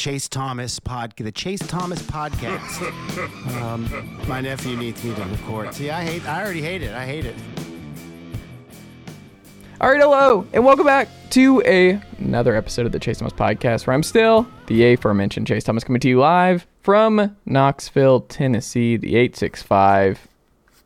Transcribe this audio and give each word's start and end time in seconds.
Chase 0.00 0.30
Thomas 0.30 0.80
pod, 0.80 1.12
the 1.18 1.30
Chase 1.30 1.60
Thomas 1.60 2.00
podcast. 2.00 3.60
um, 3.60 3.86
my 4.26 4.40
nephew 4.40 4.74
needs 4.74 5.04
me 5.04 5.14
to 5.14 5.22
record. 5.24 5.74
See, 5.74 5.90
I 5.90 6.02
hate. 6.02 6.26
I 6.26 6.42
already 6.42 6.62
hate 6.62 6.80
it. 6.80 6.94
I 6.94 7.04
hate 7.04 7.26
it. 7.26 7.34
All 9.78 9.90
right, 9.90 10.00
hello, 10.00 10.46
and 10.54 10.64
welcome 10.64 10.86
back 10.86 11.06
to 11.32 11.62
a, 11.66 12.00
another 12.16 12.56
episode 12.56 12.86
of 12.86 12.92
the 12.92 12.98
Chase 12.98 13.18
Thomas 13.18 13.34
podcast, 13.34 13.86
where 13.86 13.92
I'm 13.92 14.02
still 14.02 14.48
the 14.68 14.90
aforementioned 14.90 15.46
Chase 15.46 15.64
Thomas 15.64 15.84
coming 15.84 16.00
to 16.00 16.08
you 16.08 16.18
live 16.18 16.66
from 16.80 17.36
Knoxville, 17.44 18.20
Tennessee, 18.22 18.96
the 18.96 19.16
865, 19.16 20.26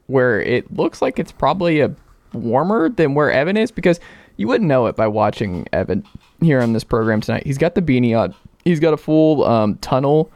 where 0.08 0.40
it 0.40 0.74
looks 0.74 1.00
like 1.00 1.20
it's 1.20 1.30
probably 1.30 1.78
a 1.78 1.94
warmer 2.32 2.88
than 2.88 3.14
where 3.14 3.30
Evan 3.30 3.56
is 3.56 3.70
because 3.70 4.00
you 4.36 4.48
wouldn't 4.48 4.66
know 4.66 4.86
it 4.86 4.96
by 4.96 5.06
watching 5.06 5.68
Evan 5.72 6.04
here 6.40 6.60
on 6.60 6.72
this 6.72 6.82
program 6.82 7.20
tonight. 7.20 7.46
He's 7.46 7.58
got 7.58 7.76
the 7.76 7.82
beanie 7.82 8.18
on. 8.18 8.34
He's 8.64 8.80
got 8.80 8.94
a 8.94 8.96
full 8.96 9.44
um, 9.44 9.76
tunnel 9.78 10.30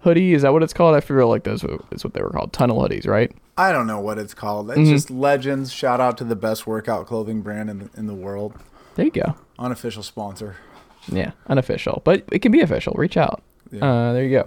hoodie. 0.00 0.34
Is 0.34 0.42
that 0.42 0.52
what 0.52 0.62
it's 0.62 0.72
called? 0.72 0.94
I 0.94 1.00
feel 1.00 1.28
like 1.28 1.44
those 1.44 1.64
is 1.90 2.04
what 2.04 2.14
they 2.14 2.22
were 2.22 2.30
called. 2.30 2.52
Tunnel 2.52 2.80
hoodies, 2.80 3.06
right? 3.06 3.30
I 3.58 3.72
don't 3.72 3.86
know 3.86 4.00
what 4.00 4.18
it's 4.18 4.34
called. 4.34 4.70
It's 4.70 4.78
Mm-hmm. 4.78 4.90
just 4.90 5.10
legends. 5.10 5.72
Shout 5.72 6.00
out 6.00 6.18
to 6.18 6.24
the 6.24 6.36
best 6.36 6.66
workout 6.66 7.06
clothing 7.06 7.40
brand 7.42 7.70
in 7.70 7.78
the, 7.78 7.90
in 7.96 8.06
the 8.06 8.14
world. 8.14 8.54
There 8.94 9.04
you 9.06 9.10
go. 9.10 9.34
Unofficial 9.58 10.02
sponsor. 10.02 10.56
Yeah, 11.08 11.32
unofficial, 11.48 12.02
but 12.04 12.24
it 12.32 12.40
can 12.40 12.50
be 12.52 12.60
official. 12.60 12.94
Reach 12.96 13.16
out. 13.16 13.42
Uh, 13.80 14.12
there 14.12 14.24
you 14.24 14.42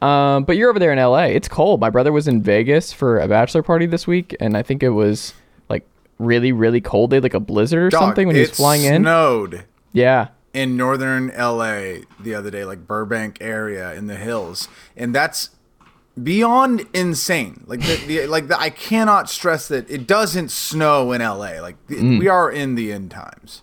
go. 0.00 0.06
Um, 0.06 0.44
but 0.44 0.56
you're 0.56 0.70
over 0.70 0.78
there 0.78 0.92
in 0.92 0.98
LA. 0.98 1.24
It's 1.24 1.48
cold. 1.48 1.80
My 1.80 1.90
brother 1.90 2.10
was 2.12 2.26
in 2.28 2.42
Vegas 2.42 2.92
for 2.92 3.18
a 3.18 3.28
bachelor 3.28 3.62
party 3.62 3.86
this 3.86 4.06
week, 4.06 4.34
and 4.40 4.56
I 4.56 4.62
think 4.62 4.82
it 4.82 4.90
was 4.90 5.34
like 5.68 5.86
really, 6.18 6.52
really 6.52 6.80
cold. 6.80 7.10
They 7.10 7.16
had 7.16 7.22
like 7.22 7.34
a 7.34 7.40
blizzard 7.40 7.82
or 7.84 7.88
Dog, 7.90 8.00
something 8.00 8.26
when 8.26 8.36
he 8.36 8.42
was 8.42 8.50
flying 8.50 8.82
in. 8.84 9.02
snowed 9.02 9.64
Yeah. 9.92 10.28
In 10.54 10.76
northern 10.76 11.28
LA 11.28 12.02
the 12.20 12.34
other 12.34 12.50
day, 12.50 12.64
like 12.64 12.86
Burbank 12.86 13.38
area 13.40 13.94
in 13.94 14.06
the 14.06 14.16
hills, 14.16 14.68
and 14.96 15.14
that's 15.14 15.50
beyond 16.22 16.86
insane. 16.92 17.64
Like 17.66 17.80
the, 17.80 17.96
the 18.06 18.26
like 18.26 18.48
the, 18.48 18.60
I 18.60 18.70
cannot 18.70 19.30
stress 19.30 19.68
that 19.68 19.90
it 19.90 20.06
doesn't 20.06 20.50
snow 20.50 21.12
in 21.12 21.20
LA. 21.22 21.60
Like 21.60 21.76
the, 21.86 21.96
Mm. 21.96 22.18
we 22.18 22.28
are 22.28 22.50
in 22.50 22.74
the 22.74 22.92
end 22.92 23.10
times. 23.10 23.62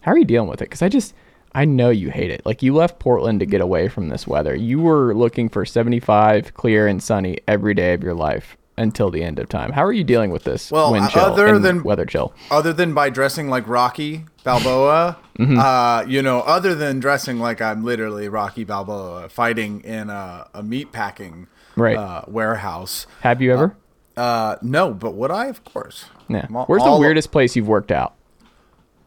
How 0.00 0.12
are 0.12 0.18
you 0.18 0.24
dealing 0.24 0.48
with 0.48 0.60
it? 0.60 0.64
Because 0.66 0.82
I 0.82 0.88
just, 0.88 1.14
I 1.54 1.64
know 1.64 1.88
you 1.90 2.10
hate 2.10 2.30
it. 2.30 2.44
Like 2.44 2.62
you 2.62 2.74
left 2.74 2.98
Portland 2.98 3.40
to 3.40 3.46
get 3.46 3.60
away 3.60 3.88
from 3.88 4.08
this 4.08 4.26
weather. 4.26 4.54
You 4.54 4.80
were 4.80 5.14
looking 5.14 5.48
for 5.48 5.64
75, 5.64 6.52
clear 6.54 6.86
and 6.86 7.02
sunny 7.02 7.38
every 7.48 7.74
day 7.74 7.94
of 7.94 8.02
your 8.02 8.12
life 8.14 8.56
until 8.76 9.10
the 9.10 9.22
end 9.22 9.38
of 9.38 9.48
time. 9.48 9.72
How 9.72 9.84
are 9.84 9.92
you 9.92 10.04
dealing 10.04 10.30
with 10.30 10.44
this 10.44 10.70
Well, 10.70 10.92
wind 10.92 11.06
uh, 11.06 11.10
chill 11.10 11.22
other 11.22 11.46
and 11.46 11.64
than- 11.64 11.82
weather 11.84 12.04
chill? 12.06 12.32
Other 12.50 12.72
than 12.72 12.92
by 12.94 13.08
dressing 13.10 13.48
like 13.48 13.66
Rocky 13.68 14.24
Balboa, 14.44 15.18
Mm-hmm. 15.38 15.58
uh, 15.58 16.02
you 16.08 16.22
know, 16.22 16.40
other 16.42 16.76
than 16.76 17.00
dressing 17.00 17.40
like 17.40 17.60
I'm 17.60 17.84
literally 17.84 18.28
Rocky 18.28 18.62
Balboa 18.62 19.28
fighting 19.28 19.80
in 19.82 20.08
a, 20.08 20.46
a 20.54 20.62
meat 20.62 20.92
packing 20.92 21.48
Right. 21.74 21.96
uh, 21.96 22.22
warehouse. 22.28 23.08
Have 23.22 23.42
you 23.42 23.52
ever? 23.52 23.76
Uh, 24.16 24.54
no, 24.62 24.94
but 24.94 25.14
would 25.14 25.32
I? 25.32 25.46
Of 25.46 25.64
course. 25.64 26.04
yeah. 26.28 26.46
All- 26.54 26.66
Where's 26.66 26.84
the 26.84 26.96
weirdest 26.96 27.32
place 27.32 27.56
you've 27.56 27.66
worked 27.66 27.90
out? 27.90 28.14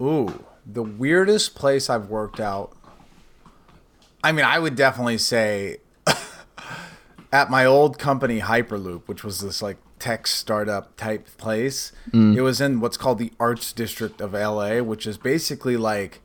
Ooh, 0.01 0.43
the 0.65 0.83
weirdest 0.83 1.55
place 1.55 1.89
I've 1.89 2.09
worked 2.09 2.41
out. 2.41 2.73
I 4.23 4.33
mean, 4.33 4.43
I 4.43 4.59
would 4.59 4.75
definitely 4.75 5.17
say 5.17 5.77
at 7.31 7.49
my 7.49 7.65
old 7.65 7.97
company 7.97 8.39
Hyperloop, 8.39 9.03
which 9.07 9.23
was 9.23 9.39
this 9.39 9.61
like 9.61 9.77
tech 9.99 10.27
startup 10.27 10.95
type 10.95 11.27
place. 11.37 11.91
Mm. 12.11 12.35
It 12.35 12.41
was 12.41 12.61
in 12.61 12.79
what's 12.79 12.97
called 12.97 13.17
the 13.17 13.31
Arts 13.39 13.73
District 13.73 14.21
of 14.21 14.33
LA, 14.33 14.79
which 14.79 15.07
is 15.07 15.17
basically 15.17 15.77
like 15.77 16.21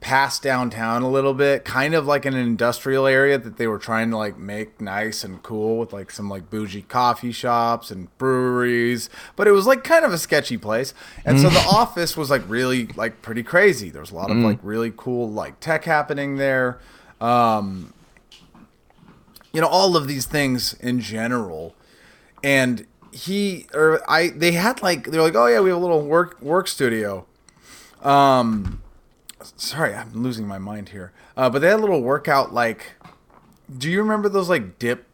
past 0.00 0.42
downtown 0.42 1.02
a 1.02 1.10
little 1.10 1.34
bit, 1.34 1.64
kind 1.64 1.94
of 1.94 2.06
like 2.06 2.24
an 2.24 2.34
industrial 2.34 3.06
area 3.06 3.38
that 3.38 3.56
they 3.56 3.66
were 3.66 3.78
trying 3.78 4.10
to 4.10 4.16
like 4.16 4.38
make 4.38 4.80
nice 4.80 5.24
and 5.24 5.42
cool 5.42 5.78
with 5.78 5.92
like 5.92 6.10
some 6.10 6.28
like 6.28 6.48
bougie 6.48 6.82
coffee 6.82 7.32
shops 7.32 7.90
and 7.90 8.16
breweries, 8.18 9.10
but 9.34 9.48
it 9.48 9.52
was 9.52 9.66
like 9.66 9.82
kind 9.82 10.04
of 10.04 10.12
a 10.12 10.18
sketchy 10.18 10.56
place. 10.56 10.94
And 11.24 11.40
so 11.40 11.48
the 11.48 11.58
mm. 11.58 11.72
office 11.72 12.16
was 12.16 12.30
like 12.30 12.42
really 12.46 12.86
like 12.88 13.20
pretty 13.22 13.42
crazy. 13.42 13.90
There 13.90 14.00
was 14.00 14.12
a 14.12 14.14
lot 14.14 14.30
of 14.30 14.36
mm. 14.36 14.44
like 14.44 14.58
really 14.62 14.92
cool 14.96 15.30
like 15.30 15.58
tech 15.60 15.84
happening 15.84 16.36
there. 16.36 16.78
Um 17.20 17.92
you 19.56 19.62
know 19.62 19.68
all 19.68 19.96
of 19.96 20.06
these 20.06 20.26
things 20.26 20.74
in 20.80 21.00
general. 21.00 21.74
And 22.44 22.86
he 23.10 23.66
or 23.72 24.02
I 24.06 24.28
they 24.28 24.52
had 24.52 24.82
like 24.82 25.06
they're 25.06 25.22
like 25.22 25.34
oh 25.34 25.46
yeah 25.46 25.60
we 25.60 25.70
have 25.70 25.78
a 25.78 25.80
little 25.80 26.02
work 26.02 26.38
work 26.42 26.68
studio. 26.68 27.24
Um 28.02 28.82
sorry 29.56 29.94
I'm 29.94 30.12
losing 30.22 30.46
my 30.46 30.58
mind 30.58 30.90
here. 30.90 31.10
Uh, 31.38 31.48
but 31.48 31.60
they 31.60 31.68
had 31.68 31.78
a 31.78 31.80
little 31.80 32.02
workout 32.02 32.52
like 32.52 32.96
do 33.78 33.90
you 33.90 34.02
remember 34.02 34.28
those 34.28 34.50
like 34.50 34.78
dip 34.78 35.06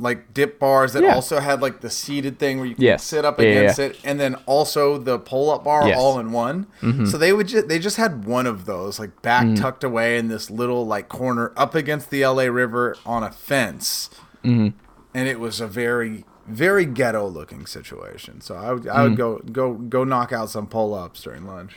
like 0.00 0.32
dip 0.32 0.58
bars 0.60 0.92
that 0.92 1.02
Yeah. 1.02 1.14
also 1.14 1.40
had 1.40 1.60
like 1.60 1.80
the 1.80 1.90
seated 1.90 2.38
thing 2.38 2.58
where 2.58 2.66
you 2.66 2.74
can 2.76 2.84
Yes. 2.84 3.02
sit 3.04 3.24
up 3.24 3.40
Yeah, 3.40 3.46
yeah, 3.46 3.52
against 3.60 3.78
yeah. 3.80 3.84
it 3.86 3.98
and 4.04 4.20
then 4.20 4.36
also 4.46 4.96
the 4.98 5.18
pull 5.18 5.50
up 5.50 5.64
bar 5.64 5.86
Yes. 5.88 5.96
Mm-hmm. 5.96 6.00
all 6.00 6.18
in 6.20 6.30
one 6.32 6.66
so 7.06 7.18
they 7.18 7.32
would 7.32 7.48
just 7.48 7.66
they 7.68 7.78
just 7.80 7.96
had 7.96 8.24
one 8.24 8.46
of 8.46 8.64
those 8.66 8.98
like 9.00 9.20
back 9.22 9.44
Mm. 9.44 9.56
tucked 9.60 9.82
away 9.82 10.16
in 10.18 10.28
this 10.28 10.50
little 10.50 10.86
like 10.86 11.08
corner 11.08 11.52
up 11.56 11.74
against 11.74 12.10
the 12.10 12.24
LA 12.24 12.44
River 12.44 12.96
on 13.04 13.22
a 13.24 13.32
fence 13.32 14.08
Mm-hmm. 14.44 14.68
and 15.14 15.28
it 15.28 15.40
was 15.40 15.60
a 15.60 15.66
very 15.66 16.24
very 16.46 16.86
ghetto 16.86 17.26
looking 17.28 17.66
situation. 17.66 18.40
So 18.40 18.54
I 18.54 18.72
would 18.72 18.88
I 18.88 19.02
would 19.02 19.12
Mm. 19.12 19.16
go 19.16 19.38
go 19.52 19.74
go 19.74 20.04
knock 20.04 20.32
out 20.32 20.48
some 20.48 20.66
pull 20.66 20.94
ups 20.94 21.22
during 21.22 21.46
lunch. 21.46 21.74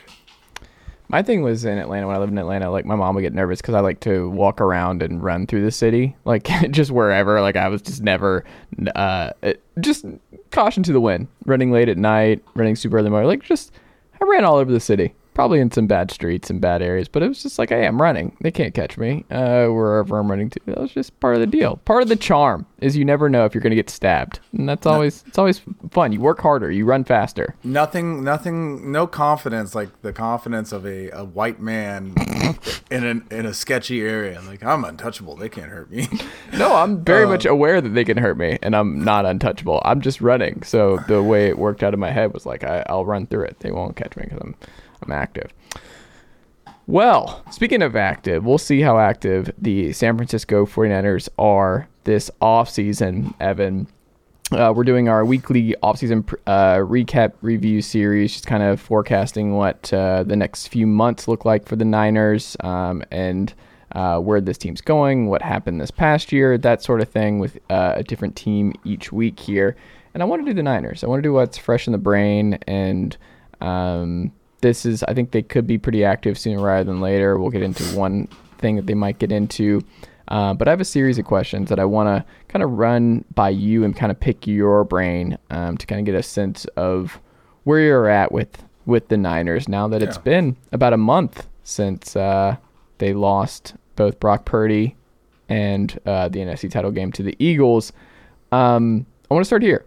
My 1.12 1.22
thing 1.22 1.42
was 1.42 1.66
in 1.66 1.76
Atlanta 1.76 2.06
when 2.06 2.16
I 2.16 2.18
lived 2.18 2.32
in 2.32 2.38
Atlanta. 2.38 2.70
Like 2.70 2.86
my 2.86 2.96
mom 2.96 3.14
would 3.14 3.20
get 3.20 3.34
nervous 3.34 3.60
because 3.60 3.74
I 3.74 3.80
like 3.80 4.00
to 4.00 4.30
walk 4.30 4.62
around 4.62 5.02
and 5.02 5.22
run 5.22 5.46
through 5.46 5.62
the 5.62 5.70
city, 5.70 6.16
like 6.24 6.44
just 6.70 6.90
wherever. 6.90 7.42
Like 7.42 7.54
I 7.54 7.68
was 7.68 7.82
just 7.82 8.02
never, 8.02 8.44
uh, 8.96 9.30
just 9.78 10.06
caution 10.50 10.82
to 10.84 10.92
the 10.92 11.00
wind. 11.02 11.28
Running 11.44 11.70
late 11.70 11.90
at 11.90 11.98
night, 11.98 12.42
running 12.54 12.76
super 12.76 12.96
early 12.96 13.10
morning. 13.10 13.28
Like 13.28 13.42
just, 13.42 13.72
I 14.20 14.24
ran 14.24 14.44
all 14.46 14.56
over 14.56 14.72
the 14.72 14.80
city. 14.80 15.14
Probably 15.34 15.60
in 15.60 15.70
some 15.70 15.86
bad 15.86 16.10
streets 16.10 16.50
and 16.50 16.60
bad 16.60 16.82
areas, 16.82 17.08
but 17.08 17.22
it 17.22 17.28
was 17.28 17.42
just 17.42 17.58
like, 17.58 17.70
hey, 17.70 17.86
I'm 17.86 18.00
running. 18.00 18.36
They 18.42 18.50
can't 18.50 18.74
catch 18.74 18.98
me 18.98 19.24
uh, 19.30 19.66
wherever 19.68 20.18
I'm 20.18 20.30
running 20.30 20.50
to. 20.50 20.60
That 20.66 20.78
was 20.78 20.92
just 20.92 21.18
part 21.20 21.34
of 21.34 21.40
the 21.40 21.46
deal. 21.46 21.76
Part 21.84 22.02
of 22.02 22.08
the 22.08 22.16
charm 22.16 22.66
is 22.80 22.96
you 22.96 23.04
never 23.04 23.28
know 23.30 23.44
if 23.44 23.54
you're 23.54 23.62
gonna 23.62 23.74
get 23.74 23.88
stabbed, 23.88 24.40
and 24.52 24.68
that's 24.68 24.86
always 24.86 25.24
it's 25.26 25.38
always 25.38 25.62
fun. 25.90 26.12
You 26.12 26.20
work 26.20 26.40
harder, 26.40 26.70
you 26.70 26.84
run 26.84 27.04
faster. 27.04 27.54
Nothing 27.64 28.22
nothing 28.24 28.92
no 28.92 29.06
confidence 29.06 29.74
like 29.74 30.02
the 30.02 30.12
confidence 30.12 30.72
of 30.72 30.84
a, 30.84 31.10
a 31.10 31.24
white 31.24 31.60
man 31.60 32.14
in 32.90 33.04
an 33.04 33.26
in 33.30 33.46
a 33.46 33.54
sketchy 33.54 34.02
area. 34.02 34.40
Like 34.46 34.62
I'm 34.62 34.84
untouchable. 34.84 35.36
They 35.36 35.48
can't 35.48 35.70
hurt 35.70 35.90
me. 35.90 36.08
No, 36.54 36.76
I'm 36.76 37.02
very 37.02 37.26
much 37.26 37.46
aware 37.46 37.80
that 37.80 37.88
they 37.88 38.04
can 38.04 38.18
hurt 38.18 38.36
me, 38.36 38.58
and 38.60 38.76
I'm 38.76 39.02
not 39.02 39.24
untouchable. 39.24 39.80
I'm 39.86 40.02
just 40.02 40.20
running. 40.20 40.62
So 40.64 40.98
the 41.08 41.22
way 41.22 41.46
it 41.48 41.58
worked 41.58 41.82
out 41.82 41.94
in 41.94 41.98
my 42.00 42.10
head 42.10 42.34
was 42.34 42.44
like, 42.44 42.62
I, 42.62 42.84
I'll 42.90 43.06
run 43.06 43.26
through 43.26 43.44
it. 43.44 43.60
They 43.60 43.70
won't 43.70 43.96
catch 43.96 44.14
me 44.16 44.24
because 44.24 44.38
I'm, 44.38 44.54
I'm 45.02 45.12
active. 45.12 45.52
Well, 46.86 47.44
speaking 47.50 47.80
of 47.82 47.94
active, 47.94 48.44
we'll 48.44 48.58
see 48.58 48.80
how 48.80 48.98
active 48.98 49.52
the 49.56 49.92
San 49.92 50.16
Francisco 50.16 50.66
49ers 50.66 51.28
are 51.38 51.88
this 52.04 52.30
offseason, 52.40 53.34
Evan. 53.40 53.86
Uh, 54.50 54.72
we're 54.74 54.84
doing 54.84 55.08
our 55.08 55.24
weekly 55.24 55.74
offseason 55.82 56.28
uh, 56.46 56.76
recap 56.76 57.34
review 57.40 57.80
series, 57.80 58.32
just 58.32 58.46
kind 58.46 58.62
of 58.62 58.80
forecasting 58.80 59.54
what 59.54 59.92
uh, 59.94 60.24
the 60.24 60.36
next 60.36 60.68
few 60.68 60.86
months 60.86 61.28
look 61.28 61.44
like 61.44 61.66
for 61.66 61.76
the 61.76 61.84
Niners 61.84 62.56
um, 62.60 63.02
and 63.10 63.54
uh, 63.92 64.18
where 64.18 64.40
this 64.40 64.58
team's 64.58 64.80
going, 64.80 65.28
what 65.28 65.40
happened 65.40 65.80
this 65.80 65.90
past 65.90 66.32
year, 66.32 66.58
that 66.58 66.82
sort 66.82 67.00
of 67.00 67.08
thing, 67.08 67.38
with 67.38 67.58
uh, 67.70 67.94
a 67.96 68.02
different 68.02 68.36
team 68.36 68.74
each 68.84 69.12
week 69.12 69.38
here. 69.38 69.76
And 70.14 70.22
I 70.22 70.26
want 70.26 70.42
to 70.42 70.50
do 70.50 70.54
the 70.54 70.62
Niners. 70.62 71.04
I 71.04 71.06
want 71.06 71.18
to 71.18 71.26
do 71.26 71.32
what's 71.32 71.56
fresh 71.56 71.86
in 71.86 71.92
the 71.92 71.98
brain. 71.98 72.58
And 72.66 73.16
um, 73.60 74.32
this 74.62 74.86
is, 74.86 75.02
I 75.04 75.14
think 75.14 75.32
they 75.32 75.42
could 75.42 75.66
be 75.66 75.76
pretty 75.76 76.04
active 76.04 76.38
sooner 76.38 76.62
rather 76.62 76.84
than 76.84 77.00
later. 77.00 77.38
We'll 77.38 77.50
get 77.50 77.62
into 77.62 77.84
one 77.96 78.28
thing 78.58 78.76
that 78.76 78.86
they 78.86 78.94
might 78.94 79.18
get 79.18 79.30
into. 79.30 79.82
Uh, 80.28 80.54
but 80.54 80.66
I 80.66 80.70
have 80.70 80.80
a 80.80 80.84
series 80.84 81.18
of 81.18 81.26
questions 81.26 81.68
that 81.68 81.78
I 81.78 81.84
want 81.84 82.06
to 82.06 82.24
kind 82.48 82.62
of 82.62 82.70
run 82.70 83.24
by 83.34 83.50
you 83.50 83.84
and 83.84 83.94
kind 83.94 84.10
of 84.10 84.18
pick 84.18 84.46
your 84.46 84.84
brain 84.84 85.36
um, 85.50 85.76
to 85.76 85.86
kind 85.86 85.98
of 85.98 86.06
get 86.06 86.14
a 86.14 86.22
sense 86.22 86.64
of 86.76 87.20
where 87.64 87.80
you're 87.80 88.08
at 88.08 88.32
with 88.32 88.64
with 88.84 89.08
the 89.08 89.16
Niners 89.16 89.68
now 89.68 89.86
that 89.86 90.02
it's 90.02 90.18
been 90.18 90.56
about 90.72 90.92
a 90.92 90.96
month 90.96 91.46
since 91.62 92.16
uh, 92.16 92.56
they 92.98 93.12
lost 93.12 93.74
both 93.94 94.18
Brock 94.18 94.44
Purdy 94.44 94.96
and 95.48 96.00
uh, 96.04 96.28
the 96.28 96.40
NFC 96.40 96.68
title 96.68 96.90
game 96.90 97.12
to 97.12 97.22
the 97.22 97.36
Eagles. 97.38 97.92
Um, 98.50 99.06
I 99.30 99.34
want 99.34 99.44
to 99.44 99.46
start 99.46 99.62
here. 99.62 99.84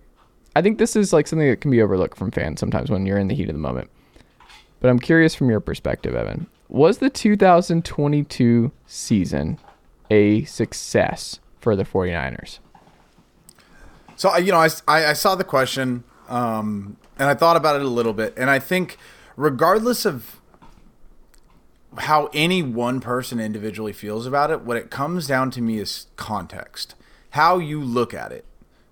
I 0.56 0.62
think 0.62 0.78
this 0.78 0.96
is 0.96 1.12
like 1.12 1.28
something 1.28 1.50
that 1.50 1.60
can 1.60 1.72
be 1.72 1.82
overlooked 1.82 2.18
from 2.18 2.32
fans 2.32 2.60
sometimes 2.60 2.90
when 2.90 3.06
you're 3.06 3.18
in 3.18 3.28
the 3.28 3.36
heat 3.36 3.50
of 3.50 3.56
the 3.56 3.60
moment. 3.60 3.90
But 4.80 4.90
I'm 4.90 5.00
curious 5.00 5.36
from 5.36 5.50
your 5.50 5.60
perspective, 5.60 6.16
Evan. 6.16 6.48
Was 6.68 6.98
the 6.98 7.10
2022 7.10 8.72
season 8.86 9.58
a 10.10 10.44
success 10.46 11.40
for 11.60 11.76
the 11.76 11.84
49ers? 11.84 12.60
So 14.16 14.36
you 14.38 14.52
know, 14.52 14.60
I, 14.60 14.70
I, 14.88 15.06
I 15.08 15.14
saw 15.14 15.36
the 15.36 15.44
question, 15.44 16.04
um, 16.30 16.98
and 17.20 17.30
I 17.30 17.34
thought 17.34 17.58
about 17.58 17.76
it 17.76 17.82
a 17.82 17.90
little 17.90 18.14
bit, 18.14 18.34
and 18.38 18.50
I 18.50 18.60
think 18.60 18.98
regardless 19.36 20.06
of 20.06 20.40
how 21.98 22.30
any 22.34 22.62
one 22.62 23.00
person 23.00 23.40
individually 23.40 23.94
feels 23.94 24.26
about 24.26 24.52
it. 24.52 24.62
What 24.62 24.78
it 24.78 24.90
comes 24.90 25.28
down 25.28 25.52
to 25.52 25.62
me 25.62 25.80
is 25.80 26.08
context, 26.16 26.96
how 27.32 27.58
you 27.58 27.82
look 27.82 28.14
at 28.14 28.32
it, 28.32 28.46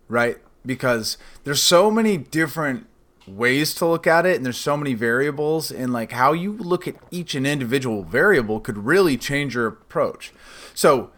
right? 0.07 0.38
Because 0.65 1.18
there's 1.44 1.62
so 1.62 1.91
many 1.91 2.18
different 2.18 2.88
ways 3.27 3.73
to 3.75 3.85
look 3.85 4.05
at 4.05 4.25
it 4.25 4.35
and 4.35 4.45
there's 4.45 4.57
so 4.57 4.75
many 4.75 4.93
variables 4.93 5.71
and 5.71 5.93
like 5.93 6.11
how 6.11 6.33
you 6.33 6.53
look 6.53 6.87
at 6.87 6.95
each 7.11 7.35
and 7.35 7.47
individual 7.47 8.03
variable 8.03 8.59
could 8.59 8.77
really 8.77 9.17
change 9.17 9.55
your 9.55 9.67
approach. 9.67 10.33
So 10.73 11.11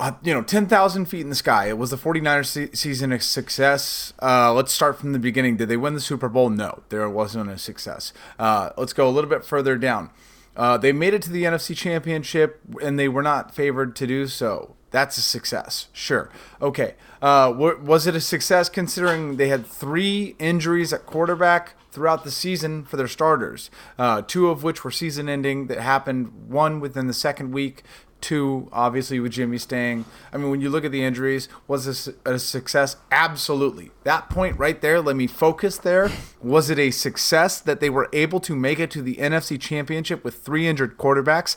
uh, 0.00 0.12
you 0.22 0.32
know 0.32 0.42
10,000 0.42 1.06
feet 1.06 1.20
in 1.20 1.28
the 1.28 1.34
sky 1.34 1.66
it 1.66 1.76
was 1.76 1.90
the 1.90 1.96
49ers 1.96 2.46
se- 2.46 2.70
season 2.72 3.12
a 3.12 3.20
success. 3.20 4.14
Uh, 4.22 4.52
let's 4.52 4.72
start 4.72 4.98
from 4.98 5.12
the 5.12 5.18
beginning. 5.18 5.56
Did 5.56 5.68
they 5.68 5.76
win 5.76 5.94
the 5.94 6.00
super 6.00 6.28
bowl? 6.28 6.50
No 6.50 6.82
there 6.88 7.08
wasn't 7.10 7.50
a 7.50 7.58
success. 7.58 8.12
Uh, 8.38 8.70
let's 8.76 8.92
go 8.92 9.08
a 9.08 9.10
little 9.10 9.30
bit 9.30 9.44
further 9.44 9.76
down. 9.76 10.10
Uh, 10.56 10.76
they 10.76 10.92
made 10.92 11.14
it 11.14 11.22
to 11.22 11.30
the 11.30 11.44
NFC 11.44 11.76
Championship 11.76 12.60
and 12.82 12.98
they 12.98 13.08
were 13.08 13.22
not 13.22 13.54
favored 13.54 13.94
to 13.96 14.06
do 14.06 14.26
so. 14.26 14.74
That's 14.90 15.18
a 15.18 15.22
success. 15.22 15.88
Sure. 15.92 16.30
Okay. 16.62 16.94
Uh, 17.20 17.52
was 17.56 18.06
it 18.06 18.14
a 18.14 18.20
success 18.20 18.68
considering 18.68 19.36
they 19.36 19.48
had 19.48 19.66
three 19.66 20.34
injuries 20.38 20.92
at 20.92 21.04
quarterback 21.04 21.74
throughout 21.90 22.24
the 22.24 22.30
season 22.30 22.84
for 22.84 22.96
their 22.96 23.08
starters? 23.08 23.70
Uh, 23.98 24.22
two 24.22 24.48
of 24.48 24.62
which 24.62 24.84
were 24.84 24.90
season 24.90 25.28
ending 25.28 25.66
that 25.66 25.78
happened, 25.78 26.48
one 26.48 26.80
within 26.80 27.06
the 27.06 27.12
second 27.12 27.52
week, 27.52 27.82
Two, 28.20 28.68
obviously, 28.72 29.20
with 29.20 29.32
Jimmy 29.32 29.58
staying. 29.58 30.04
I 30.32 30.38
mean, 30.38 30.50
when 30.50 30.60
you 30.60 30.70
look 30.70 30.84
at 30.84 30.90
the 30.90 31.04
injuries, 31.04 31.48
was 31.68 31.84
this 31.84 32.08
a 32.26 32.38
success? 32.40 32.96
Absolutely. 33.12 33.92
That 34.02 34.28
point 34.28 34.58
right 34.58 34.80
there, 34.80 35.00
let 35.00 35.14
me 35.14 35.28
focus 35.28 35.78
there. 35.78 36.10
Was 36.42 36.68
it 36.68 36.80
a 36.80 36.90
success 36.90 37.60
that 37.60 37.78
they 37.78 37.88
were 37.88 38.08
able 38.12 38.40
to 38.40 38.56
make 38.56 38.80
it 38.80 38.90
to 38.92 39.02
the 39.02 39.16
NFC 39.16 39.60
Championship 39.60 40.24
with 40.24 40.42
three 40.42 40.66
injured 40.66 40.98
quarterbacks? 40.98 41.56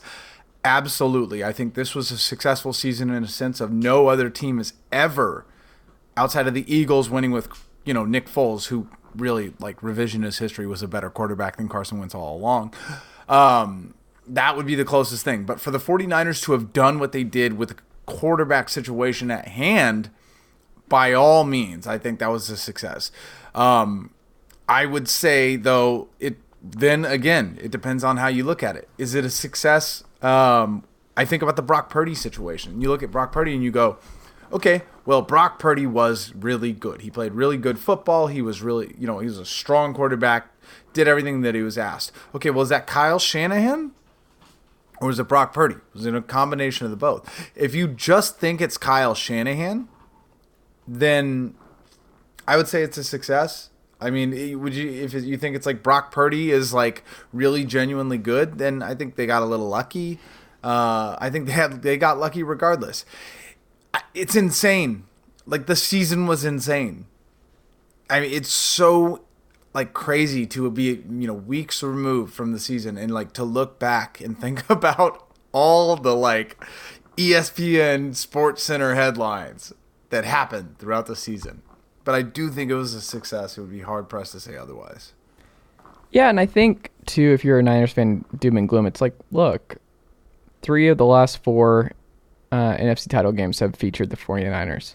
Absolutely. 0.63 1.43
I 1.43 1.51
think 1.51 1.73
this 1.73 1.95
was 1.95 2.11
a 2.11 2.17
successful 2.17 2.73
season 2.73 3.09
in 3.09 3.23
a 3.23 3.27
sense 3.27 3.59
of 3.61 3.71
no 3.71 4.07
other 4.07 4.29
team 4.29 4.57
has 4.57 4.73
ever, 4.91 5.45
outside 6.15 6.47
of 6.47 6.53
the 6.53 6.71
Eagles 6.73 7.09
winning 7.09 7.31
with, 7.31 7.47
you 7.83 7.93
know, 7.93 8.05
Nick 8.05 8.27
Foles, 8.27 8.67
who 8.67 8.87
really, 9.15 9.53
like, 9.59 9.81
revisionist 9.81 10.39
history 10.39 10.67
was 10.67 10.81
a 10.81 10.87
better 10.87 11.09
quarterback 11.09 11.57
than 11.57 11.67
Carson 11.67 11.99
Wentz 11.99 12.13
all 12.13 12.37
along. 12.37 12.73
Um, 13.27 13.95
that 14.27 14.55
would 14.55 14.65
be 14.65 14.75
the 14.75 14.85
closest 14.85 15.23
thing. 15.23 15.45
But 15.45 15.59
for 15.59 15.71
the 15.71 15.79
49ers 15.79 16.43
to 16.43 16.51
have 16.51 16.73
done 16.73 16.99
what 16.99 17.11
they 17.11 17.23
did 17.23 17.57
with 17.57 17.69
the 17.69 17.75
quarterback 18.05 18.69
situation 18.69 19.31
at 19.31 19.47
hand, 19.47 20.11
by 20.87 21.13
all 21.13 21.43
means, 21.43 21.87
I 21.87 21.97
think 21.97 22.19
that 22.19 22.29
was 22.29 22.49
a 22.49 22.57
success. 22.57 23.11
Um, 23.55 24.11
I 24.69 24.85
would 24.85 25.09
say, 25.09 25.55
though, 25.55 26.09
it 26.19 26.37
then 26.61 27.05
again, 27.05 27.57
it 27.61 27.71
depends 27.71 28.03
on 28.03 28.17
how 28.17 28.27
you 28.27 28.43
look 28.43 28.63
at 28.63 28.75
it. 28.75 28.89
Is 28.97 29.15
it 29.15 29.25
a 29.25 29.29
success? 29.29 30.03
Um, 30.21 30.83
I 31.17 31.25
think 31.25 31.41
about 31.41 31.55
the 31.55 31.61
Brock 31.61 31.89
Purdy 31.89 32.15
situation. 32.15 32.81
You 32.81 32.89
look 32.89 33.03
at 33.03 33.11
Brock 33.11 33.31
Purdy 33.31 33.53
and 33.53 33.63
you 33.63 33.71
go, 33.71 33.97
okay, 34.51 34.83
well, 35.05 35.21
Brock 35.21 35.59
Purdy 35.59 35.87
was 35.87 36.33
really 36.35 36.73
good. 36.73 37.01
He 37.01 37.09
played 37.09 37.33
really 37.33 37.57
good 37.57 37.79
football. 37.79 38.27
He 38.27 38.41
was 38.41 38.61
really, 38.61 38.95
you 38.97 39.07
know, 39.07 39.19
he 39.19 39.25
was 39.25 39.39
a 39.39 39.45
strong 39.45 39.93
quarterback, 39.93 40.49
did 40.93 41.07
everything 41.07 41.41
that 41.41 41.55
he 41.55 41.61
was 41.61 41.77
asked. 41.77 42.11
Okay, 42.35 42.49
well, 42.49 42.61
is 42.61 42.69
that 42.69 42.87
Kyle 42.87 43.19
Shanahan? 43.19 43.91
or 45.01 45.07
was 45.07 45.19
it 45.19 45.27
Brock 45.27 45.51
Purdy? 45.51 45.77
Was 45.93 46.05
it 46.05 46.13
a 46.13 46.21
combination 46.21 46.85
of 46.85 46.91
the 46.91 46.97
both? 46.97 47.51
If 47.55 47.73
you 47.73 47.87
just 47.87 48.37
think 48.37 48.61
it's 48.61 48.77
Kyle 48.77 49.15
Shanahan, 49.15 49.89
then 50.87 51.55
I 52.47 52.55
would 52.55 52.67
say 52.67 52.83
it's 52.83 52.99
a 52.99 53.03
success. 53.03 53.70
I 54.01 54.09
mean, 54.09 54.59
would 54.59 54.73
you 54.73 54.89
if 54.89 55.13
you 55.13 55.37
think 55.37 55.55
it's 55.55 55.65
like 55.65 55.83
Brock 55.83 56.11
Purdy 56.11 56.51
is 56.51 56.73
like 56.73 57.03
really 57.31 57.63
genuinely 57.63 58.17
good, 58.17 58.57
then 58.57 58.81
I 58.81 58.95
think 58.95 59.15
they 59.15 59.27
got 59.27 59.43
a 59.43 59.45
little 59.45 59.69
lucky. 59.69 60.19
Uh, 60.63 61.15
I 61.19 61.29
think 61.29 61.45
they 61.45 61.53
had 61.53 61.83
they 61.83 61.97
got 61.97 62.17
lucky 62.17 62.41
regardless. 62.41 63.05
It's 64.13 64.35
insane. 64.35 65.03
Like 65.45 65.67
the 65.67 65.75
season 65.75 66.25
was 66.25 66.43
insane. 66.43 67.05
I 68.09 68.21
mean, 68.21 68.31
it's 68.33 68.49
so 68.49 69.23
like 69.73 69.93
crazy 69.93 70.45
to 70.47 70.69
be 70.71 71.03
you 71.09 71.27
know 71.27 71.33
weeks 71.33 71.83
removed 71.83 72.33
from 72.33 72.51
the 72.51 72.59
season 72.59 72.97
and 72.97 73.13
like 73.13 73.33
to 73.33 73.43
look 73.43 73.79
back 73.79 74.19
and 74.19 74.39
think 74.39 74.67
about 74.69 75.27
all 75.51 75.95
the 75.95 76.15
like 76.15 76.63
ESPN 77.17 78.15
Sports 78.15 78.63
Center 78.63 78.95
headlines 78.95 79.73
that 80.09 80.25
happened 80.25 80.77
throughout 80.79 81.05
the 81.05 81.15
season. 81.15 81.61
But 82.11 82.17
I 82.17 82.23
do 82.23 82.49
think 82.49 82.69
it 82.69 82.75
was 82.75 82.93
a 82.93 82.99
success. 82.99 83.57
It 83.57 83.61
would 83.61 83.71
be 83.71 83.79
hard 83.79 84.09
pressed 84.09 84.33
to 84.33 84.41
say 84.41 84.57
otherwise. 84.57 85.13
Yeah, 86.09 86.27
and 86.27 86.41
I 86.41 86.45
think 86.45 86.91
too, 87.05 87.31
if 87.31 87.45
you're 87.45 87.59
a 87.59 87.63
Niners 87.63 87.93
fan, 87.93 88.25
doom 88.37 88.57
and 88.57 88.67
gloom, 88.67 88.85
it's 88.85 88.99
like, 88.99 89.15
look, 89.31 89.77
three 90.61 90.89
of 90.89 90.97
the 90.97 91.05
last 91.05 91.41
four 91.41 91.93
uh, 92.51 92.75
NFC 92.75 93.07
title 93.07 93.31
games 93.31 93.59
have 93.59 93.77
featured 93.77 94.09
the 94.09 94.17
49ers. 94.17 94.93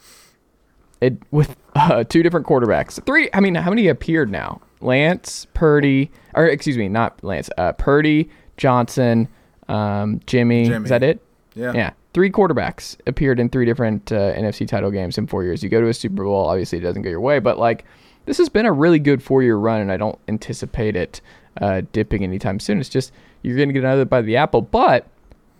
It 1.00 1.16
with 1.30 1.56
uh, 1.74 2.04
two 2.04 2.22
different 2.22 2.46
quarterbacks. 2.46 3.02
Three. 3.06 3.30
I 3.32 3.40
mean, 3.40 3.54
how 3.54 3.70
many 3.70 3.88
appeared 3.88 4.30
now? 4.30 4.60
Lance, 4.82 5.46
Purdy, 5.54 6.10
or 6.34 6.44
excuse 6.44 6.76
me, 6.76 6.86
not 6.86 7.24
Lance, 7.24 7.48
uh, 7.56 7.72
Purdy, 7.72 8.28
Johnson, 8.58 9.26
um, 9.68 10.20
Jimmy. 10.26 10.66
Jimmy. 10.66 10.84
Is 10.84 10.90
that 10.90 11.02
it? 11.02 11.22
Yeah. 11.54 11.72
Yeah. 11.72 11.90
Three 12.16 12.30
quarterbacks 12.30 12.96
appeared 13.06 13.38
in 13.38 13.50
three 13.50 13.66
different 13.66 14.10
uh, 14.10 14.32
NFC 14.32 14.66
title 14.66 14.90
games 14.90 15.18
in 15.18 15.26
four 15.26 15.44
years. 15.44 15.62
You 15.62 15.68
go 15.68 15.82
to 15.82 15.88
a 15.88 15.92
Super 15.92 16.24
Bowl, 16.24 16.46
obviously 16.46 16.78
it 16.78 16.80
doesn't 16.80 17.02
go 17.02 17.10
your 17.10 17.20
way, 17.20 17.40
but 17.40 17.58
like 17.58 17.84
this 18.24 18.38
has 18.38 18.48
been 18.48 18.64
a 18.64 18.72
really 18.72 18.98
good 18.98 19.22
four 19.22 19.42
year 19.42 19.58
run, 19.58 19.82
and 19.82 19.92
I 19.92 19.98
don't 19.98 20.18
anticipate 20.26 20.96
it 20.96 21.20
uh, 21.60 21.82
dipping 21.92 22.24
anytime 22.24 22.58
soon. 22.58 22.80
It's 22.80 22.88
just 22.88 23.12
you're 23.42 23.54
going 23.54 23.68
to 23.68 23.74
get 23.74 23.84
another 23.84 24.06
by 24.06 24.22
the 24.22 24.34
apple. 24.34 24.62
But 24.62 25.06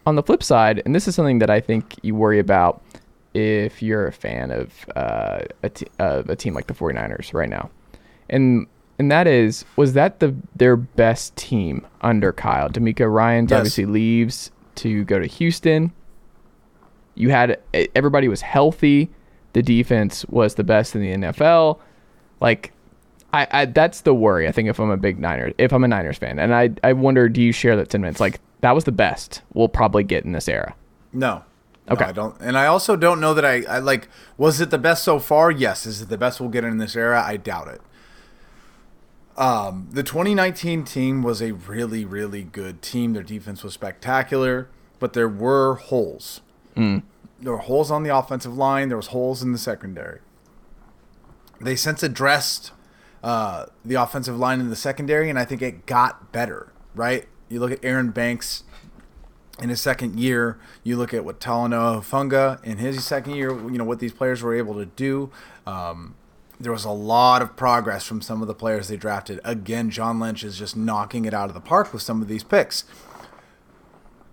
on 0.07 0.15
the 0.15 0.23
flip 0.23 0.43
side, 0.43 0.81
and 0.87 0.95
this 0.95 1.07
is 1.07 1.15
something 1.15 1.41
that 1.41 1.51
I 1.51 1.61
think 1.61 1.95
you 2.01 2.15
worry 2.15 2.39
about 2.39 2.83
if 3.35 3.83
you're 3.83 4.07
a 4.07 4.13
fan 4.13 4.51
of 4.51 4.87
uh, 4.97 5.41
a, 5.63 5.69
t- 5.69 5.89
uh, 5.99 6.23
a 6.27 6.37
team 6.37 6.55
like 6.55 6.69
the 6.69 6.75
49ers 6.75 7.35
right 7.35 7.51
now. 7.51 7.69
And 8.31 8.67
and 8.99 9.13
that 9.13 9.27
is 9.27 9.67
was 9.77 9.93
that 9.93 10.21
the 10.21 10.35
their 10.55 10.77
best 10.79 11.37
team 11.37 11.87
under 12.01 12.33
Kyle? 12.33 12.71
DeMeco 12.71 13.13
Ryans 13.13 13.51
yes. 13.51 13.59
obviously 13.59 13.85
leaves 13.85 14.53
to 14.77 15.05
go 15.05 15.19
to 15.19 15.27
Houston. 15.27 15.93
You 17.17 17.31
had 17.31 17.59
everybody 17.95 18.29
was 18.29 18.43
healthy. 18.43 19.11
The 19.53 19.63
defense 19.63 20.25
was 20.27 20.55
the 20.55 20.65
best 20.65 20.95
in 20.95 21.01
the 21.01 21.27
NFL. 21.27 21.79
Like 22.41 22.73
I, 23.33 23.47
I 23.51 23.65
that's 23.67 24.03
the 24.03 24.15
worry. 24.15 24.47
I 24.47 24.53
think 24.53 24.69
if 24.69 24.79
I'm 24.79 24.91
a 24.91 24.97
big 24.97 25.19
Niners, 25.19 25.55
if 25.59 25.73
I'm 25.73 25.85
a 25.85 25.89
Niners 25.89 26.19
fan, 26.19 26.39
and 26.39 26.55
I 26.55 26.71
I 26.85 26.93
wonder, 26.93 27.29
do 27.29 27.43
you 27.43 27.53
share 27.53 27.77
that 27.77 27.91
sentiment? 27.91 28.15
It's 28.15 28.21
like 28.21 28.41
that 28.61 28.75
was 28.75 28.85
the 28.85 28.93
best 28.93 29.43
we'll 29.55 29.69
probably 29.69 30.05
get 30.05 30.25
in 30.25 30.33
this 30.33 30.49
era. 30.49 30.75
No. 31.13 31.45
Okay. 31.89 32.05
No, 32.05 32.09
I 32.09 32.13
don't, 32.13 32.41
and 32.41 32.59
I 32.59 32.67
also 32.67 32.97
don't 32.97 33.21
know 33.21 33.33
that 33.35 33.45
I, 33.45 33.63
I 33.63 33.79
like. 33.79 34.09
Was 34.37 34.61
it 34.61 34.71
the 34.71 34.79
best 34.79 35.05
so 35.05 35.19
far? 35.19 35.51
Yes. 35.51 35.87
Is 35.87 36.03
it 36.03 36.09
the 36.09 36.19
best 36.19 36.41
we'll 36.41 36.51
get 36.51 36.65
in 36.65 36.79
this 36.79 36.97
era? 36.97 37.23
I 37.25 37.37
doubt 37.37 37.69
it. 37.69 37.81
Um, 39.37 39.89
the 39.91 40.03
2019 40.03 40.85
team 40.85 41.23
was 41.23 41.43
a 41.43 41.53
really, 41.53 42.05
really 42.05 42.43
good 42.43 42.81
team. 42.81 43.13
Their 43.13 43.23
defense 43.23 43.63
was 43.63 43.75
spectacular, 43.75 44.69
but 44.99 45.13
there 45.13 45.29
were 45.29 45.75
holes. 45.75 46.41
Mm. 46.77 47.03
There 47.41 47.53
were 47.53 47.59
holes 47.59 47.91
on 47.91 48.03
the 48.03 48.17
offensive 48.17 48.57
line. 48.57 48.89
There 48.89 48.97
was 48.97 49.09
holes 49.09 49.43
in 49.43 49.53
the 49.53 49.59
secondary. 49.59 50.21
They 51.61 51.77
since 51.77 52.03
addressed 52.03 52.73
uh, 53.23 53.67
the 53.85 53.95
offensive 53.95 54.39
line 54.39 54.61
in 54.61 54.71
the 54.71 54.77
secondary, 54.77 55.31
and 55.31 55.39
I 55.39 55.45
think 55.45 55.63
it 55.63 55.87
got 55.87 56.33
better. 56.33 56.73
Right? 56.95 57.29
You 57.49 57.61
look 57.61 57.73
at 57.73 57.85
Aaron 57.85 58.11
Banks 58.11 58.65
in 59.61 59.69
his 59.69 59.81
second 59.81 60.19
year. 60.19 60.59
You 60.83 60.97
look 60.97 61.15
at 61.15 61.25
what 61.25 61.41
Talanoa 61.41 62.03
Hufanga 62.03 62.63
in 62.65 62.79
his 62.79 63.05
second 63.05 63.35
year. 63.35 63.51
You 63.51 63.79
know 63.79 63.85
what 63.85 64.01
these 64.01 64.13
players 64.13 64.43
were 64.43 64.55
able 64.55 64.75
to 64.75 64.87
do. 64.87 65.31
Um, 65.67 66.15
there 66.59 66.73
was 66.73 66.85
a 66.85 66.91
lot 66.91 67.43
of 67.43 67.57
progress 67.57 68.05
from 68.05 68.23
some 68.23 68.41
of 68.41 68.49
the 68.49 68.55
players 68.55 68.89
they 68.89 68.97
drafted. 68.97 69.41
Again, 69.45 69.91
John 69.91 70.19
Lynch 70.19 70.43
is 70.43 70.59
just 70.59 70.77
knocking 70.77 71.27
it 71.27 71.35
out 71.35 71.49
of 71.49 71.55
the 71.55 71.61
park 71.61 71.93
with 71.93 72.03
some 72.03 72.23
of 72.23 72.29
these 72.29 72.43
picks. 72.43 72.85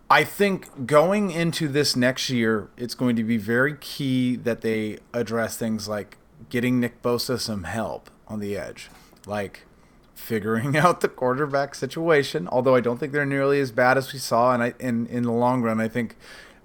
I 0.09 0.23
think 0.23 0.85
going 0.85 1.31
into 1.31 1.67
this 1.67 1.95
next 1.95 2.29
year, 2.29 2.69
it's 2.77 2.93
going 2.93 3.15
to 3.15 3.23
be 3.23 3.37
very 3.37 3.75
key 3.75 4.35
that 4.37 4.61
they 4.61 4.99
address 5.13 5.57
things 5.57 5.87
like 5.87 6.17
getting 6.49 6.79
Nick 6.79 7.01
Bosa 7.01 7.39
some 7.39 7.63
help 7.63 8.09
on 8.27 8.39
the 8.39 8.55
edge, 8.57 8.89
like 9.25 9.65
figuring 10.13 10.77
out 10.83 11.01
the 11.01 11.07
quarterback 11.07 11.73
situation. 11.75 12.47
Although 12.47 12.75
I 12.75 12.81
don't 12.81 12.99
think 12.99 13.11
they're 13.11 13.25
nearly 13.25 13.59
as 13.59 13.71
bad 13.71 13.97
as 13.97 14.13
we 14.13 14.19
saw, 14.19 14.53
and 14.53 14.61
I 14.61 14.73
in 14.79 15.07
in 15.07 15.23
the 15.23 15.31
long 15.31 15.61
run, 15.61 15.81
I 15.81 15.87
think 15.87 16.15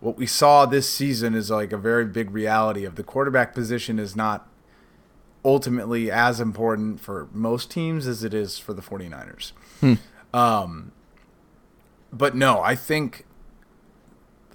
what 0.01 0.17
we 0.17 0.27
saw 0.27 0.67
this 0.67 0.89
season 0.89 1.35
is 1.35 1.51
like 1.51 1.73
a 1.73 1.79
very 1.79 2.05
big 2.05 2.31
reality 2.31 2.85
of 2.85 2.95
the 2.95 3.03
quarterback 3.03 3.55
position 3.55 3.99
is 3.99 4.15
not 4.15 4.49
ultimately 5.45 6.11
as 6.11 6.41
important 6.41 7.01
for 7.01 7.29
most 7.33 7.71
teams 7.71 8.07
as 8.07 8.23
it 8.23 8.35
is 8.35 8.59
for 8.59 8.73
the 8.73 8.83
49ers. 8.83 9.53
Hmm. 9.81 9.95
Um, 10.35 10.93
but 12.13 12.37
no, 12.37 12.61
I 12.61 12.75
think 12.75 13.25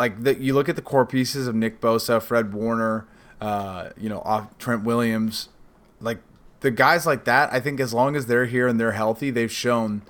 like 0.04 0.24
that 0.24 0.40
you 0.40 0.54
look 0.54 0.68
at 0.68 0.76
the 0.76 0.82
core 0.82 1.06
pieces 1.06 1.48
of 1.48 1.56
Nick 1.56 1.80
Bosa, 1.80 2.22
Fred 2.22 2.54
Warner, 2.54 3.08
uh, 3.40 3.92
you 3.98 4.10
know, 4.10 4.20
off 4.26 4.58
Trent 4.58 4.84
Williams, 4.84 5.48
like 6.02 6.18
the 6.60 6.72
guys 6.72 7.06
like 7.06 7.24
that, 7.24 7.54
I 7.54 7.62
think 7.62 7.80
as 7.80 7.94
long 7.94 8.18
as 8.18 8.26
they're 8.26 8.46
here 8.46 8.68
and 8.68 8.78
they're 8.78 8.92
healthy, 8.92 9.32
they've 9.32 9.52
shown 9.52 10.02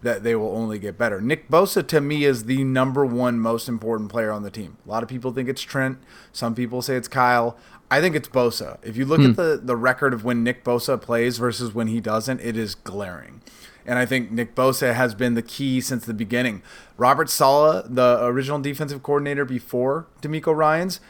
that 0.00 0.22
they 0.22 0.34
will 0.34 0.56
only 0.56 0.78
get 0.78 0.96
better. 0.96 1.20
Nick 1.20 1.50
Bosa 1.50 1.86
to 1.86 2.00
me 2.00 2.24
is 2.24 2.44
the 2.46 2.64
number 2.64 3.04
one 3.04 3.38
most 3.38 3.68
important 3.68 4.10
player 4.10 4.32
on 4.32 4.42
the 4.42 4.50
team. 4.50 4.78
A 4.86 4.88
lot 4.88 5.02
of 5.02 5.08
people 5.10 5.32
think 5.32 5.50
it's 5.50 5.60
Trent. 5.60 5.98
Some 6.32 6.54
people 6.54 6.80
say 6.80 6.96
it's 6.96 7.08
Kyle. 7.08 7.54
I 7.90 8.00
think 8.00 8.16
it's 8.16 8.28
Bosa. 8.28 8.78
If 8.82 8.96
you 8.96 9.04
look 9.04 9.20
at 9.20 9.36
the 9.36 9.60
the 9.62 9.76
record 9.76 10.14
of 10.14 10.24
when 10.24 10.42
Nick 10.42 10.64
Bosa 10.64 10.98
plays 10.98 11.36
versus 11.36 11.74
when 11.74 11.88
he 11.88 12.00
doesn't, 12.00 12.40
it 12.40 12.56
is 12.56 12.74
glaring. 12.74 13.42
And 13.86 13.98
I 13.98 14.06
think 14.06 14.30
Nick 14.30 14.54
Bosa 14.54 14.94
has 14.94 15.14
been 15.14 15.34
the 15.34 15.42
key 15.42 15.80
since 15.80 16.04
the 16.04 16.14
beginning. 16.14 16.62
Robert 16.96 17.28
Saleh, 17.28 17.84
the 17.88 18.24
original 18.24 18.60
defensive 18.60 19.02
coordinator 19.02 19.44
before 19.44 20.06
DeMeco 20.20 20.54
Ryans, 20.54 21.00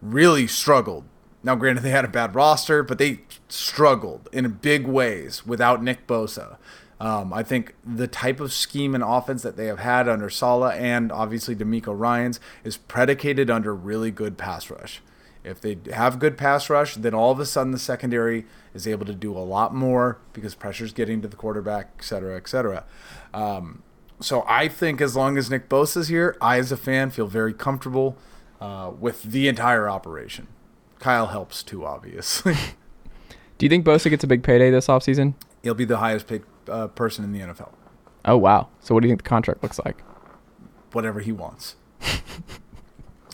really 0.00 0.46
struggled. 0.46 1.04
Now, 1.42 1.54
granted, 1.54 1.82
they 1.82 1.90
had 1.90 2.04
a 2.04 2.08
bad 2.08 2.34
roster, 2.34 2.82
but 2.82 2.98
they 2.98 3.20
struggled 3.48 4.28
in 4.32 4.48
big 4.60 4.86
ways 4.86 5.46
without 5.46 5.82
Nick 5.82 6.06
Bosa. 6.06 6.58
Um, 7.00 7.32
I 7.32 7.42
think 7.42 7.74
the 7.84 8.06
type 8.06 8.40
of 8.40 8.52
scheme 8.52 8.94
and 8.94 9.02
offense 9.02 9.42
that 9.42 9.56
they 9.56 9.66
have 9.66 9.78
had 9.78 10.06
under 10.06 10.28
Saleh 10.28 10.74
and 10.78 11.10
obviously 11.10 11.56
DeMeco 11.56 11.98
Ryans 11.98 12.38
is 12.62 12.76
predicated 12.76 13.50
under 13.50 13.74
really 13.74 14.10
good 14.10 14.36
pass 14.36 14.70
rush. 14.70 15.00
If 15.42 15.60
they 15.60 15.78
have 15.92 16.18
good 16.18 16.36
pass 16.36 16.68
rush, 16.68 16.96
then 16.96 17.14
all 17.14 17.30
of 17.30 17.40
a 17.40 17.46
sudden 17.46 17.72
the 17.72 17.78
secondary 17.78 18.44
is 18.74 18.86
able 18.86 19.06
to 19.06 19.14
do 19.14 19.36
a 19.36 19.40
lot 19.40 19.74
more 19.74 20.18
because 20.32 20.54
pressure's 20.54 20.92
getting 20.92 21.22
to 21.22 21.28
the 21.28 21.36
quarterback, 21.36 21.90
et 21.98 22.04
cetera, 22.04 22.36
et 22.36 22.48
cetera. 22.48 22.84
Um, 23.32 23.82
so 24.20 24.44
I 24.46 24.68
think 24.68 25.00
as 25.00 25.16
long 25.16 25.38
as 25.38 25.50
Nick 25.50 25.68
Bosa's 25.68 26.08
here, 26.08 26.36
I 26.40 26.58
as 26.58 26.70
a 26.70 26.76
fan 26.76 27.10
feel 27.10 27.26
very 27.26 27.54
comfortable 27.54 28.18
uh, 28.60 28.92
with 28.98 29.22
the 29.22 29.48
entire 29.48 29.88
operation. 29.88 30.48
Kyle 30.98 31.28
helps 31.28 31.62
too, 31.62 31.86
obviously. 31.86 32.54
Do 33.58 33.66
you 33.66 33.70
think 33.70 33.86
Bosa 33.86 34.10
gets 34.10 34.24
a 34.24 34.26
big 34.26 34.42
payday 34.42 34.70
this 34.70 34.86
offseason? 34.86 35.34
He'll 35.62 35.74
be 35.74 35.84
the 35.86 35.98
highest 35.98 36.26
paid 36.26 36.42
uh, 36.68 36.88
person 36.88 37.24
in 37.24 37.32
the 37.32 37.40
NFL. 37.40 37.70
Oh 38.24 38.36
wow. 38.36 38.68
So 38.80 38.94
what 38.94 39.00
do 39.00 39.08
you 39.08 39.12
think 39.12 39.22
the 39.22 39.28
contract 39.28 39.62
looks 39.62 39.78
like? 39.84 40.02
Whatever 40.92 41.20
he 41.20 41.32
wants. 41.32 41.76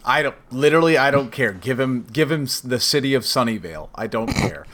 I 0.06 0.22
don't 0.22 0.36
literally. 0.52 0.96
I 0.96 1.10
don't 1.10 1.32
care. 1.32 1.52
Give 1.52 1.80
him, 1.80 2.06
give 2.12 2.30
him 2.30 2.46
the 2.64 2.78
city 2.78 3.14
of 3.14 3.24
Sunnyvale. 3.24 3.90
I 3.94 4.06
don't 4.06 4.28
care. 4.32 4.64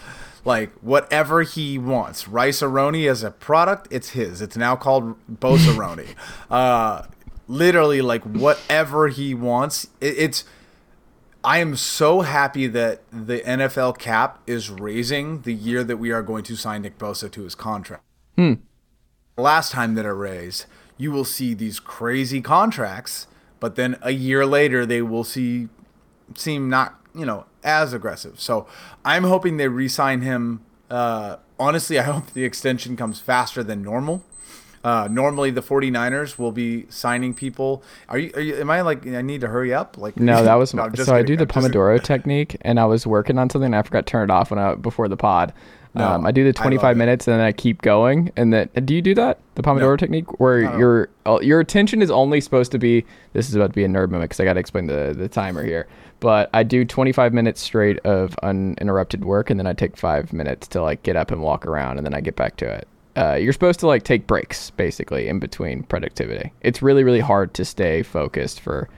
Like 0.45 0.73
whatever 0.81 1.43
he 1.43 1.79
wants. 1.79 2.29
Rice-A-Roni 2.29 3.09
as 3.09 3.23
a 3.23 3.31
product, 3.31 3.89
it's 3.91 4.11
his. 4.11 4.43
It's 4.43 4.57
now 4.57 4.77
called 4.77 5.17
Bosaroni. 5.31 6.15
uh, 6.51 7.07
literally, 7.49 8.03
like 8.03 8.23
whatever 8.25 9.09
he 9.09 9.35
wants. 9.35 9.89
It, 10.01 10.19
it's. 10.19 10.45
I 11.45 11.59
am 11.59 11.75
so 11.75 12.21
happy 12.21 12.69
that 12.69 13.03
the 13.11 13.41
NFL 13.41 13.99
cap 13.99 14.41
is 14.47 14.71
raising 14.71 15.43
the 15.43 15.53
year 15.53 15.83
that 15.83 15.97
we 15.97 16.13
are 16.13 16.23
going 16.23 16.45
to 16.45 16.55
sign 16.55 16.83
Nick 16.83 16.99
Bosa 16.99 17.29
to 17.33 17.43
his 17.43 17.57
contract. 17.57 18.05
Hmm. 18.37 18.55
Last 19.37 19.73
time 19.73 19.95
that 19.95 20.05
it 20.05 20.13
raised, 20.13 20.67
you 20.99 21.11
will 21.11 21.25
see 21.25 21.53
these 21.53 21.81
crazy 21.81 22.41
contracts, 22.41 23.27
but 23.63 23.77
then 23.77 23.97
a 24.03 24.11
year 24.11 24.45
later 24.45 24.85
they 24.85 25.01
will 25.01 25.25
see 25.25 25.69
seem 26.35 26.69
not 26.69 26.99
you 27.15 27.25
know 27.25 27.47
as 27.63 27.93
aggressive. 27.95 28.41
So 28.41 28.67
I'm 29.05 29.23
hoping 29.25 29.57
they 29.57 29.69
re-sign 29.69 30.21
him. 30.23 30.61
Uh, 30.91 31.37
honestly, 31.59 31.97
I 31.99 32.03
hope 32.03 32.33
the 32.35 32.45
extension 32.45 32.97
comes 32.97 33.21
faster 33.21 33.63
than 33.63 33.83
normal. 33.83 34.23
Uh, 34.85 35.07
normally, 35.09 35.53
the 35.53 35.63
49ers 35.63 36.39
will 36.41 36.51
be 36.51 36.87
signing 36.89 37.35
people. 37.35 37.85
Are 38.09 38.19
you? 38.19 38.33
Are 38.35 38.41
you? 38.41 38.57
Am 38.57 38.69
I 38.69 38.81
like? 38.81 39.07
I 39.07 39.23
need 39.23 39.41
to 39.43 39.47
hurry 39.49 39.73
up. 39.73 39.97
Like 39.97 40.17
No, 40.17 40.43
that 40.43 40.55
was 40.63 40.75
No, 40.75 40.91
so 40.95 41.15
I 41.15 41.23
do 41.23 41.37
the 41.37 41.43
I'm 41.45 41.49
just- 41.49 41.73
Pomodoro 41.73 42.03
technique, 42.03 42.57
and 42.63 42.81
I 42.81 42.85
was 42.87 43.07
working 43.07 43.39
on 43.39 43.49
something. 43.49 43.67
And 43.67 43.77
I 43.77 43.83
forgot 43.83 44.07
to 44.07 44.11
turn 44.11 44.29
it 44.29 44.33
off 44.33 44.51
when 44.51 44.59
I 44.59 44.75
before 44.75 45.07
the 45.07 45.17
pod. 45.17 45.53
No, 45.95 46.09
um, 46.09 46.27
I 46.27 46.31
do 46.33 46.43
the 46.43 46.55
25 46.55 46.97
minutes, 46.97 47.29
and 47.29 47.35
then 47.39 47.45
I 47.45 47.53
keep 47.53 47.83
going. 47.83 48.33
And 48.37 48.51
then, 48.53 48.71
do 48.87 48.95
you 48.95 49.03
do 49.03 49.15
that? 49.15 49.39
The 49.57 49.63
Pomodoro 49.63 49.91
No. 49.91 49.97
technique, 49.97 50.41
where 50.41 50.63
No. 50.63 50.79
your 50.79 51.09
uh, 51.27 51.39
your 51.43 51.61
attention 51.61 52.01
is 52.01 52.11
only 52.11 52.41
supposed 52.41 52.73
to 52.73 52.79
be. 52.79 53.05
This 53.35 53.49
is 53.49 53.55
about 53.55 53.67
to 53.69 53.75
be 53.75 53.85
a 53.85 53.89
nerd 53.89 54.11
moment 54.11 54.31
because 54.31 54.41
I 54.41 54.45
got 54.45 54.55
to 54.55 54.61
explain 54.61 54.87
the 54.87 55.15
the 55.17 55.29
timer 55.29 55.63
here. 55.63 55.87
But 56.21 56.49
I 56.55 56.63
do 56.63 56.85
25 56.85 57.35
minutes 57.35 57.61
straight 57.61 57.99
of 58.07 58.35
uninterrupted 58.43 59.25
work, 59.25 59.51
and 59.51 59.59
then 59.61 59.67
I 59.67 59.75
take 59.75 59.97
five 59.97 60.33
minutes 60.33 60.67
to 60.69 60.81
like 60.83 61.03
get 61.03 61.17
up 61.17 61.31
and 61.31 61.43
walk 61.43 61.67
around, 61.67 61.99
and 61.99 62.07
then 62.07 62.15
I 62.15 62.21
get 62.23 62.37
back 62.37 62.57
to 62.59 62.67
it. 62.67 62.89
Uh, 63.15 63.35
you're 63.35 63.53
supposed 63.53 63.79
to 63.81 63.87
like 63.87 64.05
take 64.05 64.27
breaks 64.27 64.71
basically 64.71 65.29
in 65.29 65.39
between 65.41 65.83
productivity. 65.83 66.53
It's 66.63 66.81
really 66.81 67.05
really 67.05 67.21
hard 67.21 67.53
to 67.55 67.65
stay 67.67 68.03
focused 68.03 68.61
for 68.61 68.89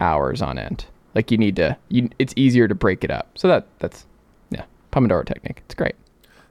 hours 0.00 0.40
on 0.40 0.58
end. 0.58 0.86
Like 1.14 1.30
you 1.30 1.36
need 1.36 1.56
to, 1.56 1.76
you 1.90 2.08
it's 2.18 2.32
easier 2.36 2.66
to 2.68 2.74
break 2.74 3.04
it 3.04 3.10
up. 3.10 3.28
So 3.36 3.48
that 3.48 3.66
that's 3.80 4.06
yeah, 4.50 4.64
Pomodoro 4.92 5.26
technique. 5.26 5.60
It's 5.66 5.74
great. 5.74 5.94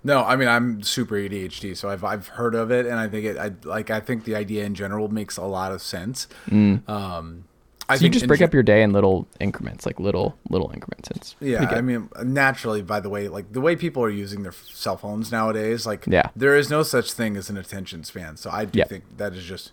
No, 0.03 0.23
I 0.23 0.35
mean 0.37 0.47
I'm 0.47 0.81
super 0.83 1.15
ADHD, 1.15 1.75
so 1.75 1.89
I've 1.89 2.03
I've 2.03 2.27
heard 2.29 2.55
of 2.55 2.71
it, 2.71 2.85
and 2.85 2.95
I 2.95 3.07
think 3.09 3.25
it. 3.25 3.37
I 3.37 3.51
like. 3.67 3.89
I 3.89 3.99
think 3.99 4.23
the 4.23 4.35
idea 4.35 4.63
in 4.63 4.73
general 4.75 5.09
makes 5.09 5.35
a 5.37 5.43
lot 5.43 5.71
of 5.73 5.81
sense. 5.81 6.27
Um, 6.51 6.83
I 6.87 7.95
Mm. 7.95 7.97
So 7.97 8.05
you 8.05 8.09
just 8.09 8.27
break 8.27 8.41
up 8.41 8.53
your 8.53 8.61
day 8.63 8.83
in 8.83 8.93
little 8.93 9.27
increments, 9.39 9.85
like 9.85 9.99
little 9.99 10.37
little 10.49 10.69
increments. 10.71 11.09
It's 11.11 11.35
Yeah. 11.41 11.65
I 11.69 11.81
mean, 11.81 12.07
naturally, 12.23 12.81
by 12.83 12.99
the 12.99 13.09
way, 13.09 13.27
like 13.27 13.51
the 13.51 13.59
way 13.61 13.75
people 13.75 14.03
are 14.03 14.09
using 14.11 14.43
their 14.43 14.51
cell 14.51 14.95
phones 14.95 15.31
nowadays, 15.31 15.85
like 15.87 16.05
Yeah. 16.07 16.29
there 16.35 16.55
is 16.55 16.69
no 16.69 16.83
such 16.83 17.11
thing 17.11 17.35
as 17.35 17.49
an 17.49 17.57
attention 17.57 18.03
span. 18.03 18.37
So 18.37 18.51
I 18.51 18.65
do 18.65 18.77
Yeah. 18.79 18.85
think 18.85 19.03
that 19.17 19.33
is 19.33 19.43
just, 19.43 19.71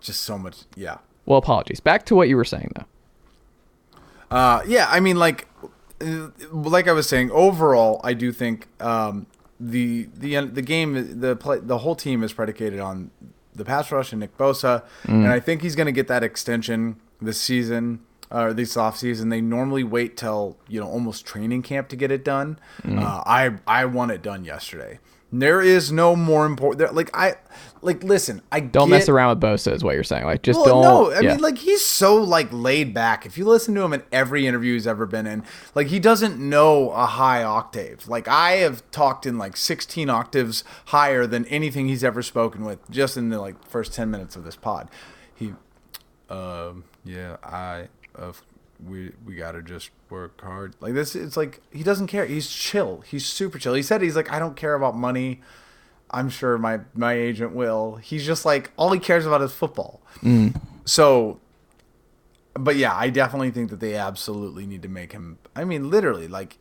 just 0.00 0.22
so 0.22 0.36
much. 0.36 0.64
Yeah, 0.74 0.98
well, 1.24 1.38
apologies. 1.38 1.78
Back 1.80 2.04
to 2.06 2.14
what 2.16 2.28
you 2.28 2.36
were 2.36 2.44
saying 2.44 2.72
though. 2.74 2.84
uh, 4.36 4.62
yeah. 4.66 4.88
I 4.90 4.98
mean, 5.00 5.16
like, 5.16 5.46
like 6.52 6.88
I 6.88 6.92
was 6.92 7.08
saying, 7.08 7.30
overall, 7.30 8.00
I 8.04 8.12
do 8.14 8.32
think 8.32 8.68
um, 8.80 9.26
the 9.60 10.08
the 10.16 10.40
the 10.46 10.62
game, 10.62 11.20
the 11.20 11.36
play, 11.36 11.58
the 11.60 11.78
whole 11.78 11.94
team 11.94 12.22
is 12.22 12.32
predicated 12.32 12.80
on 12.80 13.10
the 13.54 13.64
pass 13.64 13.90
rush 13.92 14.12
and 14.12 14.20
Nick 14.20 14.36
Bosa, 14.36 14.82
and 15.04 15.28
I 15.28 15.40
think 15.40 15.62
he's 15.62 15.76
going 15.76 15.86
to 15.86 15.92
get 15.92 16.08
that 16.08 16.22
extension 16.24 16.96
this 17.20 17.40
season 17.40 18.00
or 18.30 18.52
this 18.52 18.76
off 18.76 18.96
season. 18.98 19.28
They 19.28 19.40
normally 19.40 19.84
wait 19.84 20.16
till 20.16 20.56
you 20.68 20.80
know 20.80 20.88
almost 20.88 21.24
training 21.24 21.62
camp 21.62 21.88
to 21.88 21.96
get 21.96 22.10
it 22.10 22.24
done. 22.24 22.58
Uh, 22.84 23.22
I 23.24 23.54
I 23.66 23.84
want 23.84 24.10
it 24.10 24.22
done 24.22 24.44
yesterday. 24.44 24.98
There 25.40 25.60
is 25.60 25.90
no 25.90 26.14
more 26.14 26.46
important. 26.46 26.94
Like 26.94 27.10
I, 27.12 27.34
like 27.82 28.04
listen. 28.04 28.40
I 28.52 28.60
Don't 28.60 28.88
get, 28.88 28.94
mess 28.94 29.08
around 29.08 29.30
with 29.30 29.40
Bosa, 29.40 29.72
is 29.72 29.82
what 29.82 29.94
you're 29.94 30.04
saying. 30.04 30.24
Like 30.24 30.42
just 30.42 30.60
well, 30.60 30.82
don't. 30.82 30.82
no, 30.82 31.10
I 31.10 31.20
yeah. 31.20 31.32
mean, 31.32 31.40
like 31.40 31.58
he's 31.58 31.84
so 31.84 32.14
like 32.16 32.48
laid 32.52 32.94
back. 32.94 33.26
If 33.26 33.36
you 33.36 33.44
listen 33.44 33.74
to 33.74 33.82
him 33.82 33.92
in 33.92 34.04
every 34.12 34.46
interview 34.46 34.74
he's 34.74 34.86
ever 34.86 35.06
been 35.06 35.26
in, 35.26 35.42
like 35.74 35.88
he 35.88 35.98
doesn't 35.98 36.38
know 36.38 36.90
a 36.90 37.06
high 37.06 37.42
octave. 37.42 38.06
Like 38.06 38.28
I 38.28 38.52
have 38.58 38.88
talked 38.92 39.26
in 39.26 39.36
like 39.36 39.56
16 39.56 40.08
octaves 40.08 40.62
higher 40.86 41.26
than 41.26 41.46
anything 41.46 41.88
he's 41.88 42.04
ever 42.04 42.22
spoken 42.22 42.64
with, 42.64 42.88
just 42.88 43.16
in 43.16 43.30
the 43.30 43.40
like 43.40 43.56
first 43.68 43.92
10 43.92 44.10
minutes 44.10 44.36
of 44.36 44.44
this 44.44 44.56
pod. 44.56 44.88
He, 45.34 45.52
um, 46.30 46.84
yeah, 47.04 47.38
I, 47.42 47.88
of, 48.14 48.42
we 48.86 49.12
we 49.24 49.34
gotta 49.34 49.62
just 49.62 49.90
work 50.10 50.40
hard. 50.40 50.74
Like 50.80 50.94
this, 50.94 51.14
it's 51.14 51.36
like 51.36 51.60
he 51.70 51.82
doesn't 51.82 52.06
care. 52.06 52.26
He's 52.26 52.48
chill. 52.48 53.02
He's 53.06 53.26
super 53.26 53.58
chill. 53.58 53.74
He 53.74 53.82
said 53.82 54.02
he's 54.02 54.16
like, 54.16 54.32
I 54.32 54.38
don't 54.38 54.56
care 54.56 54.74
about 54.74 54.96
money. 54.96 55.40
I'm 56.10 56.28
sure 56.30 56.58
my 56.58 56.80
my 56.94 57.14
agent 57.14 57.54
will. 57.54 57.96
He's 57.96 58.24
just 58.24 58.44
like 58.44 58.70
all 58.76 58.92
he 58.92 59.00
cares 59.00 59.26
about 59.26 59.42
is 59.42 59.52
football. 59.52 60.00
Mm. 60.22 60.60
So, 60.84 61.40
but 62.54 62.76
yeah, 62.76 62.94
I 62.94 63.10
definitely 63.10 63.50
think 63.50 63.70
that 63.70 63.80
they 63.80 63.94
absolutely 63.94 64.66
need 64.66 64.82
to 64.82 64.88
make 64.88 65.12
him. 65.12 65.38
I 65.56 65.64
mean, 65.64 65.90
literally, 65.90 66.28
like, 66.28 66.58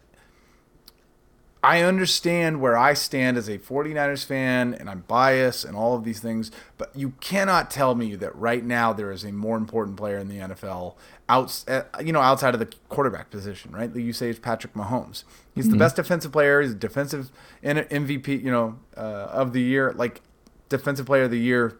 I 1.63 1.81
understand 1.81 2.59
where 2.59 2.77
I 2.77 2.93
stand 2.93 3.37
as 3.37 3.47
a 3.47 3.57
49ers 3.57 4.25
fan 4.25 4.73
and 4.73 4.89
I'm 4.89 5.05
biased 5.07 5.63
and 5.63 5.77
all 5.77 5.95
of 5.95 6.03
these 6.03 6.19
things, 6.19 6.51
but 6.77 6.93
you 6.93 7.13
cannot 7.21 7.71
tell 7.71 7.95
me 7.95 8.15
that 8.15 8.35
right 8.35 8.63
now 8.65 8.91
there 8.91 9.11
is 9.13 9.23
a 9.23 9.31
more 9.31 9.55
important 9.55 9.95
player 9.95 10.17
in 10.17 10.27
the 10.27 10.39
NFL 10.39 10.95
out, 11.29 11.63
uh, 11.69 11.83
you 12.03 12.11
know, 12.11 12.19
outside 12.19 12.53
of 12.53 12.59
the 12.59 12.69
quarterback 12.89 13.29
position, 13.29 13.71
right? 13.71 13.95
You 13.95 14.11
say 14.11 14.29
it's 14.29 14.39
Patrick 14.39 14.73
Mahomes. 14.73 15.23
He's 15.55 15.69
the 15.69 15.77
best 15.77 15.95
defensive 15.95 16.33
player. 16.33 16.61
He's 16.61 16.71
a 16.71 16.75
defensive 16.75 17.31
MVP, 17.63 18.43
you 18.43 18.51
know, 18.51 18.77
uh, 18.97 19.29
of 19.31 19.53
the 19.53 19.61
year, 19.61 19.93
like 19.93 20.21
defensive 20.67 21.05
player 21.05 21.23
of 21.23 21.31
the 21.31 21.39
year. 21.39 21.79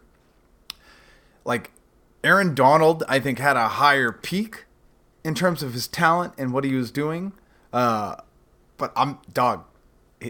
Like 1.44 1.72
Aaron 2.22 2.54
Donald, 2.54 3.04
I 3.06 3.20
think 3.20 3.38
had 3.38 3.58
a 3.58 3.68
higher 3.68 4.12
peak 4.12 4.64
in 5.22 5.34
terms 5.34 5.62
of 5.62 5.74
his 5.74 5.86
talent 5.86 6.32
and 6.38 6.54
what 6.54 6.64
he 6.64 6.74
was 6.74 6.90
doing. 6.90 7.32
Uh, 7.70 8.16
but 8.78 8.92
I'm 8.96 9.18
dog. 9.32 9.64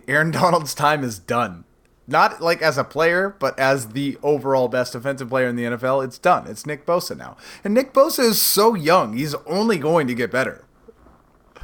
Aaron 0.09 0.31
Donald's 0.33 0.75
time 0.75 1.05
is 1.05 1.19
done. 1.19 1.65
Not 2.07 2.43
like 2.43 2.61
as 2.61 2.77
a 2.77 2.85
player, 2.85 3.35
but 3.39 3.59
as 3.59 3.89
the 3.89 4.19
overall 4.23 4.69
best 4.69 4.93
defensive 4.93 5.31
player 5.31 5.49
in 5.49 5.57
the 5.57 5.65
NFL, 5.65 6.05
it's 6.05 6.19
done. 6.19 6.47
It's 6.47 6.67
Nick 6.67 6.85
Bosa 6.85 7.17
now. 7.17 7.37
And 7.63 7.73
Nick 7.73 7.95
Bosa 7.95 8.21
is 8.21 8.41
so 8.41 8.75
young. 8.75 9.17
He's 9.17 9.35
only 9.47 9.79
going 9.79 10.07
to 10.09 10.15
get 10.15 10.31
better. 10.31 10.65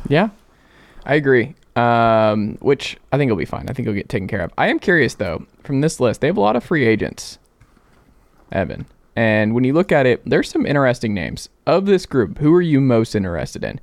Yeah, 0.09 0.31
I 1.05 1.17
agree. 1.17 1.55
Um, 1.77 2.57
which 2.61 2.97
I 3.13 3.19
think 3.19 3.29
will 3.29 3.37
be 3.37 3.45
fine. 3.45 3.67
I 3.69 3.75
think 3.75 3.87
he'll 3.87 3.95
get 3.95 4.09
taken 4.09 4.29
care 4.29 4.41
of. 4.41 4.53
I 4.57 4.69
am 4.69 4.79
curious 4.79 5.15
though. 5.15 5.47
From 5.63 5.83
this 5.83 6.01
list, 6.01 6.21
they 6.21 6.27
have 6.27 6.37
a 6.37 6.41
lot 6.41 6.57
of 6.57 6.65
free 6.65 6.87
agents. 6.87 7.39
Evan, 8.51 8.87
and 9.15 9.55
when 9.55 9.65
you 9.65 9.73
look 9.73 9.93
at 9.93 10.07
it, 10.07 10.23
there's 10.25 10.51
some 10.51 10.67
interesting 10.67 11.15
names 11.15 11.49
of 11.67 11.87
this 11.87 12.07
group. 12.07 12.39
Who 12.39 12.53
are 12.55 12.63
you 12.63 12.81
most 12.81 13.15
interested 13.15 13.63
in? 13.63 13.81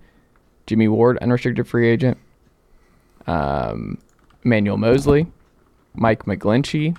Jimmie 0.66 0.88
Ward, 0.89 1.18
unrestricted 1.20 1.68
free 1.68 1.88
agent. 1.88 2.18
Um, 3.27 4.00
Emmanuel 4.48 4.77
Moseley, 4.77 5.27
Mike 5.94 6.24
McGlinchey, 6.25 6.96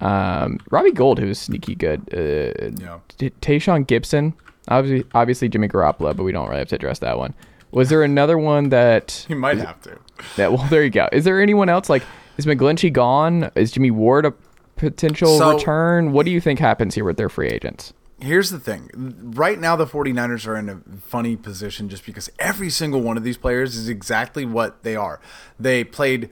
Um, 0.00 0.58
Robbie 0.70 0.92
Gould, 0.92 1.18
who 1.18 1.26
was 1.26 1.38
sneaky 1.38 1.74
good. 1.74 2.00
Uh, 2.12 2.70
Yeah. 2.80 2.98
T- 3.18 3.30
Tashaun 3.40 3.84
Gipson, 3.86 4.32
obviously, 4.68 5.08
obviously 5.14 5.48
Jimmy 5.48 5.68
Garoppolo, 5.68 6.16
but 6.16 6.22
we 6.22 6.30
don't 6.32 6.46
really 6.48 6.60
have 6.60 6.68
to 6.68 6.76
address 6.76 7.00
that 7.00 7.18
one. 7.18 7.34
Was 7.72 7.88
there 7.90 8.02
another 8.02 8.38
one 8.38 8.68
that 8.70 9.26
You 9.28 9.36
might 9.36 9.58
have 9.58 9.80
to. 9.82 9.98
that? 10.36 10.52
Well, 10.52 10.66
there 10.70 10.82
you 10.84 10.90
go. 10.90 11.08
Is 11.12 11.24
there 11.24 11.40
anyone 11.40 11.68
else 11.68 11.90
like 11.90 12.02
is 12.38 12.46
McGlinchey 12.46 12.92
gone? 12.92 13.50
Is 13.56 13.72
Jimmie 13.72 13.90
Ward 13.90 14.24
a 14.24 14.32
potential 14.76 15.36
So- 15.36 15.54
return? 15.54 16.12
What 16.12 16.24
do 16.24 16.30
you 16.32 16.40
think 16.40 16.60
happens 16.60 16.94
here 16.94 17.04
with 17.04 17.16
their 17.16 17.28
free 17.28 17.48
agents? 17.48 17.92
Here's 18.20 18.50
the 18.50 18.58
thing. 18.58 18.90
Right 19.34 19.58
now, 19.60 19.76
the 19.76 19.86
49ers 19.86 20.46
are 20.46 20.56
in 20.56 20.68
a 20.68 20.80
funny 21.00 21.36
position 21.36 21.88
just 21.88 22.04
because 22.04 22.30
every 22.38 22.68
single 22.68 23.00
one 23.00 23.16
of 23.16 23.22
these 23.22 23.36
players 23.36 23.76
is 23.76 23.88
exactly 23.88 24.44
what 24.44 24.82
they 24.82 24.96
are. 24.96 25.20
They 25.58 25.84
played, 25.84 26.30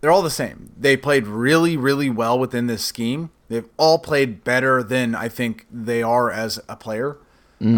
they're 0.00 0.12
all 0.12 0.22
the 0.22 0.30
same. 0.30 0.72
They 0.78 0.96
played 0.96 1.26
really, 1.26 1.76
really 1.76 2.10
well 2.10 2.38
within 2.38 2.68
this 2.68 2.84
scheme. 2.84 3.30
They've 3.48 3.68
all 3.76 3.98
played 3.98 4.44
better 4.44 4.84
than 4.84 5.16
I 5.16 5.28
think 5.28 5.66
they 5.70 6.02
are 6.02 6.30
as 6.30 6.60
a 6.68 6.76
player. 6.76 7.18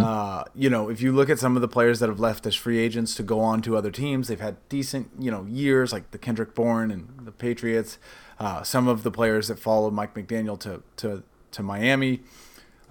Uh, 0.01 0.45
you 0.55 0.71
know, 0.71 0.89
if 0.89 1.01
you 1.01 1.11
look 1.11 1.29
at 1.29 1.41
some 1.41 1.57
of 1.57 1.63
the 1.63 1.67
players 1.67 1.99
that 1.99 2.09
have 2.09 2.21
left 2.21 2.47
as 2.47 2.55
free 2.55 2.79
agents 2.79 3.17
to 3.17 3.23
go 3.25 3.41
on 3.41 3.61
to 3.63 3.77
other 3.77 3.91
teams, 3.91 4.29
they've 4.29 4.39
had 4.39 4.57
decent, 4.69 5.11
you 5.19 5.29
know, 5.29 5.45
years 5.49 5.93
like 5.93 6.13
the 6.13 6.19
Kendrick 6.19 6.55
Bourne 6.55 6.93
and 6.93 7.09
the 7.25 7.33
Patriots. 7.33 7.99
Uh, 8.39 8.63
some 8.63 8.87
of 8.87 9.03
the 9.03 9.11
players 9.11 9.49
that 9.49 9.59
followed 9.59 9.93
Mike 9.93 10.15
McDaniel 10.15 10.57
to 10.61 10.85
to 10.99 11.25
to 11.51 11.63
Miami, 11.65 12.21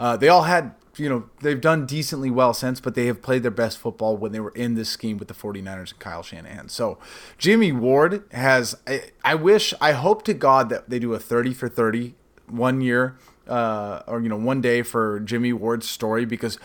uh, 0.01 0.17
they 0.17 0.27
all 0.27 0.41
had, 0.41 0.73
you 0.97 1.07
know, 1.07 1.29
they've 1.41 1.61
done 1.61 1.85
decently 1.85 2.31
well 2.31 2.55
since, 2.55 2.79
but 2.79 2.95
they 2.95 3.05
have 3.05 3.21
played 3.21 3.43
their 3.43 3.51
best 3.51 3.77
football 3.77 4.17
when 4.17 4.31
they 4.31 4.39
were 4.39 4.51
in 4.55 4.73
this 4.73 4.89
scheme 4.89 5.19
with 5.19 5.27
the 5.27 5.33
49ers 5.35 5.91
and 5.91 5.99
Kyle 5.99 6.23
Shanahan. 6.23 6.69
So 6.69 6.97
Jimmie 7.37 7.71
Ward 7.71 8.23
has, 8.31 8.75
I, 8.87 9.11
I 9.23 9.35
wish, 9.35 9.75
I 9.79 9.91
hope 9.91 10.23
to 10.23 10.33
God 10.33 10.69
that 10.69 10.89
they 10.89 10.97
do 10.97 11.13
a 11.13 11.19
30 11.19 11.53
for 11.53 11.69
30 11.69 12.15
one 12.47 12.81
year 12.81 13.15
uh, 13.47 14.01
or, 14.07 14.21
you 14.21 14.27
know, 14.27 14.37
one 14.37 14.59
day 14.59 14.81
for 14.81 15.19
Jimmie 15.19 15.53
Ward's 15.53 15.87
story 15.87 16.25
because 16.25 16.57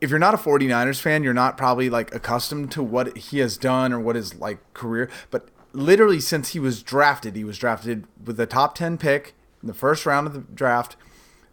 if 0.00 0.10
you're 0.10 0.18
not 0.18 0.34
a 0.34 0.38
49ers 0.38 1.00
fan, 1.00 1.22
you're 1.22 1.32
not 1.32 1.56
probably 1.56 1.88
like 1.88 2.12
accustomed 2.12 2.72
to 2.72 2.82
what 2.82 3.16
he 3.16 3.38
has 3.38 3.56
done 3.56 3.92
or 3.92 4.00
what 4.00 4.16
his 4.16 4.34
like 4.34 4.58
career, 4.74 5.08
but 5.30 5.48
literally 5.72 6.18
since 6.18 6.48
he 6.48 6.58
was 6.58 6.82
drafted, 6.82 7.36
he 7.36 7.44
was 7.44 7.56
drafted 7.56 8.08
with 8.24 8.36
the 8.36 8.46
top 8.46 8.74
10 8.74 8.98
pick 8.98 9.36
in 9.62 9.68
the 9.68 9.74
first 9.74 10.06
round 10.06 10.26
of 10.26 10.32
the 10.32 10.40
draft 10.40 10.96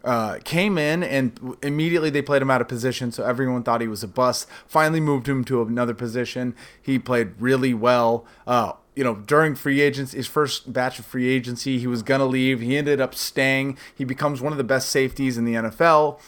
uh, 0.08 0.38
came 0.42 0.78
in 0.78 1.02
and 1.02 1.58
immediately 1.62 2.08
they 2.08 2.22
played 2.22 2.40
him 2.40 2.50
out 2.50 2.62
of 2.62 2.66
position, 2.66 3.12
so 3.12 3.24
everyone 3.24 3.62
thought 3.62 3.82
he 3.82 3.88
was 3.88 4.02
a 4.02 4.08
bust. 4.08 4.48
Finally 4.66 5.00
moved 5.00 5.28
him 5.28 5.44
to 5.44 5.60
another 5.60 5.92
position. 5.92 6.56
He 6.80 6.98
played 6.98 7.32
really 7.38 7.74
well. 7.74 8.24
Uh, 8.46 8.72
you 8.96 9.04
know, 9.04 9.16
during 9.16 9.54
free 9.54 9.82
agents, 9.82 10.12
his 10.12 10.26
first 10.26 10.72
batch 10.72 10.98
of 10.98 11.04
free 11.04 11.28
agency, 11.28 11.78
he 11.78 11.86
was 11.86 12.02
gonna 12.02 12.24
leave. 12.24 12.62
He 12.62 12.78
ended 12.78 13.02
up 13.02 13.14
staying. 13.14 13.76
He 13.94 14.04
becomes 14.04 14.40
one 14.40 14.50
of 14.50 14.56
the 14.56 14.64
best 14.64 14.88
safeties 14.88 15.36
in 15.36 15.44
the 15.44 15.52
NFL. 15.52 16.18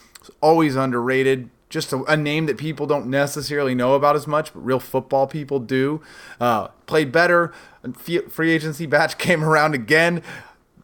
Always 0.42 0.76
underrated. 0.76 1.49
Just 1.70 1.90
a, 1.94 2.02
a 2.04 2.18
name 2.18 2.44
that 2.46 2.58
people 2.58 2.87
don't 2.87 3.06
necessarily 3.06 3.75
know 3.75 3.94
about 3.94 4.14
as 4.14 4.26
much, 4.26 4.52
but 4.52 4.60
real 4.60 4.80
football 4.80 5.26
people 5.26 5.58
do. 5.58 6.02
Uh, 6.38 6.68
played 6.84 7.12
better. 7.12 7.54
Free 8.28 8.50
agency 8.50 8.84
batch 8.84 9.16
came 9.26 9.42
around 9.42 9.75
again 9.75 10.22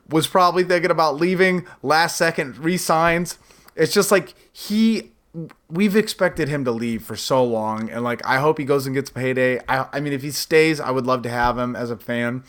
was 0.09 0.27
probably 0.27 0.65
thinking 0.65 0.91
about 0.91 1.17
leaving 1.17 1.67
last 1.83 2.17
second 2.17 2.57
resigns 2.59 3.39
it's 3.75 3.93
just 3.93 4.11
like 4.11 4.35
he 4.53 5.11
we've 5.69 5.97
expected 5.97 6.49
him 6.49 6.65
to 6.65 6.71
leave 6.71 7.03
for 7.03 7.17
so 7.17 7.45
long 7.45 7.91
and 7.91 8.03
like 8.03 8.25
i 8.25 8.39
hope 8.39 8.59
he 8.59 8.65
goes 8.65 8.87
and 8.87 8.95
gets 8.95 9.11
payday 9.11 9.61
i, 9.69 9.87
I 9.93 10.01
mean 10.01 10.13
if 10.13 10.23
he 10.23 10.31
stays 10.31 10.81
i 10.81 10.91
would 10.91 11.07
love 11.07 11.23
to 11.23 11.31
have 11.31 11.59
him 11.59 11.77
as 11.77 11.91
a 11.91 11.97
fan 11.97 12.45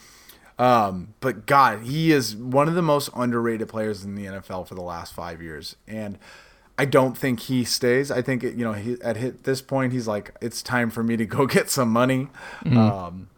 um, 0.60 1.14
but 1.20 1.46
god 1.46 1.84
he 1.84 2.12
is 2.12 2.36
one 2.36 2.68
of 2.68 2.74
the 2.74 2.82
most 2.82 3.10
underrated 3.16 3.68
players 3.68 4.04
in 4.04 4.16
the 4.16 4.26
nfl 4.26 4.68
for 4.68 4.76
the 4.76 4.82
last 4.82 5.14
five 5.14 5.42
years 5.42 5.76
and 5.88 6.18
I 6.78 6.86
don't 6.86 7.18
think 7.18 7.40
he 7.42 7.64
stays. 7.64 8.12
I 8.12 8.22
think 8.22 8.44
you 8.44 8.58
know 8.58 8.74
he, 8.74 8.98
at 9.02 9.18
hit 9.18 9.44
this 9.44 9.62
point 9.62 9.94
he's 9.94 10.08
like 10.08 10.36
it's 10.42 10.62
time 10.62 10.92
for 10.92 11.04
me 11.04 11.18
to 11.18 11.26
go 11.26 11.46
get 11.48 11.70
some 11.70 11.90
money. 11.90 12.28
Mm-hmm. 12.64 12.78
Um, 12.78 13.30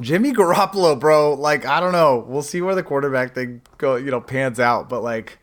Jimmy 0.00 0.32
Garoppolo, 0.32 0.98
bro, 0.98 1.34
like 1.34 1.66
I 1.66 1.80
don't 1.80 1.92
know. 1.92 2.24
We'll 2.26 2.42
see 2.42 2.62
where 2.62 2.74
the 2.74 2.82
quarterback 2.82 3.34
thing 3.34 3.62
go, 3.78 3.96
you 3.96 4.10
know, 4.10 4.20
pans 4.20 4.58
out, 4.58 4.88
but 4.88 5.02
like 5.02 5.38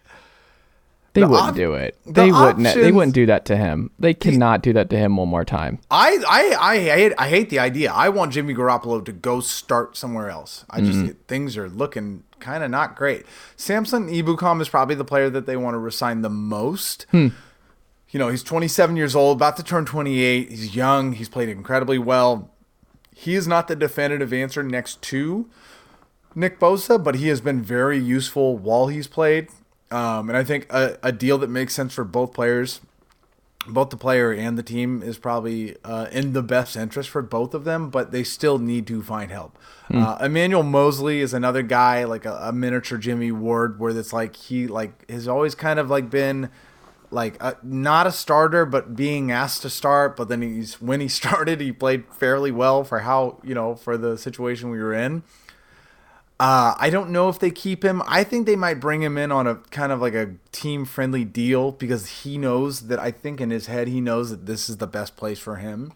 They 1.13 1.21
The 1.21 1.27
wouldn't 1.27 1.49
op- 1.49 1.55
do 1.55 1.73
it. 1.73 1.97
the 2.05 2.11
They 2.13 2.31
wouldn't. 2.31 2.63
They 2.65 2.91
wouldn't 2.91 3.13
do 3.15 3.25
that 3.27 3.45
to 3.45 3.57
him. 3.57 3.91
They 3.99 4.13
cannot 4.13 4.61
do 4.63 4.73
that 4.73 4.89
to 4.89 4.97
him 4.97 5.17
one 5.17 5.29
more 5.29 5.45
time. 5.45 5.79
I 5.91 6.17
I 6.27 6.55
I 6.73 6.79
hate 6.79 7.13
I 7.17 7.29
hate 7.29 7.49
the 7.49 7.59
idea. 7.59 7.91
I 7.91 8.09
want 8.09 8.33
Jimmy 8.33 8.53
Garoppolo 8.53 9.03
to 9.05 9.11
go 9.11 9.39
start 9.39 9.95
somewhere 9.97 10.29
else. 10.29 10.65
I 10.69 10.81
just 10.81 10.99
mm-hmm. 10.99 11.11
things 11.27 11.55
are 11.57 11.69
looking 11.69 12.23
kind 12.39 12.63
of 12.63 12.71
not 12.71 12.95
great. 12.95 13.25
Samson 13.55 14.07
Ebukam 14.09 14.61
is 14.61 14.69
probably 14.69 14.95
the 14.95 15.05
player 15.05 15.29
that 15.29 15.45
they 15.45 15.57
want 15.57 15.75
to 15.75 15.79
resign 15.79 16.21
the 16.21 16.29
most. 16.29 17.05
Hmm. 17.11 17.29
You 18.11 18.17
know, 18.17 18.29
he's 18.29 18.41
27 18.41 18.95
years 18.97 19.15
old, 19.15 19.37
about 19.37 19.55
to 19.57 19.63
turn 19.63 19.85
28. 19.85 20.49
He's 20.49 20.75
young. 20.75 21.11
He's 21.13 21.29
played 21.29 21.47
incredibly 21.47 21.99
well. 21.99 22.49
He 23.19 23.35
is 23.35 23.49
not 23.49 23.67
the 23.67 23.75
definitive 23.75 24.31
answer 24.31 24.63
next 24.63 25.01
to 25.01 25.49
Nick 26.35 26.57
Bosa, 26.57 27.03
but 27.03 27.15
he 27.15 27.27
has 27.27 27.41
been 27.41 27.61
very 27.61 27.99
useful 27.99 28.57
while 28.57 28.87
he's 28.87 29.07
played. 29.07 29.49
Um, 29.91 30.29
and 30.29 30.37
I 30.37 30.45
think 30.45 30.71
a, 30.71 30.97
a 31.03 31.11
deal 31.11 31.37
that 31.39 31.49
makes 31.49 31.73
sense 31.75 31.93
for 31.93 32.05
both 32.05 32.31
players, 32.31 32.79
both 33.67 33.89
the 33.89 33.97
player 33.97 34.31
and 34.31 34.57
the 34.57 34.63
team, 34.63 35.03
is 35.03 35.17
probably 35.17 35.75
uh, 35.83 36.05
in 36.13 36.31
the 36.31 36.41
best 36.41 36.77
interest 36.77 37.09
for 37.09 37.21
both 37.21 37.53
of 37.53 37.65
them, 37.65 37.89
but 37.89 38.13
they 38.13 38.23
still 38.23 38.57
need 38.57 38.87
to 38.87 39.03
find 39.03 39.31
help. 39.31 39.57
Uh, 39.91 40.17
Emmanuel 40.21 40.63
Moseley 40.63 41.19
is 41.19 41.33
another 41.33 41.61
guy, 41.61 42.05
like 42.05 42.23
a, 42.23 42.39
a 42.43 42.53
miniature 42.53 42.97
Jimmie 42.97 43.33
Ward, 43.33 43.79
where 43.79 43.91
it's 43.97 44.13
like 44.13 44.37
he 44.37 44.65
like 44.65 45.09
has 45.09 45.27
always 45.27 45.55
kind 45.55 45.77
of 45.77 45.89
like 45.89 46.09
been 46.09 46.49
like 47.11 47.37
uh, 47.43 47.53
not 47.63 48.07
a 48.07 48.11
starter, 48.11 48.65
but 48.65 48.95
being 48.95 49.31
asked 49.31 49.61
to 49.63 49.69
start. 49.69 50.15
But 50.15 50.29
then 50.29 50.41
he's 50.41 50.81
when 50.81 50.99
he 50.99 51.07
started, 51.21 51.61
he 51.61 51.71
played 51.71 52.05
fairly 52.11 52.51
well 52.51 52.83
for 52.83 52.99
how 52.99 53.39
you 53.43 53.55
know 53.55 53.75
for 53.75 53.97
the 53.97 54.17
situation 54.17 54.69
we 54.69 54.79
were 54.79 54.93
in. 54.93 55.23
Uh, 56.39 56.73
I 56.79 56.89
don't 56.89 57.09
know 57.09 57.27
if 57.27 57.37
they 57.37 57.51
keep 57.51 57.83
him. 57.83 58.01
I 58.07 58.23
think 58.23 58.45
they 58.45 58.55
might 58.55 58.79
bring 58.79 59.03
him 59.03 59.17
in 59.17 59.29
on 59.29 59.45
a 59.45 59.55
kind 59.55 59.91
of 59.91 59.99
like 59.99 60.13
a 60.13 60.35
team 60.53 60.85
friendly 60.85 61.25
deal 61.25 61.73
because 61.73 62.21
he 62.23 62.37
knows 62.37 62.87
that 62.87 62.97
I 62.97 63.11
think 63.11 63.41
in 63.41 63.49
his 63.49 63.65
head 63.67 63.89
he 63.89 63.99
knows 63.99 64.29
that 64.29 64.45
this 64.45 64.69
is 64.69 64.77
the 64.77 64.87
best 64.87 65.17
place 65.17 65.37
for 65.37 65.57
him, 65.57 65.91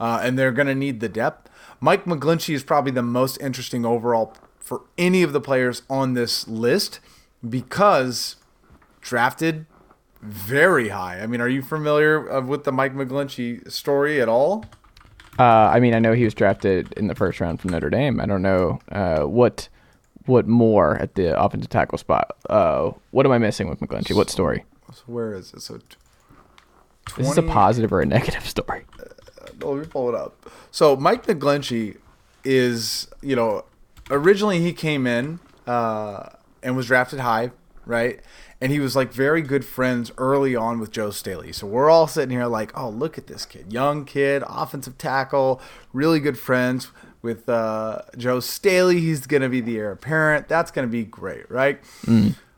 uh, 0.00 0.20
and 0.20 0.36
they're 0.36 0.50
going 0.50 0.66
to 0.66 0.74
need 0.74 0.98
the 0.98 1.08
depth. 1.08 1.48
Mike 1.80 2.06
McGlinchey 2.06 2.54
is 2.54 2.64
probably 2.64 2.90
the 2.90 3.02
most 3.02 3.40
interesting 3.40 3.86
overall 3.86 4.34
for 4.58 4.82
any 4.98 5.22
of 5.22 5.32
the 5.32 5.40
players 5.40 5.82
on 5.88 6.14
this 6.14 6.48
list 6.48 6.98
because 7.48 8.34
drafted 9.00 9.64
very 10.22 10.88
high. 10.88 11.20
I 11.20 11.26
mean, 11.26 11.40
are 11.40 11.48
you 11.48 11.62
familiar 11.62 12.30
uh, 12.30 12.40
with 12.40 12.64
the 12.64 12.72
Mike 12.72 12.94
McGlinchey 12.94 13.70
story 13.70 14.20
at 14.20 14.28
all? 14.28 14.64
Uh, 15.38 15.42
I 15.72 15.78
mean, 15.80 15.94
I 15.94 16.00
know 16.00 16.12
he 16.14 16.24
was 16.24 16.34
drafted 16.34 16.92
in 16.94 17.06
the 17.06 17.14
first 17.14 17.40
round 17.40 17.60
from 17.60 17.70
Notre 17.70 17.90
Dame. 17.90 18.20
I 18.20 18.26
don't 18.26 18.42
know 18.42 18.80
uh, 18.90 19.20
what 19.20 19.68
what 20.26 20.46
more 20.46 20.96
at 20.96 21.14
the 21.14 21.40
offensive 21.40 21.70
tackle 21.70 21.96
spot. 21.96 22.36
Uh, 22.50 22.90
what 23.12 23.24
am 23.24 23.32
I 23.32 23.38
missing 23.38 23.68
with 23.68 23.80
McGlinchey? 23.80 24.14
What 24.14 24.28
story? 24.30 24.64
So 24.92 25.02
where 25.06 25.32
is 25.34 25.52
it? 25.54 25.62
So. 25.62 25.78
t- 25.78 25.84
Is 27.18 27.28
this 27.28 27.36
a 27.38 27.42
positive 27.42 27.92
or 27.92 28.00
a 28.00 28.06
negative 28.06 28.46
story? 28.48 28.84
let 29.62 29.76
me 29.78 29.86
pull 29.86 30.08
it 30.08 30.14
up. 30.14 30.48
So 30.70 30.96
Mike 30.96 31.24
McGlinchey 31.26 31.96
is, 32.44 33.08
you 33.22 33.34
know, 33.34 33.64
originally 34.10 34.60
he 34.60 34.72
came 34.72 35.06
in 35.06 35.38
uh, 35.66 36.28
and 36.62 36.76
was 36.76 36.86
drafted 36.86 37.20
high, 37.20 37.50
right? 37.86 38.20
And 38.60 38.72
he 38.72 38.80
was 38.80 38.96
like 38.96 39.12
very 39.12 39.40
good 39.40 39.64
friends 39.64 40.10
early 40.18 40.56
on 40.56 40.80
with 40.80 40.90
Joe 40.90 41.10
Staley. 41.10 41.52
So 41.52 41.66
we're 41.66 41.88
all 41.88 42.08
sitting 42.08 42.30
here 42.30 42.46
like, 42.46 42.76
oh, 42.76 42.88
look 42.88 43.16
at 43.16 43.28
this 43.28 43.46
kid, 43.46 43.72
young 43.72 44.04
kid, 44.04 44.42
offensive 44.48 44.98
tackle, 44.98 45.60
really 45.92 46.18
good 46.18 46.36
friends 46.38 46.90
with 47.22 47.48
uh, 47.48 48.02
Joe 48.16 48.40
Staley. 48.40 48.98
He's 49.00 49.26
gonna 49.26 49.48
be 49.48 49.60
the 49.60 49.76
heir 49.78 49.92
apparent. 49.92 50.48
That's 50.48 50.70
gonna 50.72 50.88
be 50.88 51.04
great, 51.04 51.48
right? 51.50 51.78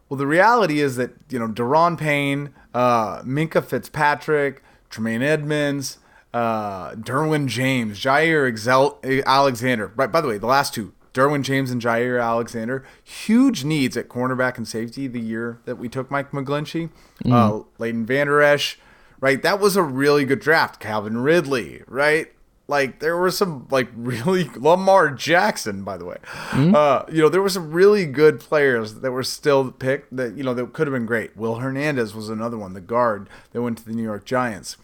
Well, 0.08 0.16
the 0.18 0.26
reality 0.26 0.80
is 0.80 0.96
that 0.96 1.10
you 1.28 1.38
know 1.38 1.48
Da'Ron 1.48 1.98
Payne, 1.98 2.50
uh, 2.74 3.20
Minkah 3.22 3.64
Fitzpatrick, 3.64 4.62
Tremaine 4.88 5.22
Edmunds, 5.22 5.98
uh, 6.34 6.92
Derwin 6.92 7.46
James, 7.46 7.98
Jaire 8.00 8.48
Excel- 8.48 8.98
Alexander. 9.04 9.92
Right. 9.96 10.10
By 10.10 10.20
the 10.20 10.28
way, 10.28 10.38
the 10.38 10.46
last 10.46 10.74
two, 10.74 10.92
Derwin 11.12 11.42
James 11.42 11.70
and 11.70 11.82
Jaire 11.82 12.22
Alexander, 12.22 12.84
huge 13.02 13.64
needs 13.64 13.96
at 13.96 14.08
cornerback 14.08 14.56
and 14.56 14.66
safety. 14.66 15.06
The 15.06 15.20
year 15.20 15.58
that 15.64 15.76
we 15.76 15.88
took 15.88 16.10
Mike 16.10 16.30
McGlinchey, 16.30 16.90
uh, 17.30 17.60
Leighton 17.78 18.06
Vander 18.06 18.40
Esch, 18.40 18.78
right? 19.20 19.42
That 19.42 19.60
was 19.60 19.76
a 19.76 19.82
really 19.82 20.24
good 20.24 20.40
draft. 20.40 20.80
Calvin 20.80 21.18
Ridley, 21.18 21.82
right? 21.86 22.28
Like 22.68 23.00
there 23.00 23.16
were 23.16 23.32
some 23.32 23.66
like 23.70 23.88
really 23.96 24.48
Lamar 24.54 25.10
Jackson, 25.10 25.82
by 25.82 25.96
the 25.96 26.04
way. 26.04 26.18
Uh, 26.52 27.04
you 27.10 27.20
know 27.20 27.28
there 27.28 27.42
were 27.42 27.48
some 27.48 27.72
really 27.72 28.06
good 28.06 28.38
players 28.38 28.94
that 29.00 29.10
were 29.10 29.24
still 29.24 29.72
picked 29.72 30.14
that 30.16 30.36
you 30.36 30.44
know 30.44 30.54
that 30.54 30.72
could 30.72 30.86
have 30.86 30.94
been 30.94 31.06
great. 31.06 31.36
Will 31.36 31.56
Hernandez 31.56 32.14
was 32.14 32.28
another 32.28 32.56
one, 32.56 32.74
the 32.74 32.80
guard 32.80 33.28
that 33.50 33.60
went 33.60 33.78
to 33.78 33.84
the 33.84 33.92
New 33.92 34.04
York 34.04 34.24
Giants. 34.24 34.76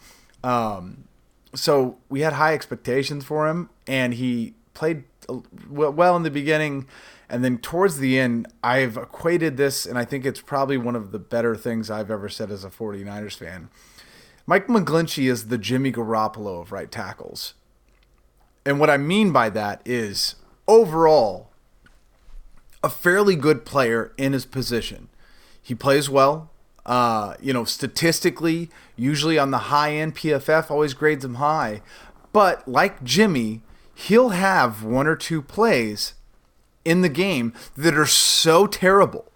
Um, 0.43 1.05
so 1.55 1.97
we 2.09 2.19
had 2.19 2.33
high 2.33 2.53
expectations 2.53 3.23
for 3.23 3.47
him, 3.47 3.69
and 3.87 4.13
he 4.13 4.53
played 4.73 5.05
well, 5.69 6.15
in 6.15 6.23
the 6.23 6.31
beginning, 6.31 6.87
and 7.29 7.43
then 7.43 7.57
towards 7.57 7.97
the 7.97 8.19
end, 8.19 8.47
I've 8.63 8.97
equated 8.97 9.57
this, 9.57 9.85
and 9.85 9.97
I 9.97 10.05
think 10.05 10.25
it's 10.25 10.41
probably 10.41 10.77
one 10.77 10.95
of 10.95 11.11
the 11.11 11.19
better 11.19 11.55
things 11.55 11.89
I've 11.89 12.11
ever 12.11 12.29
said 12.29 12.51
as 12.51 12.63
a 12.63 12.69
49ers 12.69 13.37
fan. 13.37 13.69
Mike 14.45 14.67
McGlinchey 14.67 15.29
is 15.29 15.49
the 15.49 15.57
Jimmy 15.57 15.91
Garoppolo 15.91 16.61
of 16.61 16.71
right 16.71 16.89
tackles. 16.89 17.53
And 18.65 18.79
what 18.79 18.89
I 18.89 18.97
mean 18.97 19.31
by 19.31 19.49
that 19.49 19.81
is 19.85 20.35
overall, 20.67 21.49
a 22.83 22.89
fairly 22.89 23.35
good 23.35 23.65
player 23.65 24.13
in 24.17 24.33
his 24.33 24.45
position. 24.45 25.09
He 25.61 25.75
plays 25.75 26.09
well. 26.09 26.51
Uh, 26.85 27.35
you 27.41 27.51
know, 27.51 27.65
statistically, 27.65 28.69
usually 28.95 29.37
on 29.37 29.51
the 29.51 29.57
high 29.57 29.93
end, 29.93 30.15
PFF 30.15 30.71
always 30.71 30.93
grades 30.93 31.25
him 31.25 31.35
high. 31.35 31.81
But 32.31 32.65
like 32.65 33.03
Jimmy, 33.03 33.61
he'll 33.97 34.29
have 34.29 34.83
one 34.83 35.07
or 35.07 35.15
two 35.15 35.41
plays 35.41 36.13
in 36.85 37.01
the 37.01 37.09
game 37.09 37.51
that 37.75 37.97
are 37.97 38.05
so 38.05 38.67
terrible 38.67 39.31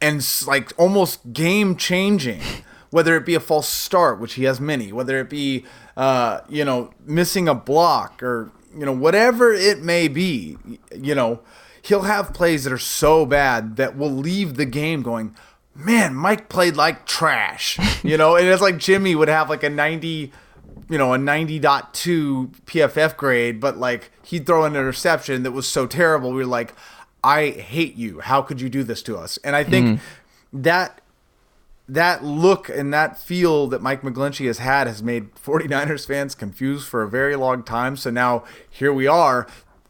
and 0.00 0.26
like 0.46 0.72
almost 0.78 1.32
game 1.32 1.76
changing. 1.76 2.40
Whether 2.90 3.14
it 3.14 3.24
be 3.24 3.36
a 3.36 3.40
false 3.40 3.68
start, 3.68 4.18
which 4.18 4.34
he 4.34 4.42
has 4.44 4.60
many, 4.60 4.92
whether 4.92 5.20
it 5.20 5.30
be 5.30 5.64
uh, 5.96 6.40
you 6.48 6.64
know 6.64 6.90
missing 7.06 7.46
a 7.46 7.54
block 7.54 8.20
or 8.20 8.50
you 8.76 8.84
know 8.84 8.90
whatever 8.90 9.52
it 9.52 9.80
may 9.80 10.08
be, 10.08 10.56
you 10.92 11.14
know 11.14 11.38
he'll 11.82 12.02
have 12.02 12.34
plays 12.34 12.64
that 12.64 12.72
are 12.72 12.78
so 12.78 13.24
bad 13.24 13.76
that 13.76 13.96
will 13.96 14.10
leave 14.10 14.56
the 14.56 14.64
game 14.64 15.02
going, 15.02 15.36
man, 15.72 16.14
Mike 16.14 16.48
played 16.48 16.76
like 16.76 17.06
trash, 17.06 17.78
you 18.02 18.16
know, 18.16 18.36
and 18.36 18.46
it's 18.48 18.62
like 18.62 18.78
Jimmy 18.78 19.14
would 19.14 19.28
have 19.28 19.48
like 19.48 19.62
a 19.62 19.70
90 19.70 20.32
you 20.90 20.98
know, 20.98 21.14
a 21.14 21.18
90.2 21.18 22.50
PFF 22.66 23.16
grade, 23.16 23.60
but 23.60 23.78
like 23.78 24.10
he'd 24.24 24.44
throw 24.44 24.64
an 24.64 24.74
interception 24.74 25.44
that 25.44 25.52
was 25.52 25.68
so 25.68 25.86
terrible. 25.86 26.32
We 26.32 26.42
are 26.42 26.46
like, 26.46 26.74
I 27.22 27.50
hate 27.50 27.94
you. 27.94 28.18
How 28.20 28.42
could 28.42 28.60
you 28.60 28.68
do 28.68 28.82
this 28.82 29.00
to 29.04 29.16
us? 29.16 29.38
And 29.44 29.54
I 29.54 29.62
think 29.62 29.86
mm-hmm. 29.86 30.62
that 30.62 31.00
that 31.88 32.24
look 32.24 32.68
and 32.68 32.92
that 32.92 33.18
feel 33.18 33.66
that 33.68 33.82
Mike 33.82 34.02
McGlinchey 34.02 34.46
has 34.46 34.58
had 34.58 34.86
has 34.86 35.02
made 35.02 35.34
49ers 35.34 36.06
fans 36.06 36.34
confused 36.34 36.88
for 36.88 37.02
a 37.02 37.08
very 37.08 37.36
long 37.36 37.62
time. 37.62 37.96
So 37.96 38.10
now 38.10 38.44
here 38.68 38.92
we 38.92 39.06
are. 39.06 39.46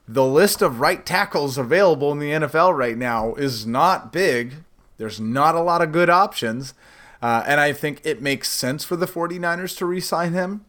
The 0.07 0.25
list 0.25 0.61
of 0.61 0.81
right 0.81 1.05
tackles 1.05 1.57
available 1.57 2.13
in 2.13 2.19
the 2.19 2.31
NFL 2.31 2.77
right 2.77 2.97
now 2.97 3.35
is 3.35 3.67
not 3.67 4.13
big. 4.13 4.57
There's 4.99 5.21
not 5.21 5.55
a 5.55 5.61
lot 5.61 5.81
of 5.81 5.93
good 5.93 6.11
options. 6.11 6.75
Uh, 7.23 7.43
and 7.47 7.61
I 7.61 7.73
think 7.73 8.01
it 8.05 8.21
makes 8.21 8.51
sense 8.51 8.85
for 8.85 8.97
the 8.97 9.07
49ers 9.07 9.77
to 9.79 9.87
re 9.87 10.01
sign 10.01 10.33
him 10.33 10.65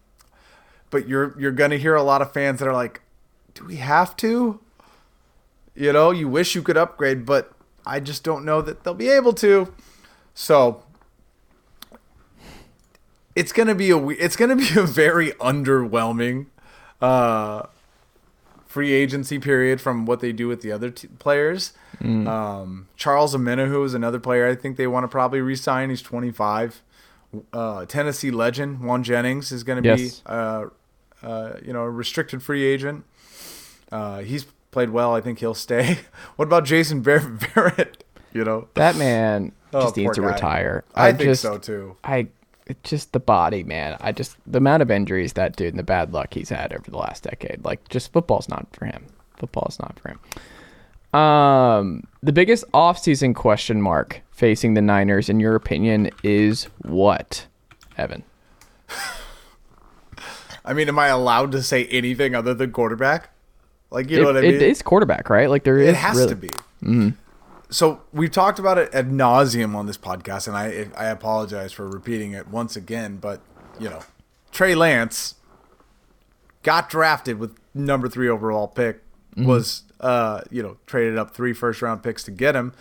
but 0.92 1.08
you're 1.08 1.34
you're 1.40 1.52
gonna 1.52 1.78
hear 1.78 1.96
a 1.96 2.04
lot 2.04 2.22
of 2.22 2.32
fans 2.32 2.60
that 2.60 2.68
are 2.68 2.74
like, 2.74 3.02
"Do 3.56 3.66
we 3.66 3.78
have 3.78 4.16
to?" 4.18 4.60
You 5.74 5.94
know, 5.94 6.12
you 6.12 6.28
wish 6.28 6.54
you 6.54 6.62
could 6.62 6.78
upgrade, 6.78 7.26
but 7.26 7.54
I 7.86 8.00
just 8.00 8.24
don't 8.24 8.46
know 8.46 8.62
that 8.62 8.84
they'll 8.84 8.94
be 8.94 9.10
able 9.10 9.34
to. 9.34 9.74
So 10.36 10.84
it's 13.36 13.52
gonna 13.52 13.76
be 13.76 13.90
a 13.90 14.08
it's 14.10 14.36
gonna 14.36 14.56
be 14.68 14.70
a 14.78 14.84
very 14.84 15.32
underwhelming 15.34 16.48
uh, 17.02 17.64
free 18.66 18.92
agency 18.92 19.40
period 19.40 19.82
from 19.82 20.06
what 20.06 20.20
they 20.20 20.32
do 20.32 20.48
with 20.48 20.62
the 20.62 20.72
other 20.72 20.90
t- 20.90 21.08
players. 21.20 21.74
Mm. 22.00 22.28
Um, 22.28 22.88
Charles 22.96 23.36
Omenihu 23.36 23.86
is 23.86 23.94
another 23.94 24.20
player 24.20 24.48
I 24.48 24.56
think 24.56 24.78
they 24.78 24.88
want 24.88 25.04
to 25.04 25.08
probably 25.08 25.42
resign. 25.42 25.90
He's 25.90 26.02
25. 26.02 26.82
Uh, 27.54 27.86
Tennessee 27.86 28.32
legend 28.32 28.80
Jauan 28.80 29.04
Jennings 29.04 29.52
is 29.52 29.64
going 29.64 29.82
to 29.82 29.90
yes. 29.90 30.20
be 30.20 30.22
uh, 30.26 30.66
uh, 31.24 31.54
you 31.64 31.74
know, 31.74 31.82
a 31.82 31.90
restricted 31.90 32.44
free 32.44 32.64
agent. 32.64 33.06
Uh, 33.92 34.20
he's 34.20 34.46
played 34.72 34.90
well. 34.90 35.14
I 35.14 35.22
think 35.22 35.40
he'll 35.40 35.54
stay. 35.54 36.00
what 36.36 36.46
about 36.46 36.66
Jason 36.66 37.04
Verrett? 37.04 37.96
You 38.34 38.46
know, 38.46 38.70
that 38.76 38.96
man 38.96 39.52
oh, 39.74 39.82
just 39.82 39.98
needs 39.98 40.16
to 40.16 40.22
guy. 40.22 40.28
retire. 40.28 40.86
I, 40.96 41.10
I 41.10 41.12
think 41.12 41.32
just, 41.32 41.42
so 41.42 41.58
too. 41.58 41.98
I 42.02 42.30
just 42.84 43.12
the 43.12 43.20
body, 43.20 43.64
man. 43.64 43.98
I 44.00 44.14
just 44.14 44.38
the 44.48 44.60
amount 44.60 44.82
of 44.82 44.90
injuries 44.90 45.34
that 45.34 45.58
dude 45.58 45.74
and 45.74 45.80
the 45.80 45.84
bad 45.84 46.14
luck 46.14 46.34
he's 46.34 46.48
had 46.48 46.72
over 46.74 46.90
the 46.90 46.98
last 46.98 47.24
decade. 47.24 47.66
Like, 47.66 47.88
just 47.90 48.14
football's 48.14 48.48
not 48.48 48.68
for 48.72 48.86
him. 48.86 49.06
Football's 49.38 49.80
not 49.80 50.00
for 50.00 50.10
him. 50.12 51.20
Um, 51.20 52.04
the 52.24 52.32
biggest 52.32 52.64
offseason 52.72 53.36
question 53.36 53.82
mark 53.82 54.22
facing 54.32 54.76
the 54.76 54.82
Niners, 54.82 55.30
in 55.30 55.40
your 55.40 55.56
opinion, 55.56 56.10
is 56.24 56.66
what, 56.84 57.48
Evan? 57.98 58.24
I 60.64 60.74
mean, 60.74 60.88
am 60.88 61.00
I 61.00 61.08
allowed 61.08 61.52
to 61.54 61.64
say 61.64 61.86
anything 61.88 62.36
other 62.36 62.54
than 62.54 62.72
quarterback? 62.72 63.30
Like, 63.90 64.10
you 64.10 64.18
know 64.18 64.30
it, 64.30 64.34
what 64.34 64.38
I 64.38 64.42
mean? 64.42 64.56
It 64.56 64.62
is 64.62 64.82
quarterback, 64.82 65.30
right? 65.30 65.50
Like, 65.50 65.64
there 65.64 65.78
is. 65.78 65.90
It 65.90 65.96
has 65.96 66.18
really... 66.18 66.30
to 66.30 66.36
be. 66.36 66.48
Mm-hmm. 66.48 67.10
So 67.70 68.02
we've 68.12 68.32
talked 68.32 68.60
about 68.60 68.78
it 68.78 68.94
ad 68.94 69.10
nauseum 69.10 69.76
on 69.76 69.86
this 69.86 69.98
podcast, 69.98 70.48
and 70.48 70.58
I 70.58 70.90
I 70.98 71.08
apologize 71.08 71.72
for 71.72 71.88
repeating 71.88 72.34
it 72.34 72.50
once 72.50 72.76
again. 72.76 73.16
But 73.16 73.42
you 73.80 73.90
know, 73.90 74.02
Trey 74.52 74.76
Lance 74.76 75.36
got 76.64 76.90
drafted 76.90 77.40
with 77.40 77.58
number 77.74 78.10
three 78.10 78.28
overall 78.28 78.68
pick. 78.68 79.02
Mm-hmm. 79.38 79.46
Was 79.46 79.84
uh 80.02 80.42
you 80.52 80.62
know 80.62 80.78
traded 80.86 81.18
up 81.18 81.34
three 81.34 81.54
first 81.54 81.82
round 81.82 82.04
picks 82.04 82.24
to 82.24 82.32
get 82.32 82.56
him 82.56 82.74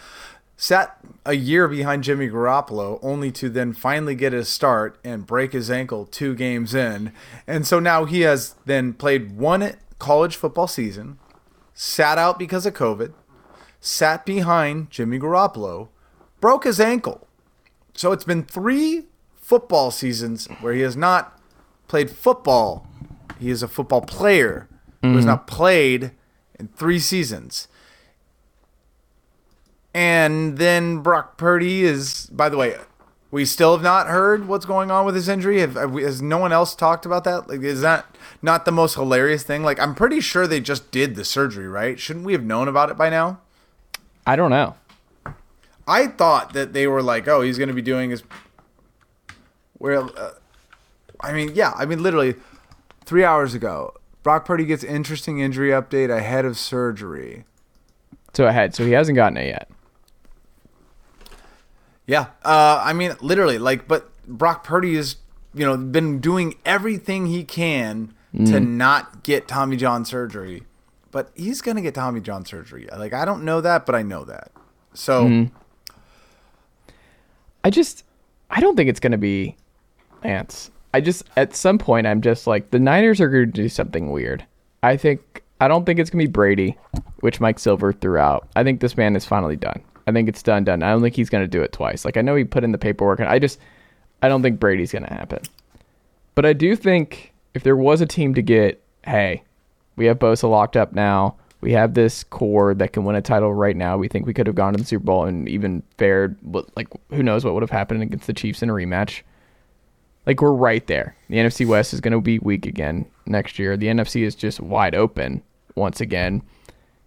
sat 0.61 0.99
a 1.25 1.33
year 1.33 1.67
behind 1.67 2.05
Jimmy 2.05 2.29
Garoppolo, 2.29 2.99
only 3.01 3.33
to 3.33 3.49
then 3.49 3.73
finally 3.73 4.15
get 4.15 4.35
his 4.35 4.47
start 4.47 4.99
and 5.03 5.27
break 5.27 5.55
his 5.55 5.71
ankle 5.71 6.05
two 6.05 6.35
games 6.35 6.75
in. 6.75 7.13
And 7.47 7.67
so 7.67 7.81
now 7.81 8.05
he 8.05 8.21
has 8.21 8.57
then 8.67 8.93
played 8.93 9.39
one 9.39 9.73
college 9.99 10.37
football 10.37 10.67
season, 10.67 11.19
sat 11.73 12.19
out 12.19 12.39
because 12.39 12.67
of 12.67 12.75
COVID, 12.75 13.15
sat 13.81 14.27
behind 14.27 14.91
Jimmy 14.91 15.19
Garoppolo, 15.19 15.89
broke 16.43 16.65
his 16.65 16.79
ankle. 16.79 17.27
So 17.95 18.13
it's 18.13 18.25
been 18.25 18.45
three 18.45 19.07
football 19.41 19.91
seasons 19.91 20.47
where 20.61 20.75
he 20.75 20.83
has 20.83 20.95
not 20.95 21.41
played 21.89 22.11
football. 22.11 22.87
He 23.39 23.49
is 23.49 23.63
a 23.63 23.69
football 23.69 24.03
player 24.03 24.69
mm-hmm. 24.69 25.09
who 25.09 25.15
has 25.15 25.25
mm-hmm. 25.25 25.31
not 25.31 25.47
played 25.47 26.11
in 26.59 26.69
three 26.69 26.99
seasons. 26.99 27.67
And 29.93 30.59
then 30.59 30.99
Brock 30.99 31.37
Purdy 31.37 31.85
is, 31.85 32.27
by 32.27 32.49
the 32.49 32.57
way, 32.57 32.77
we 33.31 33.45
still 33.45 33.73
have 33.73 33.83
not 33.83 34.09
heard 34.09 34.49
what's 34.49 34.65
going 34.65 34.91
on 34.91 35.05
with 35.05 35.15
his 35.15 35.29
injury. 35.29 35.61
Have, 35.61 35.75
have 35.75 35.93
we, 35.93 36.03
has 36.03 36.21
no 36.21 36.39
one 36.39 36.53
else 36.53 36.75
talked 36.75 37.07
about 37.07 37.25
that? 37.25 37.49
Like, 37.49 37.61
is 37.61 37.81
that 37.81 38.07
not 38.43 38.65
the 38.65 38.73
most 38.73 38.95
hilarious 38.95 39.43
thing? 39.43 39.63
Like, 39.63 39.79
I'm 39.79 39.95
pretty 39.95 40.21
sure 40.21 40.47
they 40.47 40.61
just 40.61 40.91
did 40.91 41.15
the 41.15 41.25
surgery, 41.25 41.69
right? 41.69 41.99
Shouldn't 41.99 42.25
we 42.25 42.33
have 42.33 42.45
known 42.45 42.69
about 42.69 42.91
it 42.91 42.97
by 42.97 43.09
now? 43.11 43.41
I 44.27 44.37
don't 44.37 44.51
know. 44.51 44.77
I 45.87 46.07
thought 46.07 46.53
that 46.53 46.73
they 46.73 46.87
were 46.87 47.03
like, 47.03 47.27
oh, 47.27 47.41
he's 47.41 47.59
going 47.59 47.69
to 47.69 47.75
be 47.75 47.83
doing 47.83 48.11
his. 48.11 48.23
Well, 49.79 50.13
uh, 50.17 50.33
I 51.21 51.33
mean, 51.33 51.53
yeah, 51.55 51.73
I 51.77 51.85
mean, 51.85 52.03
literally 52.03 52.35
three 53.05 53.25
hours 53.25 53.55
ago, 53.55 53.95
Brock 54.23 54.45
Purdy 54.45 54.67
gets 54.67 54.85
interesting 54.85 55.41
injury 55.41 55.71
update 55.71 56.15
ahead 56.15 56.45
of 56.45 56.59
surgery. 56.59 57.45
So 58.35 58.47
ahead, 58.47 58.75
so 58.75 58.85
he 58.85 58.93
hasn't 58.93 59.17
gotten 59.17 59.37
it 59.37 59.47
yet. 59.47 59.69
Yeah, 62.11 62.27
uh, 62.45 62.83
I 62.85 62.93
mean, 62.93 63.15
literally, 63.21 63.59
like, 63.59 63.87
but 63.87 64.11
Brock 64.27 64.65
Purdy 64.65 64.97
has, 64.97 65.15
you 65.55 65.65
know, 65.65 65.77
been 65.77 66.19
doing 66.19 66.57
everything 66.65 67.27
he 67.27 67.45
can 67.45 68.13
mm. 68.35 68.47
to 68.51 68.59
not 68.59 69.23
get 69.23 69.47
Tommy 69.47 69.77
John 69.77 70.05
surgery, 70.05 70.65
but 71.13 71.31
he's 71.37 71.61
gonna 71.61 71.81
get 71.81 71.95
Tommy 71.95 72.21
John 72.21 72.45
surgery. 72.45 72.89
Like, 72.99 73.13
I 73.13 73.25
don't 73.25 73.45
know 73.45 73.61
that, 73.61 73.87
but 73.87 73.95
I 73.95 74.03
know 74.03 74.25
that. 74.25 74.51
So, 74.93 75.27
mm. 75.27 75.51
I 77.63 77.71
just, 77.71 78.03
I 78.51 78.59
don't 78.59 78.75
think 78.75 78.91
it's 78.91 78.99
gonna 78.99 79.17
be 79.17 79.55
Lance. 80.25 80.73
I 80.93 81.01
just, 81.01 81.23
at 81.37 81.55
some 81.55 81.79
point, 81.79 82.09
I'm 82.09 82.23
just 82.23 82.45
like, 82.45 82.73
the 82.73 82.81
Niners 82.81 83.21
are 83.21 83.29
gonna 83.29 83.47
do 83.47 83.69
something 83.69 84.11
weird. 84.11 84.45
I 84.83 84.97
think, 84.97 85.45
I 85.61 85.69
don't 85.69 85.87
think 85.87 86.01
it's 86.01 86.11
gonna 86.11 86.25
be 86.25 86.29
Brady, 86.29 86.77
which 87.21 87.41
Mike 87.41 87.61
Silver 87.61 87.93
threw 87.93 88.19
out. 88.19 88.49
I 88.57 88.65
think 88.65 88.81
this 88.81 88.97
man 88.97 89.15
is 89.15 89.25
finally 89.25 89.55
done. 89.55 89.81
I 90.11 90.13
think 90.13 90.29
it's 90.29 90.43
done, 90.43 90.65
done. 90.65 90.83
I 90.83 90.91
don't 90.91 91.03
think 91.03 91.17
he's 91.17 91.31
going 91.31 91.45
to 91.45 91.49
do 91.49 91.63
it 91.63 91.73
twice. 91.73 92.05
Like 92.05 92.17
I 92.17 92.23
know 92.23 92.35
he 92.35 92.45
put 92.45 92.65
in 92.65 92.73
the 92.73 92.79
paperwork, 92.79 93.21
and 93.21 93.29
I 93.29 93.39
just, 93.39 93.59
I 94.23 94.29
don't 94.29 94.43
think 94.43 94.61
Brady's 94.61 94.93
going 94.93 95.05
to 95.05 95.13
happen. 95.13 95.41
But 96.35 96.47
I 96.47 96.53
do 96.53 96.77
think 96.77 97.33
if 97.55 97.63
there 97.63 97.77
was 97.77 98.01
a 98.01 98.07
team 98.07 98.35
to 98.35 98.43
get, 98.43 98.83
hey, 99.05 99.43
we 99.97 100.07
have 100.07 100.19
Bosa 100.19 100.49
locked 100.49 100.77
up 100.77 100.93
now. 100.93 101.37
We 101.61 101.73
have 101.73 101.93
this 101.93 102.25
core 102.25 102.73
that 102.75 102.95
can 102.95 103.05
win 103.05 103.17
a 103.17 103.23
title 103.23 103.53
right 103.53 103.77
now. 103.77 103.99
We 103.99 104.09
think 104.09 104.27
we 104.27 104.33
could 104.33 104.47
have 104.47 104.57
gone 104.57 104.73
to 104.73 104.79
the 104.79 104.87
Super 104.87 105.05
Bowl 105.05 105.25
and 105.25 105.47
even 105.47 105.83
fared, 105.99 106.37
like 106.75 106.89
who 107.11 107.23
knows 107.23 107.45
what 107.45 107.53
would 107.53 107.63
have 107.63 107.71
happened 107.71 108.03
against 108.03 108.27
the 108.27 108.33
Chiefs 108.33 108.63
in 108.63 108.71
a 108.71 108.73
rematch. 108.73 109.21
Like 110.27 110.41
we're 110.41 110.53
right 110.53 110.87
there. 110.87 111.17
The 111.29 111.37
NFC 111.37 111.67
West 111.67 111.93
is 111.93 112.01
going 112.01 112.13
to 112.13 112.21
be 112.21 112.39
weak 112.39 112.65
again 112.65 113.05
next 113.27 113.59
year. 113.59 113.77
The 113.77 113.89
NFC 113.89 114.23
is 114.23 114.35
just 114.35 114.61
wide 114.61 114.95
open 114.95 115.43
once 115.75 116.01
again. 116.01 116.43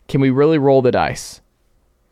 Can 0.08 0.22
we 0.22 0.30
really 0.30 0.60
roll 0.60 0.84
the 0.84 0.92
dice? 0.92 1.42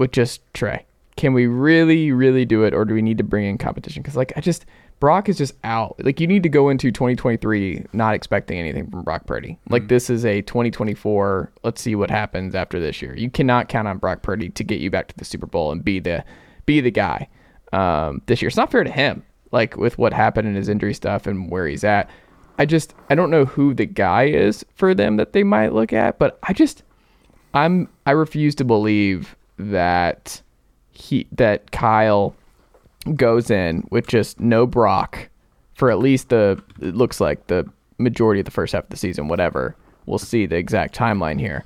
With 0.02 0.12
just 0.12 0.42
Trey? 0.56 0.84
Can 1.16 1.34
we 1.34 1.46
really, 1.46 2.12
really 2.12 2.44
do 2.44 2.64
it, 2.64 2.74
or 2.74 2.86
do 2.86 2.96
we 2.96 3.04
need 3.04 3.20
to 3.20 3.24
bring 3.24 3.46
in 3.46 3.60
competition? 3.60 4.02
Because 4.02 4.18
like 4.18 4.34
I 4.36 4.42
just 4.42 4.66
Brock 5.00 5.30
is 5.30 5.38
just 5.38 5.54
out. 5.64 5.96
Like 6.04 6.20
you 6.20 6.26
need 6.26 6.42
to 6.42 6.50
go 6.50 6.70
into 6.70 6.92
2023 6.92 7.86
not 7.94 8.16
expecting 8.16 8.58
anything 8.58 8.90
from 8.90 9.04
Brock 9.04 9.28
Purdy. 9.28 9.60
Like 9.70 9.90
this 9.90 10.10
is 10.10 10.26
a 10.26 10.42
2024. 10.42 11.52
Let's 11.64 11.82
see 11.82 11.96
what 11.96 12.10
happens 12.10 12.56
after 12.56 12.80
this 12.80 13.00
year. 13.02 13.16
You 13.16 13.30
cannot 13.30 13.70
count 13.70 13.88
on 13.88 14.00
Brock 14.00 14.24
Purdy 14.24 14.50
to 14.50 14.64
get 14.64 14.82
you 14.82 14.90
back 14.90 15.08
to 15.10 15.18
the 15.18 15.26
Super 15.26 15.46
Bowl 15.46 15.72
and 15.72 15.86
be 15.86 16.00
the 16.00 16.26
be 16.66 16.82
the 16.82 16.92
guy 16.92 17.28
um, 17.72 18.24
this 18.26 18.42
year. 18.42 18.48
It's 18.48 18.58
not 18.58 18.72
fair 18.72 18.84
to 18.84 18.92
him. 18.92 19.24
Like 19.52 19.78
with 19.78 20.00
what 20.00 20.14
happened 20.14 20.48
in 20.48 20.56
his 20.56 20.68
injury 20.68 20.96
stuff 20.96 21.28
and 21.28 21.52
where 21.52 21.68
he's 21.68 21.84
at. 21.84 22.10
I 22.58 22.66
just 22.66 22.96
I 23.12 23.16
don't 23.16 23.30
know 23.30 23.46
who 23.46 23.76
the 23.76 23.86
guy 23.86 24.24
is 24.24 24.66
for 24.74 24.96
them 24.96 25.18
that 25.18 25.34
they 25.34 25.44
might 25.44 25.74
look 25.74 25.94
at, 25.94 26.18
but 26.18 26.40
I 26.42 26.54
just 26.54 26.82
I'm 27.54 27.88
I 28.08 28.12
refuse 28.12 28.56
to 28.56 28.66
believe 28.66 29.36
that 29.70 30.42
he 30.92 31.28
that 31.32 31.72
Kyle 31.72 32.36
goes 33.16 33.50
in 33.50 33.88
with 33.90 34.08
just 34.08 34.40
no 34.40 34.66
Brock 34.66 35.30
for 35.74 35.90
at 35.90 36.00
least 36.00 36.30
the 36.30 36.62
it 36.80 36.96
looks 36.96 37.20
like 37.20 37.48
the 37.48 37.68
majority 37.98 38.40
of 38.40 38.46
the 38.46 38.52
first 38.52 38.74
half 38.74 38.84
of 38.84 38.90
the 38.90 38.98
season, 38.98 39.28
whatever. 39.28 39.76
We'll 40.06 40.20
see 40.20 40.46
the 40.46 40.58
exact 40.58 40.96
timeline 40.96 41.40
here. 41.40 41.64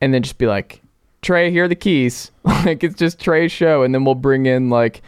And 0.00 0.12
then 0.12 0.22
just 0.22 0.38
be 0.38 0.46
like, 0.46 0.82
Trey, 1.22 1.50
here 1.50 1.64
are 1.64 1.68
the 1.68 1.74
keys. 1.74 2.30
like 2.44 2.84
it's 2.84 2.94
just 2.94 3.20
Trey's 3.20 3.52
show, 3.52 3.82
and 3.82 3.94
then 3.94 4.04
we'll 4.04 4.14
bring 4.14 4.46
in 4.46 4.70
like, 4.70 5.02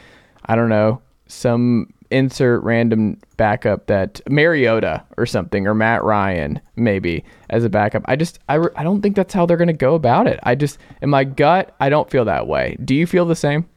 I 0.47 0.57
don't 0.57 0.69
know, 0.69 1.01
some 1.27 1.93
insert 2.11 2.63
random 2.63 3.19
backup 3.37 3.87
that 3.87 4.21
Mariota 4.29 5.05
or 5.17 5.27
something 5.27 5.67
or 5.67 5.75
Matt 5.75 6.03
Ryan 6.03 6.61
maybe 6.77 7.25
as 7.49 7.65
a 7.65 7.69
backup. 7.69 8.03
I 8.07 8.17
just 8.17 8.39
I, 8.49 8.59
I 8.77 8.83
don't 8.83 9.01
think 9.01 9.17
that's 9.17 9.33
how 9.33 9.47
they're 9.47 9.57
going 9.57 9.69
to 9.69 9.73
go 9.73 9.95
about 9.95 10.27
it. 10.27 10.41
I 10.43 10.55
just 10.55 10.79
in 11.01 11.11
my 11.11 11.25
gut 11.25 11.75
I 11.81 11.89
don't 11.89 12.11
feel 12.11 12.25
that 12.25 12.47
way. 12.47 12.77
Do 12.85 12.95
you 12.95 13.07
feel 13.07 13.25
the 13.25 13.37
same? 13.37 13.69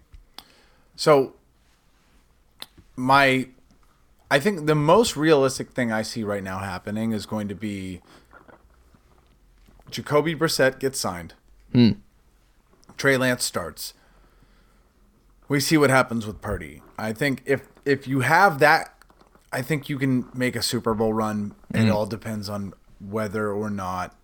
So 0.96 1.34
my 2.96 3.48
I 4.32 4.40
think 4.40 4.66
the 4.66 4.76
most 4.76 5.16
realistic 5.16 5.72
thing 5.72 5.92
I 5.92 6.02
see 6.02 6.24
right 6.24 6.44
now 6.44 6.60
happening 6.60 7.12
is 7.12 7.26
going 7.26 7.48
to 7.50 7.56
be 7.56 8.02
Jacoby 9.92 10.34
Brissett 10.34 10.80
gets 10.80 11.00
signed. 11.00 11.36
Hmm. 11.72 11.92
Trey 12.98 13.16
Lance 13.18 13.44
starts. 13.44 13.94
We 15.48 15.60
see 15.60 15.78
what 15.78 15.92
happens 15.92 16.26
with 16.26 16.42
Purdy. 16.42 16.82
I 16.98 17.14
think 17.14 17.44
if 17.46 17.68
if 17.86 18.08
you 18.08 18.22
have 18.22 18.60
that, 18.60 18.96
I 19.52 19.62
think 19.62 19.90
you 19.90 19.98
can 19.98 20.28
make 20.34 20.56
a 20.56 20.62
Super 20.62 20.94
Bowl 20.94 21.14
run. 21.14 21.54
It 21.74 21.78
mm-hmm. 21.78 21.92
all 21.92 22.06
depends 22.06 22.50
on 22.50 22.74
whether 23.00 23.52
or 23.52 23.70
not 23.70 24.16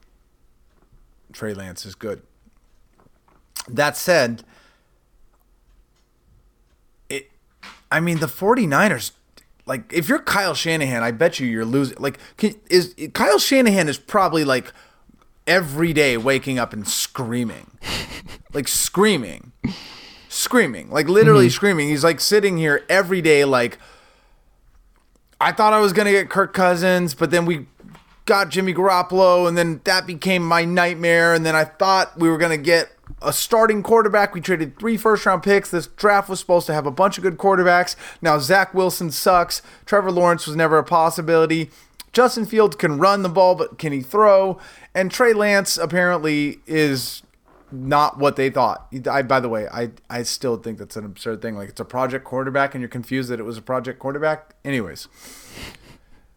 Trey 1.34 1.54
Lance 1.54 1.86
is 1.86 1.96
good. 1.96 2.22
That 3.68 3.96
said, 3.96 4.44
it 7.10 7.30
I 7.92 8.00
mean 8.00 8.20
the 8.20 8.28
49ers 8.28 9.12
like 9.66 9.94
if 9.94 10.10
you're 10.10 10.20
Kyle 10.20 10.56
Shanahan, 10.56 11.04
I 11.04 11.12
bet 11.12 11.40
you 11.40 11.46
you're 11.46 11.66
losing 11.66 11.98
like 12.00 12.18
can, 12.38 12.56
is 12.70 12.96
Kyle 13.14 13.38
Shanahan 13.38 13.88
is 13.88 14.00
probably 14.00 14.44
like 14.44 14.74
every 15.46 15.94
day 15.94 16.18
waking 16.18 16.58
up 16.58 16.74
and 16.74 16.88
screaming. 16.88 17.70
like 18.54 18.68
screaming. 18.68 19.52
Screaming. 20.32 20.92
Like 20.92 21.10
literally 21.10 21.48
mm-hmm. 21.48 21.56
screaming. 21.56 21.90
He's 21.90 22.04
like 22.04 22.20
sitting 22.20 22.58
here 22.58 22.86
every 22.88 23.20
day 23.22 23.46
like 23.46 23.80
I 25.42 25.52
thought 25.52 25.74
I 25.74 25.80
was 25.80 25.92
going 25.92 26.06
to 26.06 26.12
get 26.12 26.30
Kirk 26.30 26.54
Cousins, 26.54 27.16
but 27.16 27.32
then 27.32 27.46
we 27.46 27.66
got 28.26 28.50
Jimmy 28.50 28.74
Garoppolo, 28.74 29.48
and 29.48 29.58
then 29.58 29.82
that 29.86 30.06
became 30.06 30.44
my 30.44 30.66
nightmare. 30.66 31.34
And 31.34 31.46
then 31.46 31.56
I 31.56 31.64
thought 31.64 32.20
we 32.20 32.30
were 32.30 32.38
going 32.38 32.52
to 32.52 32.64
get 32.64 32.92
a 33.24 33.34
starting 33.34 33.82
quarterback. 33.82 34.36
We 34.36 34.42
traded 34.42 34.78
three 34.78 34.98
first 34.98 35.26
round 35.26 35.42
picks. 35.42 35.72
This 35.72 35.88
draft 35.88 36.30
was 36.30 36.40
supposed 36.40 36.68
to 36.68 36.74
have 36.74 36.86
a 36.86 36.92
bunch 36.92 37.18
of 37.18 37.24
good 37.24 37.38
quarterbacks. 37.38 37.96
Now 38.22 38.38
Zach 38.38 38.74
Wilson 38.74 39.10
sucks. 39.10 39.64
Trevor 39.86 40.12
Lawrence 40.12 40.46
was 40.46 40.56
never 40.56 40.78
a 40.78 40.84
possibility. 40.84 41.72
Justin 42.12 42.46
Fields 42.46 42.76
can 42.76 43.00
run 43.00 43.24
the 43.24 43.30
ball, 43.30 43.56
but 43.56 43.80
can 43.80 43.94
he 43.94 44.02
throw? 44.02 44.60
And 44.94 45.10
Trey 45.10 45.34
Lance 45.34 45.78
apparently 45.78 46.60
is 46.68 47.24
not 47.72 48.18
what 48.18 48.36
they 48.36 48.50
thought. 48.50 48.88
I, 49.10 49.22
by 49.22 49.40
the 49.40 49.50
way, 49.50 49.68
I, 49.68 49.92
I 50.10 50.24
still 50.24 50.58
think 50.58 50.78
that's 50.78 50.96
an 50.96 51.06
absurd 51.06 51.42
thing. 51.42 51.56
Like 51.56 51.70
it's 51.70 51.80
a 51.80 51.86
project 51.86 52.26
quarterback, 52.26 52.74
and 52.74 52.82
you're 52.82 52.90
confused 52.90 53.30
that 53.30 53.40
it 53.40 53.44
was 53.44 53.58
a 53.58 53.62
project 53.62 54.00
quarterback. 54.00 54.56
Anyways, 54.64 55.08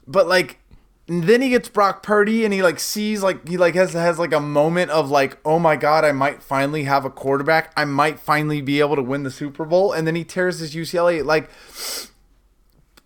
but 0.07 0.27
like 0.27 0.59
then 1.07 1.42
he 1.42 1.51
gets 1.51 1.68
Brock 1.68 2.03
Purdy, 2.03 2.45
and 2.45 2.55
he 2.55 2.62
like 2.62 2.79
sees 2.79 3.23
like 3.23 3.47
he 3.49 3.57
like 3.57 3.75
has 3.75 3.92
has 3.92 4.18
like 4.18 4.33
a 4.33 4.40
moment 4.40 4.90
of 4.90 5.11
like, 5.11 5.38
oh 5.45 5.59
my 5.59 5.77
god, 5.77 6.05
I 6.05 6.12
might 6.12 6.42
finally 6.42 6.85
have 6.85 7.05
a 7.05 7.11
quarterback. 7.11 7.73
I 7.77 7.85
might 7.85 8.18
finally 8.18 8.61
be 8.61 8.81
able 8.81 8.97
to 8.97 9.03
win 9.03 9.23
the 9.23 9.31
Super 9.31 9.64
Bowl, 9.64 9.92
and 9.92 10.07
then 10.07 10.14
he 10.14 10.25
tears 10.25 10.61
his 10.61 10.75
UCLA. 10.75 11.25
Like 11.25 11.51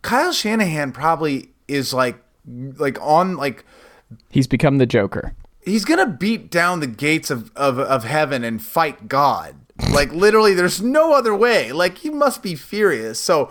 Kyle 0.03 0.33
Shanahan 0.33 0.93
probably 0.93 1.51
is 1.69 1.93
like 1.93 2.23
like 2.47 2.99
on 3.01 3.37
like 3.37 3.65
He's 4.31 4.47
become 4.47 4.79
the 4.79 4.87
Joker. 4.87 5.35
He's 5.67 5.85
gonna 5.85 6.07
beat 6.07 6.51
down 6.51 6.81
the 6.81 6.87
gates 6.87 7.31
of, 7.31 7.53
of, 7.55 7.79
of 7.79 8.05
heaven 8.05 8.43
and 8.43 8.63
fight 8.63 9.09
God. 9.09 9.57
Like 9.91 10.11
literally, 10.13 10.55
there's 10.55 10.81
no 10.81 11.13
other 11.13 11.35
way. 11.35 11.73
Like 11.73 11.99
he 11.99 12.09
must 12.09 12.43
be 12.43 12.55
furious. 12.55 13.19
So 13.21 13.51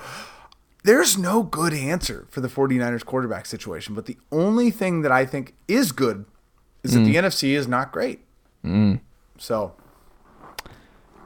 there's 0.83 1.17
no 1.17 1.43
good 1.43 1.73
answer 1.73 2.25
for 2.31 2.41
the 2.41 2.47
49ers 2.47 3.05
quarterback 3.05 3.45
situation. 3.45 3.93
But 3.93 4.07
the 4.07 4.17
only 4.31 4.71
thing 4.71 5.01
that 5.01 5.11
I 5.11 5.25
think 5.25 5.53
is 5.67 5.91
good 5.91 6.25
is 6.83 6.93
that 6.93 7.01
the 7.01 7.15
mm. 7.15 7.23
NFC 7.25 7.49
is 7.49 7.67
not 7.67 7.91
great. 7.91 8.21
Mm. 8.63 9.01
So 9.37 9.73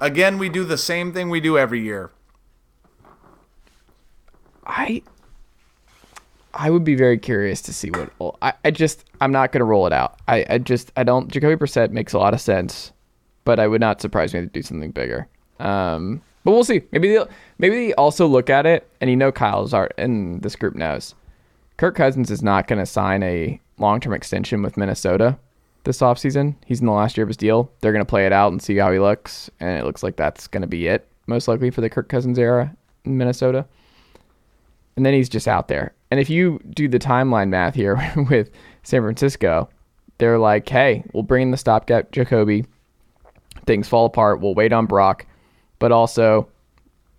again, 0.02 0.38
we 0.38 0.50
do 0.50 0.66
the 0.66 0.78
same 0.78 1.14
thing 1.14 1.30
we 1.30 1.40
do 1.40 1.58
every 1.58 1.82
year. 1.82 2.12
I 4.66 5.04
I 6.54 6.70
would 6.70 6.84
be 6.84 6.96
very 6.96 7.18
curious 7.18 7.62
to 7.64 7.74
see 7.74 7.92
what 7.92 8.36
I, 8.42 8.54
I 8.66 8.72
just 8.72 9.06
I'm 9.22 9.32
not 9.32 9.52
gonna 9.52 9.66
roll 9.66 9.86
it 9.88 9.94
out. 9.94 10.20
I, 10.28 10.46
I 10.50 10.58
just 10.58 10.92
I 10.96 11.04
don't 11.04 11.30
Jacoby 11.30 11.56
Brissett 11.56 11.92
makes 11.92 12.14
a 12.14 12.20
lot 12.20 12.34
of 12.34 12.42
sense, 12.42 12.92
but 13.46 13.60
I 13.60 13.68
would 13.68 13.82
not 13.82 14.02
surprise 14.02 14.34
me 14.34 14.42
to 14.42 14.48
do 14.48 14.62
something 14.62 14.92
bigger. 14.92 15.28
Um, 15.60 16.22
but 16.44 16.52
we'll 16.52 16.64
see. 16.64 16.82
Maybe 16.92 17.16
they 17.16 17.24
maybe 17.58 17.76
they 17.76 17.94
also 17.94 18.26
look 18.28 18.50
at 18.50 18.66
it 18.66 18.90
and 19.02 19.10
you 19.10 19.16
know 19.16 19.32
Kyle's 19.32 19.74
art 19.74 19.94
and 19.98 20.42
this 20.42 20.56
group 20.56 20.76
knows. 20.76 21.16
Kirk 21.78 21.96
Cousins 21.96 22.32
is 22.32 22.42
not 22.42 22.68
gonna 22.68 22.86
sign 22.86 23.24
a 23.24 23.60
long 23.78 24.00
term 24.00 24.14
extension 24.14 24.62
with 24.62 24.78
Minnesota 24.78 25.38
this 25.84 26.00
offseason. 26.00 26.56
He's 26.66 26.82
in 26.82 26.88
the 26.88 26.92
last 26.92 27.16
year 27.16 27.24
of 27.24 27.30
his 27.30 27.38
deal. 27.38 27.72
They're 27.82 27.94
gonna 27.94 28.06
play 28.06 28.26
it 28.26 28.34
out 28.34 28.52
and 28.52 28.62
see 28.62 28.76
how 28.78 28.92
he 28.92 29.00
looks, 29.00 29.50
and 29.60 29.80
it 29.80 29.86
looks 29.86 30.04
like 30.04 30.16
that's 30.16 30.48
gonna 30.48 30.68
be 30.68 30.88
it, 30.88 31.08
most 31.28 31.48
likely 31.48 31.70
for 31.70 31.82
the 31.82 31.90
Kirk 31.90 32.10
Cousins 32.10 32.40
era 32.40 32.76
in 33.06 33.18
Minnesota 33.18 33.66
and 35.00 35.06
then 35.06 35.14
he's 35.14 35.30
just 35.30 35.48
out 35.48 35.70
there. 35.70 35.94
And 36.12 36.20
if 36.20 36.30
you 36.30 36.60
do 36.70 36.88
the 36.88 37.00
timeline 37.00 37.50
math 37.50 37.76
here 37.76 38.00
with 38.30 38.50
San 38.84 39.02
Francisco, 39.02 39.70
they're 40.18 40.40
like, 40.40 40.68
hey, 40.68 41.04
we'll 41.14 41.24
bring 41.24 41.44
in 41.44 41.52
the 41.52 41.58
stopgap 41.58 42.12
Jacoby. 42.12 42.66
Things 43.66 43.88
fall 43.88 44.06
apart. 44.06 44.42
We'll 44.42 44.56
wait 44.56 44.74
on 44.74 44.86
Brock, 44.86 45.26
but 45.80 45.92
also, 45.92 46.48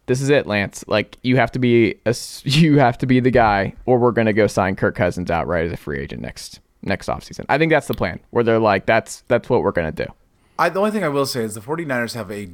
this 0.07 0.21
is 0.21 0.29
it, 0.29 0.47
Lance. 0.47 0.85
Like 0.89 1.17
you 1.23 1.37
have 1.37 1.53
to 1.53 1.59
be 1.59 1.97
a, 2.07 2.15
you 2.45 2.79
have 2.79 2.99
to 2.99 3.07
be 3.07 3.21
the 3.21 3.31
guy, 3.31 3.75
or 3.87 3.99
we're 3.99 4.11
gonna 4.13 4.33
go 4.33 4.47
sign 4.47 4.77
Kirk 4.77 4.95
Cousins 4.95 5.31
outright 5.31 5.67
as 5.67 5.73
a 5.73 5.77
free 5.77 6.01
agent 6.01 6.23
next 6.23 6.61
next 6.83 7.09
offseason. 7.09 7.45
I 7.49 7.59
think 7.59 7.71
that's 7.71 7.87
the 7.87 7.95
plan. 7.95 8.21
Where 8.31 8.43
they're 8.43 8.59
like, 8.59 8.87
that's 8.87 9.23
that's 9.29 9.49
what 9.49 9.63
we're 9.63 9.73
gonna 9.73 9.93
do. 9.93 10.07
I, 10.59 10.69
the 10.69 10.81
only 10.81 10.91
thing 10.91 11.05
I 11.05 11.09
will 11.09 11.27
say 11.27 11.43
is 11.43 11.55
the 11.55 11.61
49ers 11.61 12.15
have 12.15 12.31
a 12.31 12.51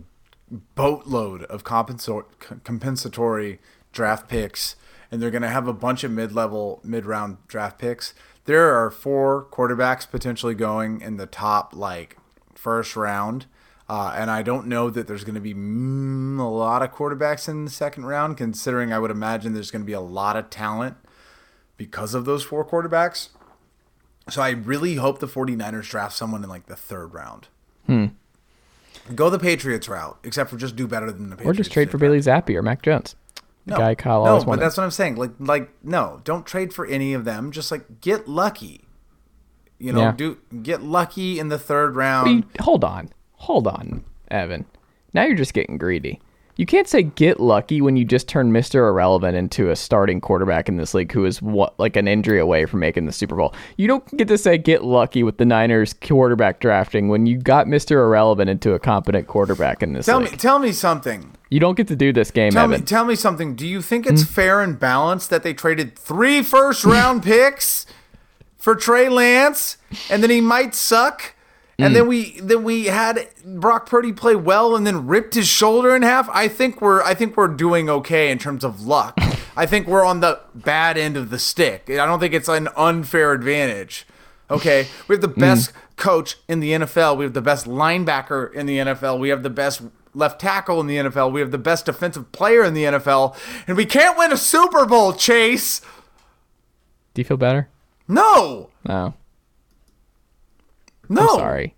boatload 0.76 1.42
of 1.44 1.64
compensatory 1.64 3.58
draft 3.92 4.28
picks, 4.28 4.76
and 5.16 5.22
they're 5.22 5.30
going 5.30 5.40
to 5.40 5.48
have 5.48 5.66
a 5.66 5.72
bunch 5.72 6.04
of 6.04 6.10
mid-level, 6.10 6.78
mid-round 6.84 7.38
draft 7.48 7.78
picks. 7.78 8.12
There 8.44 8.74
are 8.74 8.90
four 8.90 9.46
quarterbacks 9.50 10.06
potentially 10.06 10.54
going 10.54 11.00
in 11.00 11.16
the 11.16 11.24
top, 11.24 11.74
like, 11.74 12.18
first 12.54 12.96
round. 12.96 13.46
Uh, 13.88 14.12
and 14.14 14.30
I 14.30 14.42
don't 14.42 14.66
know 14.66 14.90
that 14.90 15.06
there's 15.06 15.24
going 15.24 15.36
to 15.36 15.40
be 15.40 15.54
mm, 15.54 16.38
a 16.38 16.42
lot 16.42 16.82
of 16.82 16.92
quarterbacks 16.92 17.48
in 17.48 17.64
the 17.64 17.70
second 17.70 18.04
round, 18.04 18.36
considering 18.36 18.92
I 18.92 18.98
would 18.98 19.10
imagine 19.10 19.54
there's 19.54 19.70
going 19.70 19.80
to 19.80 19.86
be 19.86 19.94
a 19.94 20.00
lot 20.02 20.36
of 20.36 20.50
talent 20.50 20.98
because 21.78 22.12
of 22.12 22.26
those 22.26 22.44
four 22.44 22.62
quarterbacks. 22.62 23.30
So 24.28 24.42
I 24.42 24.50
really 24.50 24.96
hope 24.96 25.20
the 25.20 25.26
49ers 25.26 25.88
draft 25.88 26.14
someone 26.14 26.44
in 26.44 26.50
like 26.50 26.66
the 26.66 26.76
third 26.76 27.14
round. 27.14 27.48
Hmm. 27.86 28.06
Go 29.14 29.30
the 29.30 29.38
Patriots 29.38 29.88
route, 29.88 30.18
except 30.24 30.50
for 30.50 30.58
just 30.58 30.76
do 30.76 30.86
better 30.86 31.10
than 31.10 31.30
the 31.30 31.36
Patriots. 31.36 31.58
Or 31.58 31.62
just 31.62 31.72
trade 31.72 31.90
for 31.90 31.96
Bailey 31.96 32.18
Zappe 32.18 32.54
or 32.54 32.60
Mac 32.60 32.82
Jones, 32.82 33.16
the 33.66 33.72
no. 33.72 33.76
guy 33.78 33.94
Kyle 33.94 34.24
No, 34.24 34.38
but 34.38 34.46
wanted. 34.46 34.62
that's 34.62 34.76
what 34.76 34.84
I'm 34.84 34.90
saying. 34.90 35.16
Like, 35.16 35.32
like 35.38 35.70
no, 35.84 36.20
don't 36.24 36.46
trade 36.46 36.72
for 36.72 36.86
any 36.86 37.12
of 37.12 37.24
them. 37.24 37.50
Just 37.52 37.70
like 37.70 38.00
get 38.00 38.26
lucky. 38.28 38.82
You 39.78 39.92
know, 39.92 40.00
Yeah. 40.00 40.12
do 40.12 40.38
get 40.62 40.82
lucky 40.82 41.38
in 41.38 41.48
the 41.48 41.58
third 41.58 41.96
round. 41.96 42.30
You- 42.30 42.44
hold 42.62 42.82
on, 42.84 43.10
hold 43.32 43.66
on, 43.66 44.04
Evan. 44.30 44.64
Now 45.12 45.24
you're 45.24 45.36
just 45.36 45.52
getting 45.54 45.76
greedy. 45.78 46.20
You 46.56 46.64
can't 46.64 46.88
say 46.88 47.02
get 47.02 47.38
lucky 47.38 47.82
when 47.82 47.96
you 47.96 48.04
just 48.06 48.28
turn 48.28 48.50
Mr. 48.50 48.88
Irrelevant 48.88 49.36
into 49.36 49.70
a 49.70 49.76
starting 49.76 50.22
quarterback 50.22 50.70
in 50.70 50.78
this 50.78 50.94
league 50.94 51.12
who 51.12 51.26
is 51.26 51.42
what 51.42 51.78
like 51.78 51.96
an 51.96 52.08
injury 52.08 52.40
away 52.40 52.64
from 52.64 52.80
making 52.80 53.04
the 53.04 53.12
Super 53.12 53.36
Bowl. 53.36 53.54
You 53.76 53.86
don't 53.88 54.16
get 54.16 54.26
to 54.28 54.38
say 54.38 54.56
get 54.56 54.82
lucky 54.82 55.22
with 55.22 55.36
the 55.36 55.44
Niners 55.44 55.92
quarterback 55.92 56.60
drafting 56.60 57.08
when 57.08 57.26
you 57.26 57.36
got 57.36 57.66
Mr. 57.66 57.92
Irrelevant 57.92 58.48
into 58.48 58.72
a 58.72 58.78
competent 58.78 59.26
quarterback 59.26 59.82
in 59.82 59.92
this 59.92 60.06
Tell 60.06 60.18
league. 60.18 60.32
me, 60.32 60.36
tell 60.38 60.58
me 60.58 60.72
something. 60.72 61.36
you 61.50 61.60
don't 61.60 61.76
get 61.76 61.88
to 61.88 61.96
do 61.96 62.10
this 62.10 62.30
game, 62.30 62.52
Tell 62.52 62.64
Evan. 62.64 62.80
me, 62.80 62.86
tell 62.86 63.04
me 63.04 63.16
something. 63.16 63.54
Do 63.54 63.66
you 63.66 63.82
think 63.82 64.06
it's 64.06 64.22
hmm? 64.22 64.28
fair 64.32 64.62
and 64.62 64.80
balanced 64.80 65.28
that 65.28 65.42
they 65.42 65.52
traded 65.52 65.98
three 65.98 66.42
first 66.42 66.84
round 66.84 67.22
picks 67.22 67.84
for 68.56 68.74
Trey 68.74 69.10
Lance, 69.10 69.76
and 70.10 70.22
then 70.22 70.30
he 70.30 70.40
might 70.40 70.74
suck, 70.74 71.34
and 71.78 71.92
mm. 71.92 71.94
then 71.94 72.06
we 72.06 72.40
then 72.40 72.64
we 72.64 72.86
had 72.86 73.28
Brock 73.44 73.86
Purdy 73.86 74.12
play 74.12 74.34
well, 74.34 74.74
and 74.74 74.86
then 74.86 75.06
ripped 75.06 75.34
his 75.34 75.46
shoulder 75.46 75.94
in 75.94 76.02
half? 76.02 76.28
I 76.30 76.48
think 76.48 76.80
we're 76.80 77.02
I 77.02 77.14
think 77.14 77.36
we're 77.36 77.48
doing 77.48 77.90
okay 77.90 78.30
in 78.30 78.38
terms 78.38 78.64
of 78.64 78.86
luck. 78.86 79.18
I 79.56 79.66
think 79.66 79.86
we're 79.86 80.04
on 80.04 80.20
the 80.20 80.40
bad 80.54 80.96
end 80.96 81.16
of 81.16 81.30
the 81.30 81.38
stick. 81.38 81.84
I 81.88 82.06
don't 82.06 82.20
think 82.20 82.34
it's 82.34 82.48
an 82.48 82.68
unfair 82.76 83.32
advantage. 83.32 84.06
Okay, 84.50 84.86
we 85.08 85.14
have 85.14 85.22
the 85.22 85.28
mm. 85.28 85.40
best 85.40 85.72
coach 85.96 86.36
in 86.48 86.60
the 86.60 86.72
NFL. 86.72 87.16
We 87.16 87.24
have 87.24 87.34
the 87.34 87.42
best 87.42 87.66
linebacker 87.66 88.52
in 88.54 88.66
the 88.66 88.78
NFL. 88.78 89.18
We 89.18 89.28
have 89.30 89.42
the 89.42 89.50
best 89.50 89.82
left 90.14 90.40
tackle 90.40 90.80
in 90.80 90.86
the 90.86 90.96
NFL. 90.96 91.32
We 91.32 91.40
have 91.40 91.50
the 91.50 91.58
best 91.58 91.86
defensive 91.86 92.32
player 92.32 92.64
in 92.64 92.74
the 92.74 92.84
NFL, 92.84 93.36
and 93.66 93.76
we 93.76 93.84
can't 93.84 94.16
win 94.16 94.32
a 94.32 94.36
Super 94.36 94.86
Bowl. 94.86 95.12
Chase, 95.12 95.80
do 97.12 97.20
you 97.20 97.24
feel 97.24 97.36
better? 97.36 97.68
no, 98.08 98.70
No. 98.86 99.14
No. 101.08 101.22
I'm 101.22 101.28
sorry. 101.28 101.74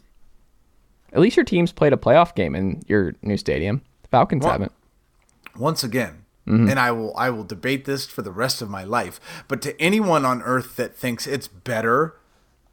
At 1.12 1.20
least 1.20 1.36
your 1.36 1.44
team's 1.44 1.72
played 1.72 1.92
a 1.92 1.96
playoff 1.96 2.34
game 2.34 2.54
in 2.54 2.82
your 2.86 3.14
new 3.22 3.36
stadium. 3.36 3.82
The 4.02 4.08
Falcons 4.08 4.42
Well- 4.44 4.52
haven't. 4.52 4.72
once 5.56 5.82
again 5.84 6.24
Mm-hmm. 6.46 6.70
and 6.70 6.80
i 6.80 6.90
will 6.90 7.14
i 7.14 7.28
will 7.28 7.44
debate 7.44 7.84
this 7.84 8.06
for 8.06 8.22
the 8.22 8.30
rest 8.30 8.62
of 8.62 8.70
my 8.70 8.82
life 8.82 9.20
but 9.48 9.60
to 9.60 9.78
anyone 9.78 10.24
on 10.24 10.40
earth 10.40 10.76
that 10.76 10.96
thinks 10.96 11.26
it's 11.26 11.46
better 11.46 12.14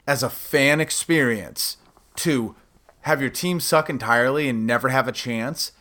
as 0.07 0.23
a 0.23 0.29
fan 0.29 0.79
experience 0.79 1.75
to 2.15 2.55
have 3.01 3.19
your 3.19 3.29
team 3.29 3.59
suck 3.59 3.89
entirely 3.89 4.47
and 4.47 4.65
never 4.65 4.87
have 4.87 5.09
a 5.09 5.11
chance 5.11 5.73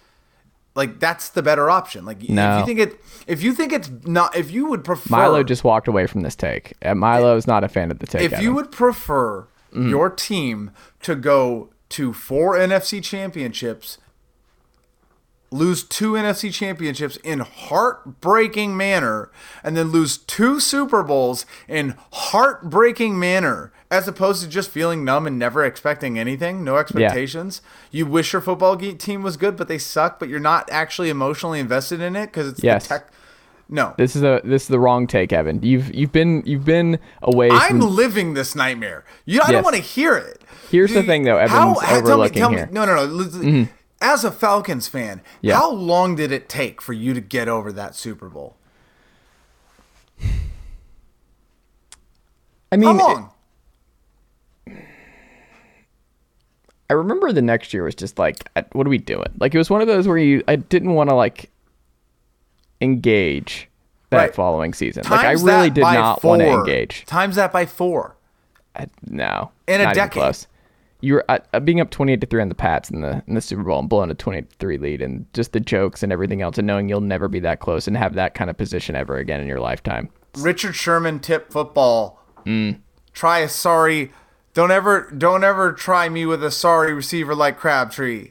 like 0.74 0.98
that's 0.98 1.28
the 1.28 1.40
better 1.40 1.70
option 1.70 2.04
like 2.04 2.28
no. 2.28 2.54
if 2.54 2.58
you 2.60 2.66
think 2.66 2.80
it 2.80 3.00
if 3.28 3.42
you 3.44 3.54
think 3.54 3.72
it's 3.72 3.88
not 4.04 4.34
if 4.34 4.50
you 4.50 4.66
would 4.66 4.82
prefer 4.82 5.14
Milo 5.14 5.44
just 5.44 5.62
walked 5.62 5.86
away 5.86 6.08
from 6.08 6.22
this 6.22 6.34
take. 6.34 6.72
Uh, 6.84 6.96
Milo's 6.96 7.46
not 7.46 7.62
a 7.62 7.68
fan 7.68 7.92
of 7.92 8.00
the 8.00 8.08
take. 8.08 8.22
if 8.32 8.42
you 8.42 8.52
would 8.54 8.72
prefer 8.72 9.46
Mm-hmm. 9.74 9.88
your 9.88 10.08
team 10.08 10.70
to 11.02 11.14
go 11.16 11.70
to 11.90 12.12
four 12.12 12.54
NFC 12.56 13.02
championships, 13.02 13.98
lose 15.50 15.84
two 15.84 16.12
NFC 16.12 16.52
championships 16.52 17.16
in 17.18 17.40
heartbreaking 17.40 18.76
manner, 18.76 19.30
and 19.62 19.76
then 19.76 19.88
lose 19.92 20.16
two 20.18 20.58
Super 20.58 21.02
Bowls 21.02 21.46
in 21.68 21.94
heartbreaking 22.12 23.18
manner, 23.18 23.72
as 23.90 24.08
opposed 24.08 24.42
to 24.42 24.48
just 24.48 24.70
feeling 24.70 25.04
numb 25.04 25.26
and 25.26 25.38
never 25.38 25.64
expecting 25.64 26.18
anything, 26.18 26.64
no 26.64 26.76
expectations. 26.76 27.62
You 27.92 28.06
wish 28.06 28.32
your 28.32 28.42
football 28.42 28.76
team 28.76 29.22
was 29.22 29.36
good, 29.36 29.56
but 29.56 29.68
they 29.68 29.78
suck, 29.78 30.18
but 30.18 30.28
you're 30.28 30.40
not 30.40 30.68
actually 30.72 31.10
emotionally 31.10 31.60
invested 31.60 32.00
in 32.00 32.16
it 32.16 32.26
because 32.26 32.48
it's 32.48 32.62
Yes. 32.62 32.84
the 32.88 32.88
tech. 32.98 33.12
No, 33.68 33.94
This 33.96 34.14
is 34.14 34.22
a 34.22 34.40
this 34.44 34.62
is 34.62 34.68
the 34.68 34.78
wrong 34.78 35.06
take, 35.06 35.32
Evan. 35.32 35.60
You've 35.62 35.92
you've 35.94 36.12
been 36.12 36.42
you've 36.44 36.64
been 36.66 36.98
away 37.22 37.48
I'm 37.50 37.80
from 37.80 37.96
living 37.96 38.34
this 38.34 38.54
nightmare. 38.54 39.04
You, 39.24 39.40
I 39.42 39.52
don't 39.52 39.64
want 39.64 39.74
to 39.76 39.82
hear 39.82 40.14
it. 40.16 40.42
Here's 40.70 40.92
the 40.92 41.02
thing, 41.02 41.24
though, 41.24 41.38
Evan's 41.38 41.78
overlooking 41.82 42.38
tell 42.38 42.50
me, 42.50 42.56
here. 42.56 42.66
Mm-hmm. 42.66 42.74
no, 42.74 42.84
no, 42.84 42.94
no. 42.96 43.04
listen, 43.04 43.68
As 44.02 44.22
a 44.24 44.30
Falcons 44.30 44.86
fan, 44.86 45.22
Yeah. 45.40 45.56
how 45.56 45.70
long 45.70 46.14
did 46.14 46.30
it 46.30 46.48
take 46.48 46.82
for 46.82 46.92
you 46.92 47.14
to 47.14 47.20
get 47.22 47.48
over 47.48 47.72
that 47.72 47.94
Super 47.94 48.28
Bowl? 48.28 48.56
I 52.72 52.76
mean, 52.76 52.98
How 52.98 53.08
long? 53.08 53.30
I 56.90 56.92
remember 56.92 57.32
the 57.32 57.42
next 57.42 57.72
year 57.72 57.84
was 57.84 57.94
just 57.94 58.18
like, 58.18 58.46
what 58.72 58.86
are 58.86 58.90
we 58.90 58.98
doing? 58.98 59.32
Like 59.38 59.54
it 59.54 59.58
was 59.58 59.70
one 59.70 59.80
of 59.80 59.86
those 59.86 60.06
where 60.06 60.18
you 60.18 60.42
I 60.46 60.56
didn't 60.56 60.92
want 60.94 61.08
to 61.10 61.14
like 61.14 61.50
engage 62.80 63.68
that 64.10 64.16
Right. 64.16 64.34
following 64.34 64.72
season. 64.74 65.04
like 65.10 65.24
I 65.24 65.32
really 65.32 65.70
did 65.70 65.82
not 65.82 66.22
want 66.22 66.40
to 66.42 66.48
engage. 66.48 67.04
Times 67.06 67.36
that 67.36 67.52
by 67.52 67.66
four. 67.66 68.16
I, 68.76 68.86
no, 69.08 69.50
In 69.66 69.80
a 69.80 69.94
decade. 69.94 70.12
close. 70.12 70.46
You 71.00 71.14
were 71.14 71.24
uh, 71.28 71.38
uh, 71.52 71.60
being 71.60 71.80
up 71.80 71.90
twenty 71.90 72.12
eight 72.14 72.20
to 72.22 72.26
three 72.26 72.40
on 72.40 72.48
the 72.48 72.54
Pats 72.54 72.90
in 72.90 73.00
the 73.02 73.22
in 73.26 73.34
the 73.34 73.40
Super 73.40 73.62
Bowl 73.62 73.78
and 73.78 73.88
blowing 73.88 74.10
a 74.10 74.14
twenty 74.14 74.38
eight 74.38 74.50
to 74.50 74.56
three 74.56 74.78
lead, 74.78 75.02
and 75.02 75.26
just 75.34 75.52
the 75.52 75.60
jokes 75.60 76.02
and 76.02 76.10
everything 76.12 76.40
else, 76.42 76.56
and 76.58 76.66
knowing 76.66 76.88
you'll 76.88 77.00
never 77.02 77.28
be 77.28 77.40
that 77.40 77.60
close 77.60 77.86
and 77.86 77.96
have 77.96 78.14
that 78.14 78.34
kind 78.34 78.48
of 78.48 78.56
position 78.56 78.96
ever 78.96 79.18
again 79.18 79.40
in 79.40 79.46
your 79.46 79.60
lifetime. 79.60 80.08
Richard 80.38 80.74
Sherman 80.74 81.20
tip 81.20 81.52
football. 81.52 82.20
Mm. 82.46 82.78
Try 83.12 83.40
a 83.40 83.48
sorry. 83.48 84.12
Don't 84.54 84.70
ever, 84.70 85.10
don't 85.16 85.42
ever 85.44 85.72
try 85.72 86.08
me 86.08 86.24
with 86.26 86.42
a 86.44 86.50
sorry 86.50 86.92
receiver 86.94 87.34
like 87.34 87.58
Crabtree. 87.58 88.30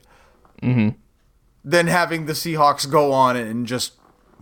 Mm-hmm. 0.62 0.90
Then 1.66 1.88
having 1.88 2.26
the 2.26 2.34
Seahawks 2.34 2.90
go 2.90 3.12
on 3.12 3.36
and 3.36 3.68
just 3.68 3.94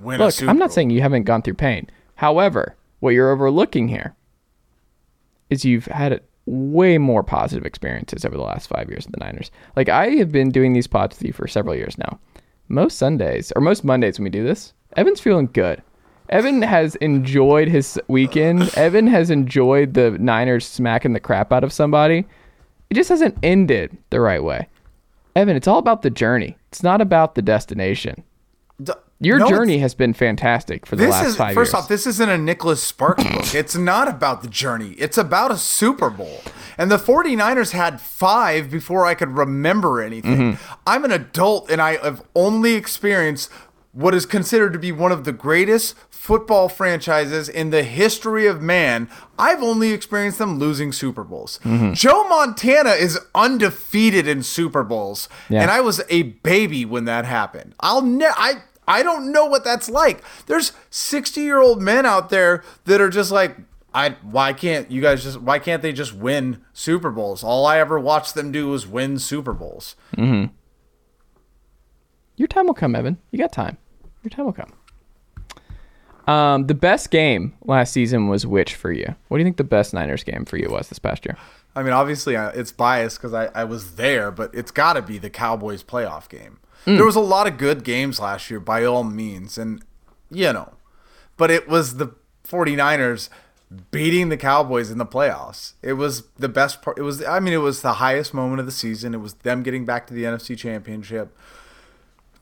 win 0.01 0.19
Look, 0.19 0.41
I'm 0.41 0.57
not 0.57 0.67
Bowl. 0.67 0.69
saying 0.75 0.89
you 0.89 1.01
haven't 1.01 1.23
gone 1.23 1.41
through 1.41 1.55
pain. 1.55 1.89
However, 2.15 2.75
what 2.99 3.11
you're 3.11 3.31
overlooking 3.31 3.87
here 3.87 4.15
is 5.49 5.65
you've 5.65 5.85
had 5.87 6.21
way 6.45 6.97
more 6.97 7.23
positive 7.23 7.65
experiences 7.65 8.25
over 8.25 8.35
the 8.35 8.43
last 8.43 8.67
five 8.67 8.89
years 8.89 9.05
with 9.05 9.13
the 9.13 9.23
Niners. 9.23 9.51
Like 9.75 9.89
I 9.89 10.09
have 10.11 10.31
been 10.31 10.49
doing 10.49 10.73
these 10.73 10.87
pods 10.87 11.17
with 11.17 11.25
you 11.27 11.33
for 11.33 11.47
several 11.47 11.75
years 11.75 11.97
now. 11.97 12.19
Most 12.67 12.97
Sundays 12.97 13.51
or 13.55 13.61
most 13.61 13.83
Mondays 13.83 14.17
when 14.17 14.23
we 14.25 14.29
do 14.29 14.43
this, 14.43 14.73
Evan's 14.95 15.19
feeling 15.19 15.49
good. 15.53 15.81
Evan 16.29 16.61
has 16.61 16.95
enjoyed 16.95 17.67
his 17.67 17.99
weekend. 18.07 18.73
Evan 18.77 19.07
has 19.07 19.29
enjoyed 19.29 19.93
the 19.93 20.11
Niners 20.11 20.65
smacking 20.65 21.11
the 21.13 21.19
crap 21.19 21.51
out 21.51 21.63
of 21.63 21.73
somebody. 21.73 22.25
It 22.89 22.93
just 22.93 23.09
hasn't 23.09 23.37
ended 23.43 23.97
the 24.09 24.21
right 24.21 24.43
way. 24.43 24.67
Evan, 25.35 25.55
it's 25.57 25.67
all 25.67 25.79
about 25.79 26.01
the 26.01 26.09
journey. 26.09 26.57
It's 26.69 26.83
not 26.83 27.01
about 27.01 27.35
the 27.35 27.41
destination. 27.41 28.23
Your 29.23 29.38
no, 29.39 29.47
journey 29.49 29.77
has 29.79 29.93
been 29.93 30.13
fantastic 30.13 30.86
for 30.86 30.95
the 30.95 31.03
This 31.05 31.12
last 31.12 31.27
is 31.27 31.36
five 31.36 31.53
first 31.53 31.73
years. 31.73 31.84
off, 31.84 31.88
this 31.88 32.07
isn't 32.07 32.27
a 32.29 32.38
Nicholas 32.38 32.81
Sparks 32.81 33.23
book. 33.23 33.53
It's 33.62 33.75
not 33.75 34.07
about 34.07 34.41
the 34.41 34.47
journey. 34.47 34.91
It's 34.97 35.17
about 35.17 35.51
a 35.51 35.57
Super 35.57 36.10
Bowl. 36.10 36.41
And 36.77 36.89
the 36.89 36.97
49ers 36.97 37.71
had 37.71 38.01
five 38.01 38.71
before 38.71 39.05
I 39.05 39.13
could 39.13 39.38
remember 39.38 40.01
anything. 40.01 40.38
Mm-hmm. 40.55 40.73
I'm 40.88 41.05
an 41.05 41.12
adult 41.12 41.69
and 41.69 41.79
I 41.81 41.97
have 42.03 42.23
only 42.36 42.73
experienced 42.73 43.51
what 43.93 44.15
is 44.15 44.25
considered 44.25 44.73
to 44.73 44.79
be 44.79 44.91
one 44.91 45.12
of 45.12 45.25
the 45.25 45.34
greatest 45.34 45.95
football 46.10 46.69
franchises 46.69 47.49
in 47.49 47.71
the 47.71 47.84
history 47.84 48.47
of 48.47 48.62
man. 48.62 49.10
I've 49.38 49.62
only 49.62 49.91
experienced 49.91 50.38
them 50.39 50.57
losing 50.57 50.91
Super 50.93 51.23
Bowls. 51.25 51.60
Mm-hmm. 51.65 51.93
Joe 51.93 52.27
Montana 52.29 52.91
is 52.91 53.19
undefeated 53.36 54.27
in 54.27 54.43
Super 54.43 54.84
Bowls, 54.84 55.27
Yeah. 55.49 55.62
and 55.62 55.69
I 55.71 55.81
was 55.81 56.01
a 56.10 56.23
baby 56.23 56.86
when 56.86 57.05
that 57.05 57.25
happened. 57.25 57.75
I'll 57.81 58.01
ne- 58.01 58.25
I 58.36 58.62
I 58.91 59.04
don't 59.04 59.32
know 59.32 59.45
what 59.45 59.63
that's 59.63 59.89
like. 59.89 60.21
There's 60.47 60.73
60 60.89 61.39
year 61.39 61.60
old 61.60 61.82
men 61.82 62.06
out 62.06 62.30
there 62.30 62.62
that 62.84 62.99
are 62.99 63.10
just 63.10 63.32
like, 63.32 63.56
I 63.93 64.10
why 64.21 64.51
can't 64.54 64.91
you 64.91 65.01
guys 65.01 65.23
just 65.23 65.39
why 65.41 65.60
can't 65.60 65.82
they 65.82 65.93
just 65.93 66.13
win 66.13 66.62
Super 66.73 67.10
Bowls? 67.10 67.43
All 67.43 67.65
I 67.65 67.80
ever 67.80 67.99
watched 67.99 68.36
them 68.36 68.51
do 68.51 68.67
was 68.67 68.86
win 68.86 69.17
Super 69.17 69.54
Bowls. 69.54 69.95
Your 72.36 72.47
time 72.47 72.67
will 72.67 72.73
come, 72.73 72.95
Evan. 72.95 73.17
You 73.32 73.39
got 73.39 73.51
time. 73.54 73.77
Your 74.23 74.30
time 74.30 74.45
will 74.45 74.54
come. 74.54 74.73
Um, 76.27 76.67
the 76.67 76.73
best 76.73 77.12
game 77.12 77.54
last 77.65 77.93
season 77.93 78.27
was 78.27 78.45
which 78.45 78.75
for 78.75 78.91
you? 78.91 79.15
What 79.27 79.38
do 79.38 79.41
you 79.41 79.45
think 79.45 79.58
the 79.58 79.63
best 79.63 79.93
Niners 79.93 80.23
game 80.23 80.45
for 80.45 80.58
you 80.58 80.69
was 80.69 80.89
this 80.89 80.99
past 80.99 81.25
year? 81.25 81.38
I 81.75 81.84
mean, 81.84 81.93
obviously 81.93 82.36
uh, 82.36 82.49
it's 82.49 82.71
biased 82.71 83.17
because 83.17 83.34
I, 83.34 83.45
I 83.47 83.63
was 83.63 83.95
there, 83.95 84.32
but 84.32 84.54
it's 84.54 84.71
got 84.71 84.93
to 84.93 85.01
be 85.01 85.17
the 85.17 85.30
Cowboys 85.30 85.84
playoff 85.84 86.30
game. 86.30 86.60
Mm. 86.85 86.97
There 86.97 87.05
was 87.05 87.15
a 87.15 87.21
lot 87.21 87.47
of 87.47 87.57
good 87.57 87.83
games 87.83 88.19
last 88.19 88.49
year, 88.49 88.59
by 88.59 88.83
all 88.83 89.03
means, 89.03 89.57
and 89.57 89.83
you 90.29 90.51
know, 90.51 90.73
but 91.37 91.51
it 91.51 91.67
was 91.67 91.97
the 91.97 92.15
49ers 92.47 93.29
beating 93.89 94.29
the 94.29 94.37
Cowboys 94.37 94.89
in 94.89 94.97
the 94.97 95.05
playoffs. 95.05 95.73
It 95.81 95.93
was 95.93 96.23
the 96.37 96.49
best 96.49 96.81
part. 96.81 96.97
It 96.97 97.03
was, 97.03 97.23
I 97.23 97.39
mean, 97.39 97.53
it 97.53 97.57
was 97.57 97.81
the 97.81 97.93
highest 97.93 98.33
moment 98.33 98.59
of 98.59 98.65
the 98.65 98.71
season. 98.71 99.13
It 99.13 99.19
was 99.19 99.35
them 99.35 99.63
getting 99.63 99.85
back 99.85 100.07
to 100.07 100.13
the 100.13 100.23
NFC 100.23 100.57
Championship, 100.57 101.37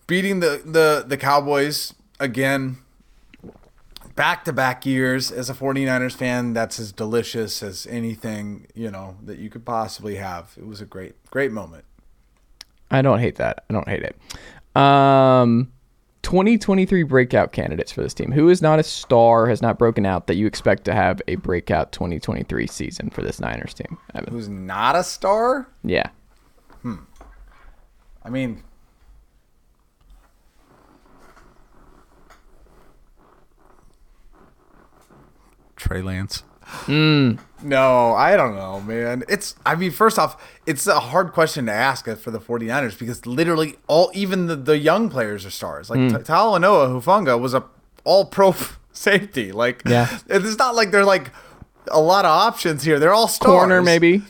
beating 0.08 0.40
the 0.40 0.62
the 0.66 1.04
the 1.06 1.18
Cowboys 1.18 1.94
again 2.20 2.78
back 4.16 4.44
to 4.44 4.52
back 4.52 4.86
years 4.86 5.32
as 5.32 5.50
a 5.50 5.54
49ers 5.54 6.14
fan 6.14 6.52
that's 6.52 6.78
as 6.78 6.92
delicious 6.92 7.64
as 7.64 7.88
anything 7.88 8.68
you 8.76 8.92
know 8.92 9.16
that 9.24 9.40
you 9.40 9.50
could 9.50 9.64
possibly 9.64 10.16
have 10.16 10.54
it 10.58 10.68
was 10.68 10.82
a 10.82 10.86
great 10.86 11.16
great 11.32 11.54
moment 11.54 11.86
I 12.92 13.02
don't 13.02 13.20
hate 13.20 13.36
that. 13.36 13.66
I 13.70 13.74
don't 13.74 13.88
hate 13.88 14.04
it. 14.04 14.16
Um, 14.80 15.72
2023 16.24 17.04
breakout 17.04 17.52
candidates 17.52 17.92
for 17.92 18.02
this 18.02 18.14
team. 18.14 18.32
Who 18.32 18.50
is 18.50 18.62
not 18.62 18.80
a 18.80 18.84
star, 18.84 19.48
has 19.48 19.62
not 19.62 19.80
broken 19.80 20.06
out 20.06 20.28
that 20.28 20.36
you 20.36 20.48
expect 20.48 20.86
to 20.86 20.94
have 20.94 21.22
a 21.28 21.36
breakout 21.36 21.92
2023 21.92 22.68
season 22.68 23.10
for 23.10 23.22
this 23.22 23.40
Niners 23.40 23.74
team? 23.74 23.98
Evan. 24.14 24.32
Who's 24.32 24.50
not 24.50 24.96
a 24.96 25.04
star? 25.04 25.70
Yeah. 25.84 26.10
Hmm. 26.82 26.96
I 28.24 28.30
mean, 28.30 28.64
Trey 35.76 36.02
Lance. 36.02 36.44
No, 37.62 38.14
I 38.14 38.36
don't 38.38 38.56
know, 38.56 38.80
man. 38.82 39.24
It's 39.28 39.56
I 39.66 39.76
mean, 39.76 39.92
first 39.92 40.18
off, 40.18 40.42
it's 40.66 40.88
a 40.88 41.00
hard 41.00 41.34
question 41.34 41.66
to 41.66 41.74
ask 41.74 42.06
for 42.06 42.32
the 42.32 42.40
49ers 42.40 42.98
because 42.98 43.26
literally 43.26 43.76
all 43.88 44.12
even 44.14 44.48
the, 44.48 44.56
the 44.56 44.78
young 44.78 45.10
players 45.10 45.46
are 45.46 45.50
stars. 45.50 45.90
Like 45.90 46.00
mm. 46.00 46.12
Talanoa 46.24 46.90
Hufanga 46.90 47.40
was 47.40 47.54
a 47.54 47.66
all 48.04 48.26
pro 48.26 48.56
safety. 48.92 49.52
Like 49.52 49.82
yeah. 49.86 50.20
it's 50.28 50.58
not 50.58 50.76
like 50.76 50.92
they're 50.92 51.06
like 51.06 51.32
a 51.92 52.00
lot 52.00 52.26
of 52.26 52.32
options 52.32 52.84
here. 52.84 53.00
They're 53.00 53.14
all 53.14 53.28
stars. 53.28 53.50
Corner 53.50 53.82
maybe. 53.82 54.22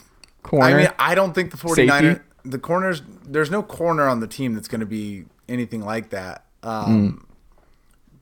Corner. 0.41 0.65
I 0.65 0.73
mean, 0.73 0.91
I 0.97 1.15
don't 1.15 1.33
think 1.33 1.51
the 1.51 1.57
49ers 1.57 1.75
safety? 1.75 2.23
the 2.45 2.59
corners 2.59 3.01
there's 3.25 3.51
no 3.51 3.61
corner 3.61 4.07
on 4.07 4.21
the 4.21 4.27
team 4.27 4.55
that's 4.55 4.67
going 4.67 4.79
to 4.79 4.87
be 4.87 5.25
anything 5.47 5.81
like 5.81 6.09
that. 6.09 6.45
Um, 6.63 7.13
mm. 7.19 7.25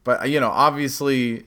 but 0.03 0.29
you 0.29 0.39
know, 0.39 0.49
obviously 0.49 1.45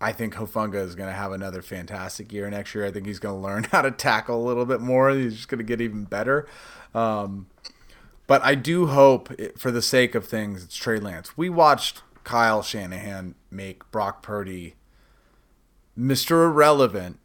I 0.00 0.12
think 0.12 0.34
Hufanga 0.34 0.76
is 0.76 0.94
going 0.94 1.08
to 1.08 1.14
have 1.14 1.32
another 1.32 1.62
fantastic 1.62 2.32
year 2.32 2.50
next 2.50 2.74
year. 2.74 2.84
I 2.84 2.90
think 2.90 3.06
he's 3.06 3.18
going 3.18 3.36
to 3.36 3.40
learn 3.40 3.64
how 3.72 3.82
to 3.82 3.90
tackle 3.90 4.42
a 4.42 4.46
little 4.46 4.66
bit 4.66 4.80
more. 4.80 5.10
He's 5.10 5.36
just 5.36 5.48
going 5.48 5.58
to 5.58 5.64
get 5.64 5.80
even 5.80 6.04
better. 6.04 6.46
Um, 6.94 7.46
but 8.26 8.42
I 8.44 8.54
do 8.54 8.86
hope, 8.86 9.30
it, 9.38 9.58
for 9.58 9.70
the 9.70 9.82
sake 9.82 10.14
of 10.14 10.26
things, 10.26 10.64
it's 10.64 10.76
Trey 10.76 10.98
Lance. 10.98 11.36
We 11.36 11.48
watched 11.48 12.02
Kyle 12.24 12.62
Shanahan 12.62 13.36
make 13.50 13.90
Brock 13.90 14.22
Purdy 14.22 14.74
Mr. 15.98 16.44
Irrelevant, 16.44 17.18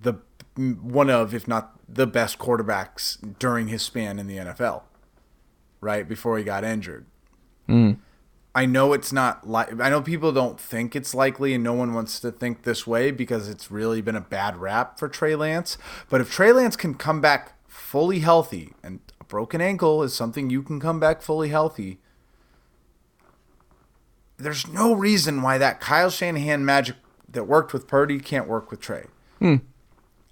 the 0.00 0.14
one 0.56 1.08
of, 1.10 1.32
if 1.32 1.46
not 1.46 1.78
the 1.88 2.06
best 2.06 2.38
quarterbacks 2.38 3.18
during 3.38 3.68
his 3.68 3.82
span 3.82 4.18
in 4.18 4.26
the 4.26 4.36
NFL, 4.36 4.82
right 5.80 6.08
before 6.08 6.38
he 6.38 6.44
got 6.44 6.64
injured. 6.64 7.06
Mm. 7.68 7.98
I 8.54 8.66
know 8.66 8.92
it's 8.92 9.12
not 9.12 9.48
like 9.48 9.80
I 9.80 9.90
know 9.90 10.02
people 10.02 10.32
don't 10.32 10.58
think 10.58 10.96
it's 10.96 11.14
likely, 11.14 11.54
and 11.54 11.62
no 11.62 11.72
one 11.72 11.94
wants 11.94 12.18
to 12.20 12.32
think 12.32 12.62
this 12.62 12.86
way 12.86 13.10
because 13.10 13.48
it's 13.48 13.70
really 13.70 14.00
been 14.00 14.16
a 14.16 14.20
bad 14.20 14.56
rap 14.56 14.98
for 14.98 15.08
Trey 15.08 15.36
Lance. 15.36 15.78
But 16.08 16.20
if 16.20 16.32
Trey 16.32 16.52
Lance 16.52 16.74
can 16.74 16.94
come 16.94 17.20
back 17.20 17.52
fully 17.68 18.20
healthy, 18.20 18.72
and 18.82 19.00
a 19.20 19.24
broken 19.24 19.60
ankle 19.60 20.02
is 20.02 20.14
something 20.14 20.50
you 20.50 20.62
can 20.62 20.80
come 20.80 20.98
back 20.98 21.22
fully 21.22 21.50
healthy, 21.50 22.00
there's 24.36 24.66
no 24.66 24.94
reason 24.94 25.42
why 25.42 25.56
that 25.58 25.80
Kyle 25.80 26.10
Shanahan 26.10 26.64
magic 26.64 26.96
that 27.28 27.44
worked 27.44 27.72
with 27.72 27.86
Purdy 27.86 28.18
can't 28.18 28.48
work 28.48 28.72
with 28.72 28.80
Trey. 28.80 29.04
Hmm. 29.38 29.56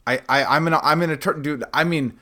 I, 0.08 0.20
I 0.28 0.56
I'm 0.56 0.64
gonna 0.64 0.80
I'm 0.82 0.98
gonna 0.98 1.16
turn 1.16 1.42
dude. 1.42 1.62
I 1.72 1.84
mean, 1.84 2.18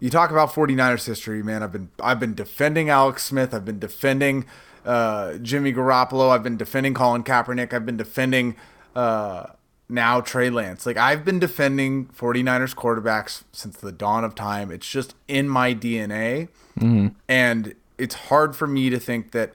you 0.00 0.10
talk 0.10 0.30
about 0.32 0.52
49ers 0.52 1.06
history, 1.06 1.40
man. 1.42 1.62
I've 1.62 1.70
been 1.70 1.90
I've 2.02 2.18
been 2.18 2.34
defending 2.34 2.90
Alex 2.90 3.22
Smith. 3.22 3.54
I've 3.54 3.64
been 3.64 3.78
defending 3.78 4.44
uh, 4.84 5.38
Jimmy 5.38 5.72
Garoppolo. 5.72 6.30
I've 6.30 6.42
been 6.42 6.56
defending 6.56 6.94
Colin 6.94 7.22
Kaepernick. 7.22 7.72
I've 7.72 7.86
been 7.86 7.96
defending 7.96 8.56
uh, 8.94 9.46
now 9.88 10.20
Trey 10.20 10.50
Lance. 10.50 10.86
Like 10.86 10.96
I've 10.96 11.24
been 11.24 11.38
defending 11.38 12.06
49ers 12.06 12.74
quarterbacks 12.74 13.44
since 13.52 13.76
the 13.76 13.92
dawn 13.92 14.24
of 14.24 14.34
time. 14.34 14.70
It's 14.70 14.88
just 14.88 15.14
in 15.28 15.48
my 15.48 15.74
DNA. 15.74 16.48
Mm-hmm. 16.78 17.08
And 17.28 17.74
it's 17.98 18.14
hard 18.14 18.56
for 18.56 18.66
me 18.66 18.90
to 18.90 18.98
think 18.98 19.32
that 19.32 19.54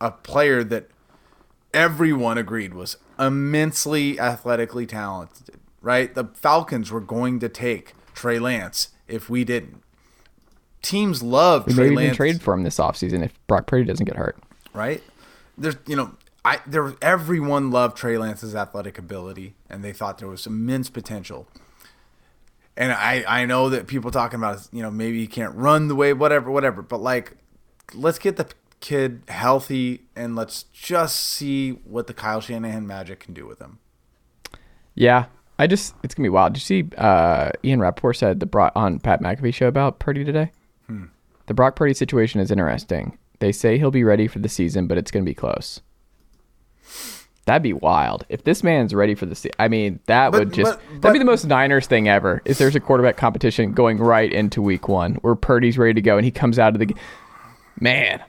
a 0.00 0.10
player 0.10 0.64
that 0.64 0.88
everyone 1.72 2.38
agreed 2.38 2.74
was 2.74 2.96
immensely 3.18 4.18
athletically 4.18 4.86
talented, 4.86 5.56
right? 5.80 6.14
The 6.14 6.24
Falcons 6.34 6.90
were 6.90 7.00
going 7.00 7.38
to 7.40 7.48
take 7.48 7.94
Trey 8.14 8.38
Lance 8.38 8.88
if 9.06 9.30
we 9.30 9.44
didn't. 9.44 9.82
Teams 10.82 11.22
love 11.22 11.66
we 11.66 11.74
Trey 11.74 11.84
maybe 11.84 11.96
Lance. 11.96 12.16
trade 12.16 12.42
for 12.42 12.52
him 12.52 12.62
this 12.62 12.76
offseason 12.78 13.24
if 13.24 13.32
Brock 13.46 13.66
Purdy 13.66 13.84
doesn't 13.84 14.04
get 14.04 14.16
hurt 14.16 14.36
right? 14.74 15.02
There's, 15.56 15.76
you 15.86 15.96
know, 15.96 16.16
I 16.44 16.60
there 16.66 16.94
everyone 17.00 17.70
loved 17.70 17.96
Trey 17.96 18.18
Lance's 18.18 18.54
athletic 18.54 18.98
ability, 18.98 19.54
and 19.70 19.82
they 19.82 19.92
thought 19.92 20.18
there 20.18 20.28
was 20.28 20.46
immense 20.46 20.90
potential. 20.90 21.48
And 22.76 22.92
I 22.92 23.24
I 23.26 23.46
know 23.46 23.70
that 23.70 23.86
people 23.86 24.10
talking 24.10 24.38
about 24.38 24.68
you 24.72 24.82
know 24.82 24.90
maybe 24.90 25.20
he 25.20 25.26
can't 25.26 25.54
run 25.54 25.88
the 25.88 25.94
way 25.94 26.12
whatever 26.12 26.50
whatever, 26.50 26.82
but 26.82 27.00
like 27.00 27.36
let's 27.94 28.18
get 28.18 28.36
the 28.36 28.48
kid 28.80 29.22
healthy 29.28 30.02
and 30.14 30.36
let's 30.36 30.64
just 30.64 31.16
see 31.16 31.70
what 31.70 32.06
the 32.06 32.14
Kyle 32.14 32.42
Shanahan 32.42 32.86
magic 32.86 33.20
can 33.20 33.32
do 33.32 33.46
with 33.46 33.58
him. 33.58 33.78
Yeah, 34.94 35.26
I 35.58 35.66
just 35.66 35.94
it's 36.02 36.14
gonna 36.14 36.26
be 36.26 36.30
wild. 36.30 36.52
Did 36.52 36.60
you 36.60 36.64
see 36.64 36.96
uh, 36.98 37.52
Ian 37.64 37.80
Rapoport 37.80 38.16
said 38.16 38.40
the 38.40 38.46
Brock 38.46 38.72
on 38.76 38.98
Pat 38.98 39.22
McAfee 39.22 39.54
show 39.54 39.68
about 39.68 39.98
Purdy 39.98 40.24
today? 40.24 40.50
Hmm. 40.88 41.06
The 41.46 41.54
Brock 41.54 41.76
Purdy 41.76 41.94
situation 41.94 42.40
is 42.40 42.50
interesting. 42.50 43.16
They 43.40 43.52
say 43.52 43.78
he'll 43.78 43.90
be 43.90 44.04
ready 44.04 44.28
for 44.28 44.38
the 44.38 44.48
season, 44.48 44.86
but 44.86 44.98
it's 44.98 45.10
going 45.10 45.24
to 45.24 45.28
be 45.28 45.34
close. 45.34 45.80
That'd 47.46 47.62
be 47.62 47.74
wild. 47.74 48.24
If 48.28 48.44
this 48.44 48.62
man's 48.62 48.94
ready 48.94 49.14
for 49.14 49.26
the 49.26 49.34
season, 49.34 49.52
I 49.58 49.68
mean, 49.68 50.00
that 50.06 50.32
but, 50.32 50.38
would 50.38 50.52
just 50.54 50.78
but, 50.78 50.80
but, 50.92 51.02
that'd 51.02 51.12
be 51.14 51.18
the 51.18 51.26
most 51.26 51.44
Niners 51.44 51.86
thing 51.86 52.08
ever. 52.08 52.40
Is 52.46 52.56
there's 52.58 52.74
a 52.74 52.80
quarterback 52.80 53.16
competition 53.16 53.72
going 53.72 53.98
right 53.98 54.32
into 54.32 54.62
week 54.62 54.88
1 54.88 55.16
where 55.16 55.34
Purdy's 55.34 55.76
ready 55.76 55.94
to 55.94 56.00
go 56.00 56.16
and 56.16 56.24
he 56.24 56.30
comes 56.30 56.58
out 56.58 56.74
of 56.74 56.78
the 56.78 56.94
man. 57.78 58.22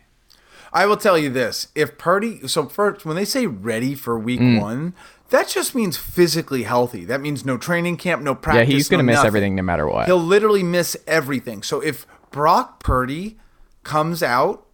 I 0.73 0.85
will 0.85 0.97
tell 0.97 1.17
you 1.17 1.29
this. 1.29 1.69
If 1.75 1.97
Purdy 1.97 2.45
so 2.49 2.67
first 2.67 3.05
when 3.05 3.15
they 3.15 3.23
say 3.23 3.47
ready 3.47 3.95
for 3.95 4.19
week 4.19 4.41
mm. 4.41 4.59
1, 4.59 4.93
that 5.29 5.47
just 5.47 5.73
means 5.73 5.95
physically 5.95 6.63
healthy. 6.63 7.05
That 7.05 7.21
means 7.21 7.45
no 7.45 7.57
training 7.57 7.95
camp, 7.95 8.21
no 8.21 8.35
practice. 8.35 8.67
Yeah, 8.67 8.75
he's 8.75 8.89
going 8.89 8.99
to 8.99 9.03
no 9.03 9.11
miss 9.11 9.15
nothing. 9.17 9.27
everything 9.27 9.55
no 9.55 9.63
matter 9.63 9.87
what. 9.87 10.07
He'll 10.07 10.17
literally 10.17 10.63
miss 10.63 10.97
everything. 11.07 11.63
So 11.63 11.79
if 11.79 12.05
Brock 12.31 12.81
Purdy 12.81 13.37
comes 13.83 14.21
out 14.21 14.64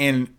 and 0.00 0.34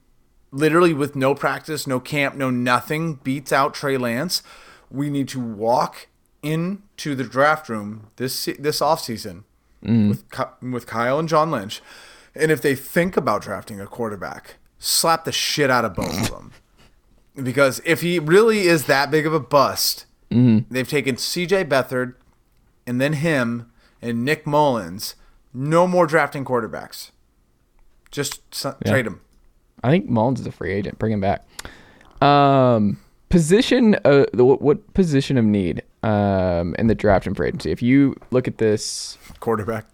literally 0.52 0.94
with 0.94 1.16
no 1.16 1.34
practice, 1.36 1.88
no 1.88 2.00
camp, 2.00 2.36
no 2.36 2.50
nothing, 2.50 3.16
beats 3.16 3.54
out 3.54 3.74
Trey 3.74 3.96
Lance. 3.96 4.42
We 4.90 5.10
need 5.10 5.30
to 5.30 5.40
walk 5.40 6.08
into 6.42 7.16
the 7.16 7.24
draft 7.24 7.70
room 7.70 8.08
this 8.16 8.46
this 8.60 8.82
offseason 8.82 9.44
mm. 9.86 10.10
with 10.10 10.26
with 10.62 10.88
Kyle 10.88 11.20
and 11.20 11.30
John 11.30 11.52
Lynch. 11.52 11.82
And 12.34 12.52
if 12.52 12.62
they 12.62 12.76
think 12.76 13.16
about 13.16 13.44
drafting 13.44 13.80
a 13.80 13.88
quarterback, 13.88 14.56
slap 14.80 15.26
the 15.26 15.32
shit 15.32 15.70
out 15.70 15.86
of 15.86 15.96
both 15.96 16.20
of 16.20 16.30
them. 16.32 16.52
Because 17.42 17.82
if 17.86 18.02
he 18.02 18.20
really 18.20 18.64
is 18.64 18.88
that 18.88 19.10
big 19.10 19.26
of 19.26 19.34
a 19.34 19.40
bust, 19.40 20.06
mm. 20.30 20.66
they've 20.70 20.88
taken 20.88 21.16
CJ 21.16 21.70
Beathard 21.70 22.16
and 22.86 23.00
then 23.00 23.14
him 23.14 23.72
and 24.02 24.26
Nick 24.26 24.46
Mullens. 24.46 25.16
No 25.54 25.88
more 25.88 26.06
drafting 26.06 26.44
quarterbacks. 26.44 27.12
Just 28.12 28.42
yeah. 28.66 28.74
trade 28.86 29.06
them. 29.06 29.22
I 29.84 29.90
think 29.90 30.10
Mullens 30.10 30.40
is 30.40 30.48
a 30.48 30.52
free 30.52 30.72
agent. 30.72 31.00
Bring 31.00 31.14
him 31.14 31.22
back. 31.22 31.46
Um, 32.22 33.00
position. 33.30 33.96
Uh, 34.06 34.26
what, 34.34 34.62
what 34.62 34.94
position 34.94 35.38
of 35.38 35.46
need 35.46 35.84
um 36.04 36.76
in 36.80 36.88
the 36.88 36.96
draft 36.96 37.28
and 37.28 37.36
free 37.36 37.48
agency? 37.48 37.72
If 37.72 37.82
you 37.82 38.16
look 38.32 38.48
at 38.48 38.58
this, 38.58 39.18
quarterback. 39.40 39.86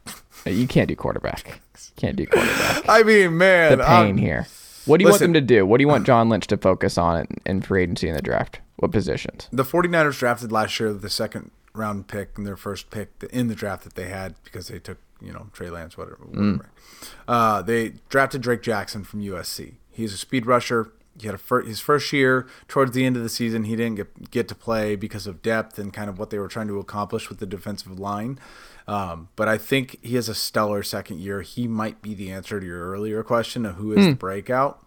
Uh, 0.45 0.51
you 0.51 0.67
can't 0.67 0.87
do 0.87 0.95
quarterback. 0.95 1.61
Can't 1.95 2.15
do 2.15 2.25
quarterback. 2.25 2.85
I 2.89 3.03
mean, 3.03 3.37
man, 3.37 3.77
the 3.77 3.83
pain 3.83 4.11
um, 4.11 4.17
here. 4.17 4.47
What 4.85 4.99
do 4.99 5.03
you 5.03 5.11
listen, 5.11 5.25
want 5.25 5.33
them 5.33 5.33
to 5.33 5.41
do? 5.41 5.65
What 5.65 5.77
do 5.77 5.83
you 5.83 5.87
want 5.87 6.05
John 6.05 6.29
Lynch 6.29 6.47
to 6.47 6.57
focus 6.57 6.97
on 6.97 7.19
in, 7.19 7.27
in 7.45 7.61
free 7.61 7.83
agency 7.83 8.07
in 8.07 8.15
the 8.15 8.21
draft? 8.21 8.61
What 8.77 8.91
positions? 8.91 9.49
The 9.51 9.63
49ers 9.63 10.17
drafted 10.17 10.51
last 10.51 10.79
year 10.79 10.93
the 10.93 11.09
second 11.09 11.51
round 11.77 12.07
pick 12.07 12.37
and 12.37 12.45
their 12.45 12.57
first 12.57 12.89
pick 12.89 13.11
in 13.31 13.47
the 13.47 13.55
draft 13.55 13.83
that 13.83 13.95
they 13.95 14.07
had 14.07 14.35
because 14.43 14.67
they 14.67 14.79
took 14.79 14.97
you 15.21 15.31
know 15.31 15.47
Trey 15.53 15.69
Lance, 15.69 15.97
whatever. 15.97 16.25
whatever. 16.25 16.69
Mm. 16.69 17.09
Uh, 17.27 17.61
they 17.61 17.93
drafted 18.09 18.41
Drake 18.41 18.61
Jackson 18.61 19.03
from 19.03 19.21
USC. 19.21 19.75
He's 19.89 20.13
a 20.13 20.17
speed 20.17 20.45
rusher. 20.45 20.91
He 21.19 21.25
had 21.25 21.33
a 21.33 21.39
fir- 21.39 21.63
his 21.63 21.79
first 21.79 22.13
year 22.13 22.47
towards 22.67 22.91
the 22.91 23.03
end 23.03 23.17
of 23.17 23.23
the 23.23 23.29
season. 23.29 23.63
He 23.63 23.75
didn't 23.75 23.95
get 23.95 24.31
get 24.31 24.47
to 24.49 24.55
play 24.55 24.95
because 24.95 25.25
of 25.25 25.41
depth 25.41 25.79
and 25.79 25.91
kind 25.91 26.09
of 26.09 26.19
what 26.19 26.29
they 26.29 26.39
were 26.39 26.47
trying 26.47 26.67
to 26.67 26.79
accomplish 26.79 27.29
with 27.29 27.39
the 27.39 27.47
defensive 27.47 27.99
line. 27.99 28.39
Um, 28.87 29.29
but 29.35 29.47
I 29.47 29.57
think 29.57 29.97
he 30.01 30.15
has 30.15 30.29
a 30.29 30.35
stellar 30.35 30.81
second 30.83 31.19
year. 31.19 31.41
He 31.41 31.67
might 31.67 32.01
be 32.01 32.13
the 32.13 32.31
answer 32.31 32.59
to 32.59 32.65
your 32.65 32.89
earlier 32.89 33.21
question 33.23 33.65
of 33.65 33.75
who 33.75 33.91
is 33.91 34.05
mm. 34.05 34.11
the 34.11 34.15
breakout. 34.15 34.81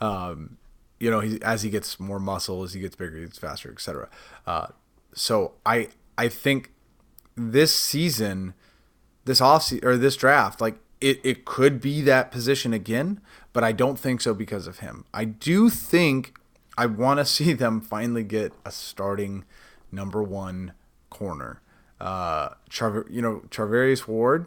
Um, 0.00 0.58
you 1.00 1.10
know, 1.10 1.20
he, 1.20 1.42
as 1.42 1.62
he 1.62 1.70
gets 1.70 1.98
more 1.98 2.20
muscle, 2.20 2.62
as 2.62 2.74
he 2.74 2.80
gets 2.80 2.94
bigger, 2.94 3.16
he 3.16 3.22
gets 3.22 3.38
faster, 3.38 3.72
etc. 3.72 4.08
Uh, 4.46 4.68
so 5.14 5.54
I 5.66 5.88
I 6.20 6.28
think 6.28 6.72
this 7.34 7.74
season 7.74 8.52
this 9.24 9.40
off 9.40 9.72
or 9.82 9.96
this 9.96 10.16
draft, 10.16 10.60
like 10.60 10.76
it, 11.00 11.18
it 11.24 11.46
could 11.46 11.80
be 11.80 12.02
that 12.02 12.30
position 12.30 12.74
again, 12.74 13.22
but 13.54 13.64
I 13.64 13.72
don't 13.72 13.98
think 13.98 14.20
so 14.20 14.34
because 14.34 14.66
of 14.66 14.80
him. 14.80 15.06
I 15.14 15.24
do 15.24 15.70
think 15.70 16.34
I 16.76 16.84
want 16.84 17.20
to 17.20 17.24
see 17.36 17.54
them 17.54 17.80
finally 17.80 18.22
get 18.22 18.52
a 18.66 18.70
starting 18.70 19.46
number 19.90 20.22
one 20.22 20.74
corner. 21.08 21.62
Uh, 21.98 22.50
you 23.08 23.22
know, 23.22 23.44
Charvarius 23.48 24.06
Ward 24.06 24.46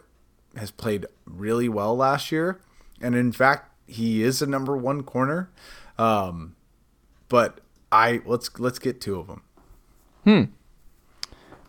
has 0.56 0.70
played 0.70 1.08
really 1.26 1.70
well 1.70 1.98
last 1.98 2.32
year, 2.32 2.62
and 3.02 3.16
in 3.16 3.32
fact, 3.32 3.72
he 3.88 4.22
is 4.22 4.44
a 4.44 4.46
number 4.46 4.78
one 4.78 5.02
corner. 5.02 5.50
Um, 5.98 6.56
but 7.30 7.62
I 7.92 8.22
let's 8.28 8.60
let's 8.60 8.78
get 8.78 9.02
two 9.02 9.18
of 9.18 9.26
them. 9.26 9.42
Hmm. 10.24 10.44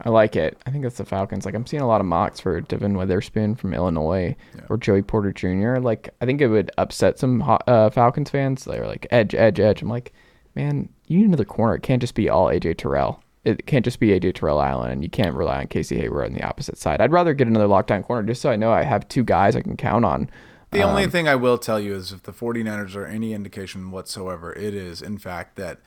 I 0.00 0.10
like 0.10 0.36
it. 0.36 0.58
I 0.66 0.70
think 0.70 0.82
that's 0.82 0.98
the 0.98 1.04
Falcons. 1.04 1.46
Like 1.46 1.54
I'm 1.54 1.66
seeing 1.66 1.82
a 1.82 1.86
lot 1.86 2.00
of 2.00 2.06
mocks 2.06 2.40
for 2.40 2.60
Devon 2.60 2.96
Witherspoon 2.96 3.54
from 3.54 3.72
Illinois 3.72 4.36
yeah. 4.54 4.62
or 4.68 4.76
Joey 4.76 5.02
Porter 5.02 5.32
Jr. 5.32 5.76
Like 5.76 6.10
I 6.20 6.26
think 6.26 6.40
it 6.40 6.48
would 6.48 6.70
upset 6.78 7.18
some 7.18 7.42
uh, 7.66 7.90
Falcons 7.90 8.30
fans. 8.30 8.64
They're 8.64 8.86
like 8.86 9.06
edge, 9.10 9.34
edge, 9.34 9.60
edge. 9.60 9.82
I'm 9.82 9.88
like, 9.88 10.12
man, 10.54 10.88
you 11.06 11.18
need 11.18 11.26
another 11.26 11.44
corner. 11.44 11.76
It 11.76 11.82
can't 11.82 12.00
just 12.00 12.14
be 12.14 12.28
all 12.28 12.46
AJ 12.46 12.78
Terrell. 12.78 13.22
it 13.44 13.66
can't 13.66 13.84
just 13.84 14.00
be 14.00 14.08
AJ 14.08 14.34
Terrell 14.34 14.60
Allen, 14.60 14.90
and 14.90 15.02
you 15.02 15.10
can't 15.10 15.34
rely 15.34 15.60
on 15.60 15.68
Casey 15.68 15.96
Hayward 15.98 16.26
on 16.26 16.32
the 16.32 16.42
opposite 16.42 16.78
side. 16.78 17.00
I'd 17.00 17.12
rather 17.12 17.34
get 17.34 17.46
another 17.46 17.68
lockdown 17.68 18.02
corner 18.04 18.26
just 18.26 18.42
so 18.42 18.50
I 18.50 18.56
know 18.56 18.72
I 18.72 18.82
have 18.82 19.06
two 19.08 19.22
guys 19.22 19.54
I 19.54 19.60
can 19.60 19.76
count 19.76 20.04
on. 20.04 20.30
The 20.70 20.82
only 20.82 21.06
thing 21.06 21.28
I 21.28 21.36
will 21.36 21.58
tell 21.58 21.78
you 21.78 21.94
is 21.94 22.10
if 22.10 22.24
the 22.24 22.32
49ers 22.32 22.96
are 22.96 23.06
any 23.06 23.32
indication 23.32 23.92
whatsoever, 23.92 24.52
it 24.52 24.74
is, 24.74 25.02
in 25.02 25.18
fact, 25.18 25.54
that 25.54 25.78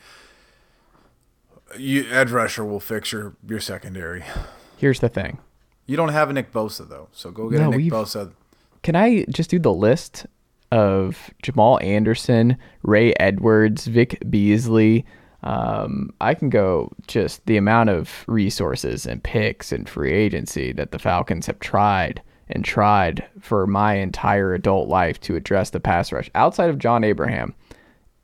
you, 1.78 2.06
edge 2.12 2.32
rusher 2.32 2.64
will 2.64 2.80
fix 2.80 3.12
your, 3.12 3.36
your 3.48 3.60
secondary. 3.60 4.24
Here's 4.78 5.00
the 5.00 5.10
thing. 5.10 5.40
You 5.86 5.98
don't 5.98 6.10
have 6.10 6.30
a 6.30 6.34
Nick 6.34 6.52
Bosa, 6.52 6.88
though, 6.88 7.08
so 7.12 7.32
go 7.32 7.50
get 7.50 7.60
No, 7.60 7.72
a 7.72 7.78
Nick 7.78 7.92
Bosa. 7.92 8.32
Can 8.84 8.96
I 8.96 9.26
just 9.30 9.50
do 9.50 9.60
the 9.60 9.74
list 9.74 10.26
of 10.72 11.32
Jamaal 11.44 11.82
Anderson, 11.84 12.58
Ray 12.84 13.14
Edwards, 13.20 13.88
Vic 13.88 14.22
Beasley? 14.30 15.06
Um, 15.44 16.10
I 16.20 16.34
can 16.34 16.50
go 16.50 16.92
just 17.08 17.46
the 17.46 17.58
amount 17.58 17.90
of 17.90 18.26
resources 18.28 19.06
and 19.06 19.24
picks 19.24 19.72
and 19.72 19.88
free 19.88 20.12
agency 20.12 20.74
that 20.74 20.92
the 20.92 21.00
Falcons 21.00 21.46
have 21.46 21.60
tried 21.60 22.22
and 22.50 22.66
tried 22.66 23.26
for 23.40 23.68
my 23.68 23.96
entire 23.96 24.54
adult 24.54 24.90
life 24.90 25.20
to 25.22 25.36
address 25.36 25.70
the 25.70 25.80
pass 25.80 26.12
rush. 26.12 26.30
Outside 26.34 26.70
of 26.70 26.80
John 26.80 27.04
Abraham, 27.04 27.54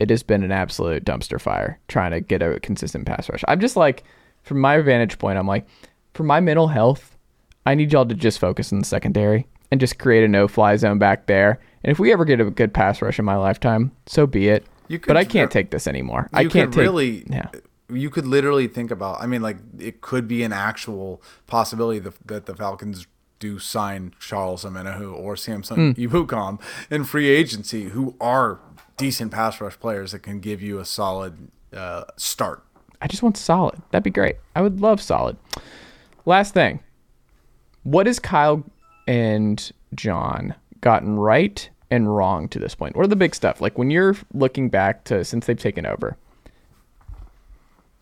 it 0.03 0.09
has 0.11 0.21
been 0.23 0.43
an 0.43 0.51
absolute 0.51 1.03
dumpster 1.05 1.39
fire 1.41 1.79
trying 1.87 2.11
to 2.11 2.19
get 2.21 2.41
a 2.41 2.59
consistent 2.59 3.05
pass 3.05 3.29
rush. 3.29 3.43
I'm 3.47 3.59
just 3.59 3.75
like, 3.75 4.03
from 4.43 4.59
my 4.59 4.79
vantage 4.81 5.17
point, 5.17 5.37
I'm 5.39 5.47
like, 5.47 5.65
for 6.13 6.23
my 6.23 6.39
mental 6.39 6.67
health, 6.67 7.17
I 7.65 7.73
need 7.75 7.91
y'all 7.93 8.05
to 8.05 8.13
just 8.15 8.39
focus 8.39 8.71
on 8.73 8.79
the 8.79 8.85
secondary 8.85 9.47
and 9.71 9.79
just 9.79 9.97
create 9.97 10.23
a 10.23 10.27
no 10.27 10.47
fly 10.47 10.75
zone 10.75 10.99
back 10.99 11.25
there. 11.27 11.59
And 11.83 11.91
if 11.91 11.97
we 11.99 12.11
ever 12.13 12.25
get 12.25 12.39
a 12.41 12.49
good 12.51 12.73
pass 12.73 13.01
rush 13.01 13.17
in 13.17 13.25
my 13.25 13.35
lifetime, 13.35 13.91
so 14.05 14.27
be 14.27 14.49
it. 14.49 14.65
You 14.89 14.99
could 14.99 15.07
but 15.07 15.17
I 15.17 15.23
can't 15.23 15.49
take 15.49 15.71
this 15.71 15.87
anymore. 15.87 16.29
I 16.33 16.43
can't 16.43 16.71
could 16.71 16.73
take 16.73 16.81
really, 16.81 17.23
Yeah. 17.29 17.47
you 17.89 18.09
could 18.09 18.27
literally 18.27 18.67
think 18.67 18.91
about. 18.91 19.21
I 19.21 19.25
mean, 19.25 19.41
like 19.41 19.57
it 19.79 20.01
could 20.01 20.27
be 20.27 20.43
an 20.43 20.51
actual 20.53 21.21
possibility 21.47 21.99
that, 21.99 22.13
that 22.27 22.45
the 22.45 22.55
Falcons 22.55 23.07
do 23.39 23.59
sign 23.59 24.13
Charles 24.19 24.63
Omenihu 24.63 25.13
or 25.13 25.35
Samson 25.35 25.93
Hmm. 25.93 26.01
Ebukam 26.01 26.61
in 26.91 27.03
free 27.05 27.29
agency, 27.29 27.85
who 27.85 28.15
are 28.21 28.59
decent 28.97 29.31
pass 29.31 29.59
rush 29.59 29.79
players 29.79 30.11
that 30.11 30.19
can 30.19 30.39
give 30.39 30.61
you 30.61 30.79
a 30.79 30.85
solid 30.85 31.49
uh, 31.75 32.03
start. 32.17 32.63
I 33.01 33.07
just 33.07 33.23
want 33.23 33.37
solid. 33.37 33.81
That'd 33.91 34.03
be 34.03 34.09
great. 34.09 34.37
I 34.55 34.61
would 34.61 34.79
love 34.79 35.01
solid. 35.01 35.37
Last 36.25 36.53
thing. 36.53 36.81
What 37.83 38.07
has 38.07 38.19
Kyle 38.19 38.63
and 39.07 39.71
John 39.93 40.55
gotten 40.79 41.17
right 41.17 41.69
and 41.91 42.15
wrong 42.15 42.47
to 42.49 42.59
this 42.59 42.75
point? 42.75 42.95
What 42.95 43.03
are 43.03 43.09
the 43.09 43.15
big 43.15 43.35
stuff? 43.35 43.59
Like 43.59 43.77
when 43.77 43.91
you're 43.91 44.15
looking 44.33 44.69
back 44.69 45.03
to 45.05 45.25
since 45.25 45.45
they've 45.45 45.59
taken 45.59 45.85
over, 45.85 46.17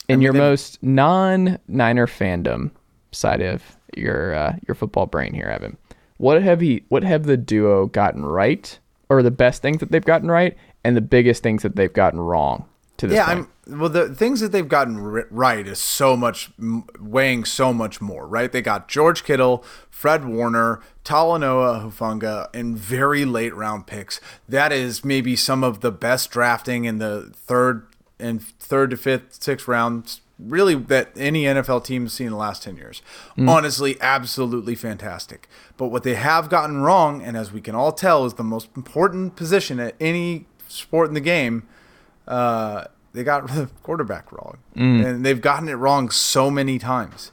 in 0.07 0.21
your 0.21 0.33
most 0.33 0.81
non-Niner 0.83 2.07
fandom 2.07 2.71
side 3.11 3.41
of 3.41 3.77
your 3.95 4.35
uh, 4.35 4.55
your 4.67 4.75
football 4.75 5.05
brain 5.05 5.33
here, 5.33 5.47
Evan, 5.47 5.77
what 6.17 6.41
have 6.43 6.59
he? 6.59 6.83
What 6.89 7.03
have 7.03 7.23
the 7.23 7.37
duo 7.37 7.87
gotten 7.87 8.23
right, 8.23 8.77
or 9.09 9.23
the 9.23 9.31
best 9.31 9.61
things 9.61 9.79
that 9.79 9.91
they've 9.91 10.05
gotten 10.05 10.29
right, 10.29 10.55
and 10.83 10.95
the 10.97 11.01
biggest 11.01 11.43
things 11.43 11.63
that 11.63 11.75
they've 11.75 11.93
gotten 11.93 12.19
wrong 12.19 12.65
to 12.97 13.07
this 13.07 13.15
Yeah, 13.15 13.25
point? 13.25 13.49
I'm 13.67 13.79
well. 13.79 13.89
The 13.89 14.13
things 14.13 14.39
that 14.39 14.51
they've 14.51 14.67
gotten 14.67 14.97
right 14.97 15.67
is 15.67 15.79
so 15.79 16.17
much 16.17 16.51
weighing 16.99 17.45
so 17.45 17.73
much 17.73 18.01
more. 18.01 18.27
Right? 18.27 18.51
They 18.51 18.61
got 18.61 18.87
George 18.87 19.23
Kittle, 19.23 19.63
Fred 19.89 20.25
Warner, 20.25 20.81
Talanoa 21.03 21.83
Hufanga, 21.83 22.49
and 22.53 22.77
very 22.77 23.25
late 23.25 23.55
round 23.55 23.87
picks. 23.87 24.19
That 24.47 24.71
is 24.71 25.05
maybe 25.05 25.35
some 25.35 25.63
of 25.63 25.81
the 25.81 25.91
best 25.91 26.31
drafting 26.31 26.85
in 26.85 26.97
the 26.97 27.31
third 27.35 27.87
and 28.19 28.41
third 28.41 28.91
to 28.91 28.97
fifth, 28.97 29.41
sixth 29.41 29.67
rounds. 29.67 30.21
Really, 30.39 30.73
that 30.73 31.11
any 31.15 31.43
NFL 31.43 31.85
team 31.85 32.03
has 32.03 32.13
seen 32.13 32.27
in 32.27 32.33
the 32.33 32.39
last 32.39 32.63
ten 32.63 32.75
years. 32.75 33.03
Mm. 33.37 33.47
Honestly, 33.47 33.95
absolutely 34.01 34.73
fantastic. 34.73 35.47
But 35.77 35.89
what 35.89 36.01
they 36.01 36.15
have 36.15 36.49
gotten 36.49 36.81
wrong, 36.81 37.21
and 37.21 37.37
as 37.37 37.51
we 37.51 37.61
can 37.61 37.75
all 37.75 37.91
tell, 37.91 38.25
is 38.25 38.33
the 38.33 38.43
most 38.43 38.69
important 38.75 39.35
position 39.35 39.79
at 39.79 39.93
any 39.99 40.47
sport 40.71 41.07
in 41.07 41.13
the 41.13 41.19
game 41.21 41.63
uh, 42.27 42.85
they 43.13 43.23
got 43.23 43.47
the 43.55 43.69
quarterback 43.83 44.31
wrong, 44.31 44.57
and 44.75 45.25
they've 45.25 45.41
gotten 45.41 45.67
it 45.67 45.73
wrong 45.73 46.09
so 46.09 46.49
many 46.49 46.79
times. 46.79 47.31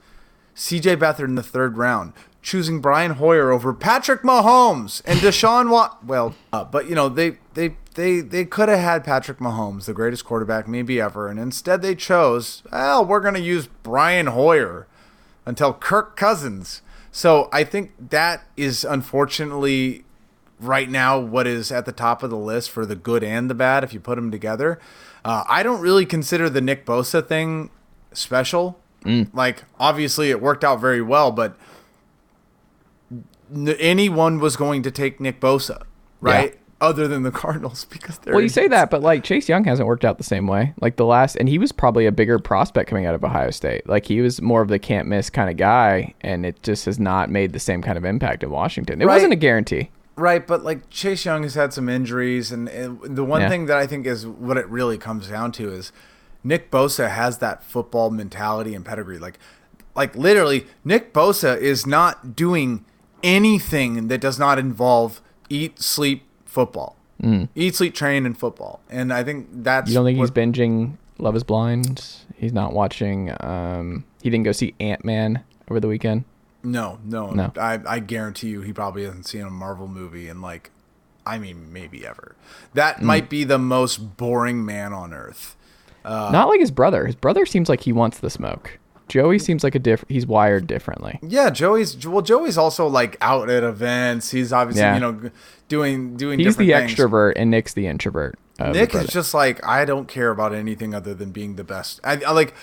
C.J. 0.55 0.97
Beathard 0.97 1.27
in 1.27 1.37
the 1.37 1.43
third 1.43 1.79
round, 1.79 2.13
choosing 2.43 2.81
Brian 2.81 3.13
Hoyer 3.13 3.53
over 3.53 3.73
Patrick 3.73 4.23
Mahomes 4.23 5.03
and 5.05 5.21
Deshaun 5.21 5.71
Wat. 5.71 6.05
Well, 6.05 6.35
uh, 6.53 6.65
but 6.65 6.89
you 6.89 6.97
know 6.97 7.09
they 7.09 7.39
they 7.55 7.77
they 7.95 8.21
they 8.21 8.45
could 8.45 8.69
have 8.69 8.81
had 8.81 9.05
Patrick 9.05 9.39
Mahomes, 9.39 9.85
the 9.85 9.95
greatest 9.95 10.25
quarterback 10.25 10.67
maybe 10.67 11.01
ever, 11.01 11.29
and 11.29 11.39
instead 11.39 11.81
they 11.81 11.95
chose, 11.95 12.65
well, 12.73 13.05
we're 13.05 13.21
gonna 13.21 13.39
use 13.39 13.69
Brian 13.85 14.27
Hoyer 14.27 14.89
until 15.47 15.73
Kirk 15.73 16.17
Cousins. 16.17 16.83
So 17.13 17.49
I 17.53 17.63
think 17.65 17.93
that 18.11 18.43
is 18.57 18.85
unfortunately 18.85 20.05
right 20.61 20.89
now 20.91 21.19
what 21.19 21.47
is 21.47 21.71
at 21.71 21.85
the 21.87 21.93
top 21.93 22.23
of 22.23 22.31
the 22.31 22.37
list 22.37 22.71
for 22.71 22.85
the 22.85 22.97
good 22.97 23.23
and 23.23 23.49
the 23.49 23.55
bad 23.55 23.85
if 23.85 23.93
you 23.95 24.01
put 24.01 24.17
them 24.17 24.31
together. 24.31 24.79
Uh, 25.25 25.45
I 25.49 25.63
don't 25.63 25.81
really 25.81 26.07
consider 26.07 26.49
the 26.51 26.61
Nick 26.61 26.85
Bosa 26.87 27.27
thing 27.27 27.71
special. 28.13 28.79
Like 29.33 29.65
obviously 29.81 30.31
it 30.31 30.43
worked 30.43 30.65
out 30.65 30.81
very 30.81 31.01
well, 31.01 31.31
but 31.31 31.57
n- 33.55 33.69
anyone 33.79 34.39
was 34.39 34.57
going 34.57 34.83
to 34.83 34.91
take 34.91 35.21
Nick 35.21 35.41
Bosa, 35.41 35.83
right? 36.21 36.59
Other 36.81 37.09
than 37.09 37.23
the 37.23 37.31
Cardinals 37.33 37.85
because 37.87 38.19
they're 38.19 38.35
Well, 38.35 38.43
you 38.43 38.49
say 38.49 38.69
that, 38.69 38.91
but 38.91 39.03
like 39.03 39.25
Chase 39.25 39.49
Young 39.49 39.65
hasn't 39.65 39.87
worked 39.89 40.05
out 40.05 40.19
the 40.19 40.25
same 40.25 40.47
way. 40.47 40.75
Like 40.81 40.97
the 40.97 41.07
last, 41.07 41.37
and 41.37 41.49
he 41.49 41.59
was 41.59 41.73
probably 41.73 42.07
a 42.07 42.13
bigger 42.13 42.39
prospect 42.39 42.89
coming 42.91 43.07
out 43.07 43.15
of 43.15 43.25
Ohio 43.25 43.51
State. 43.51 43.89
Like 43.89 44.05
he 44.07 44.21
was 44.21 44.41
more 44.43 44.61
of 44.63 44.69
the 44.69 44.79
can't 44.79 45.09
miss 45.09 45.31
kind 45.31 45.49
of 45.51 45.57
guy, 45.57 46.15
and 46.21 46.45
it 46.47 46.63
just 46.63 46.85
has 46.85 46.99
not 47.01 47.31
made 47.31 47.53
the 47.53 47.59
same 47.59 47.83
kind 47.83 47.99
of 47.99 48.05
impact 48.05 48.43
in 48.43 48.51
Washington. 48.51 49.01
It 49.01 49.07
Right. 49.07 49.15
wasn't 49.15 49.33
a 49.33 49.37
guarantee. 49.37 49.91
Right, 50.19 50.45
but 50.45 50.65
like 50.65 50.91
Chase 50.91 51.25
Young 51.25 51.45
has 51.45 51.55
had 51.55 51.73
some 51.73 51.89
injuries, 51.89 52.51
and, 52.51 52.69
and 52.69 52.99
the 53.17 53.25
one 53.25 53.41
Yeah. 53.43 53.49
thing 53.49 53.67
that 53.67 53.79
I 53.79 53.87
think 53.87 54.05
is 54.05 54.27
what 54.27 54.57
it 54.57 54.69
really 54.69 54.99
comes 54.99 55.29
down 55.29 55.53
to 55.53 55.71
is 55.73 55.93
Nick 56.43 56.71
Bosa 56.73 57.09
has 57.11 57.39
that 57.39 57.63
football 57.63 58.11
mentality 58.11 58.75
and 58.75 58.85
pedigree. 58.85 59.19
Like, 59.19 59.39
like 59.95 60.17
literally, 60.17 60.67
Nick 60.85 61.13
Bosa 61.15 61.57
is 61.57 61.87
not 61.87 62.35
doing 62.35 62.85
anything 63.23 64.09
that 64.09 64.21
does 64.21 64.39
not 64.39 64.59
involve 64.59 65.21
eat, 65.49 65.81
sleep, 65.81 66.25
football, 66.45 66.97
eat, 67.55 67.75
sleep, 67.77 67.95
train, 67.95 68.27
and 68.27 68.37
football. 68.37 68.81
And 68.91 69.13
I 69.13 69.23
think 69.23 69.47
that's 69.53 69.87
Mm. 69.89 69.93
You 69.93 69.95
don't 69.99 70.05
think 70.07 70.19
he's 70.19 70.31
binging 70.31 70.97
Love 71.19 71.37
Is 71.37 71.45
Blind? 71.45 72.05
He's 72.37 72.53
not 72.53 72.73
watching. 72.73 73.33
Um, 73.41 74.05
he 74.23 74.31
didn't 74.31 74.45
go 74.45 74.53
see 74.53 74.75
Ant 74.81 75.05
Man 75.05 75.43
over 75.71 75.79
the 75.81 75.89
weekend. 75.89 76.25
No, 76.71 76.99
no, 77.05 77.31
No. 77.31 77.53
I, 77.57 77.81
I 77.87 77.99
guarantee 78.01 78.49
you, 78.49 78.61
he 78.63 78.73
probably 78.73 79.05
hasn't 79.05 79.27
seen 79.27 79.43
a 79.43 79.51
Marvel 79.51 79.89
movie 79.89 80.29
in 80.29 80.41
like, 80.43 80.71
I 81.27 81.39
mean, 81.39 81.73
maybe 81.73 82.07
ever. 82.07 82.37
That 82.75 82.99
Mm. 82.99 83.03
might 83.03 83.29
be 83.31 83.45
the 83.45 83.59
most 83.59 84.17
boring 84.17 84.65
man 84.65 84.93
on 84.93 85.13
earth. 85.13 85.57
Uh, 86.05 86.31
not 86.33 86.49
like 86.49 86.61
his 86.61 86.71
brother. 86.71 87.07
His 87.07 87.17
brother 87.17 87.45
seems 87.45 87.69
like 87.69 87.81
he 87.83 87.93
wants 87.93 88.19
the 88.21 88.31
smoke. 88.31 88.79
Joey 89.09 89.39
seems 89.39 89.65
like 89.65 89.75
a 89.75 89.79
different. 89.79 90.11
He's 90.13 90.27
wired 90.27 90.67
differently. 90.67 91.19
Yeah, 91.23 91.49
Joey's 91.51 92.07
well. 92.07 92.21
Joey's 92.23 92.59
also 92.59 92.87
like 92.87 93.17
out 93.23 93.49
at 93.49 93.63
events. 93.65 94.31
He's 94.31 94.53
obviously 94.53 94.83
Yeah. 94.83 94.95
you 94.95 95.01
know 95.01 95.31
doing 95.69 96.17
doing. 96.17 96.39
He's 96.39 96.57
the 96.57 96.69
things. 96.69 96.93
extrovert, 96.95 97.33
and 97.37 97.51
Nick's 97.51 97.73
the 97.73 97.87
introvert. 97.87 98.39
of 98.59 98.75
the 98.75 98.81
Nick 98.81 98.95
is 98.95 99.07
just 99.09 99.33
like 99.33 99.67
I 99.67 99.87
don't 99.87 100.09
care 100.09 100.31
about 100.31 100.55
anything 100.55 100.95
other 100.95 101.15
than 101.15 101.31
being 101.31 101.57
the 101.57 101.65
best. 101.65 102.01
I, 102.05 102.21
I 102.27 102.33
like 102.33 102.55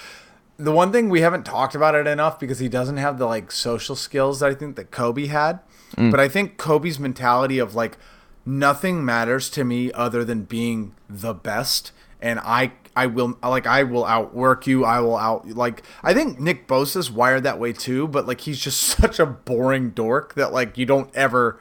the 0.57 0.71
one 0.71 0.91
thing 0.91 1.09
we 1.09 1.21
haven't 1.21 1.45
talked 1.45 1.75
about 1.75 1.95
it 1.95 2.07
enough 2.07 2.39
because 2.39 2.59
he 2.59 2.69
doesn't 2.69 2.97
have 2.97 3.17
the 3.17 3.25
like 3.25 3.51
social 3.51 3.95
skills 3.95 4.39
that 4.39 4.49
I 4.51 4.53
think 4.53 4.75
that 4.75 4.91
Kobe 4.91 5.27
had. 5.27 5.59
Mm. 5.95 6.11
But 6.11 6.19
I 6.19 6.27
think 6.27 6.57
Kobe's 6.57 6.99
mentality 6.99 7.59
of 7.59 7.75
like 7.75 7.97
nothing 8.45 9.03
matters 9.03 9.49
to 9.51 9.63
me 9.63 9.91
other 9.91 10.23
than 10.23 10.43
being 10.43 10.95
the 11.09 11.33
best, 11.33 11.91
and 12.21 12.39
I 12.39 12.73
I 12.95 13.07
will 13.07 13.37
like 13.43 13.67
I 13.67 13.83
will 13.83 14.05
outwork 14.05 14.65
you. 14.67 14.85
I 14.85 14.99
will 15.01 15.17
out 15.17 15.47
like 15.49 15.83
I 16.01 16.13
think 16.13 16.39
Nick 16.39 16.67
Bosa's 16.67 17.11
wired 17.11 17.43
that 17.43 17.59
way 17.59 17.73
too. 17.73 18.07
But 18.07 18.27
like 18.27 18.41
he's 18.41 18.59
just 18.59 18.81
such 18.99 19.19
a 19.19 19.25
boring 19.25 19.89
dork 19.89 20.35
that 20.35 20.53
like 20.53 20.77
you 20.77 20.85
don't 20.85 21.13
ever 21.15 21.59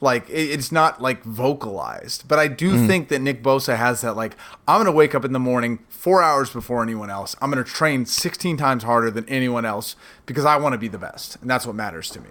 like 0.00 0.24
it's 0.28 0.70
not 0.70 1.00
like 1.02 1.24
vocalized. 1.24 2.28
But 2.28 2.38
i 2.38 2.46
do 2.48 2.86
think 2.86 3.08
that 3.08 3.20
nick 3.20 3.42
bosa 3.42 3.76
has 3.76 4.00
that 4.02 4.16
like 4.16 4.36
i'm 4.68 4.78
gonna 4.80 4.92
wake 4.92 5.14
up 5.14 5.24
in 5.24 5.32
the 5.32 5.38
morning 5.40 5.80
four 5.88 6.22
hours 6.22 6.50
before 6.50 6.82
anyone 6.82 7.10
else. 7.10 7.34
I'm 7.42 7.50
gonna 7.50 7.64
train 7.64 8.06
16 8.06 8.56
times 8.56 8.84
harder 8.84 9.10
than 9.10 9.28
anyone 9.28 9.64
else 9.64 9.96
because 10.26 10.44
i 10.44 10.56
want 10.56 10.72
to 10.74 10.78
be 10.78 10.88
the 10.88 10.98
best 10.98 11.36
and 11.40 11.50
that's 11.50 11.66
what 11.66 11.74
matters 11.74 12.10
to 12.10 12.20
me. 12.20 12.28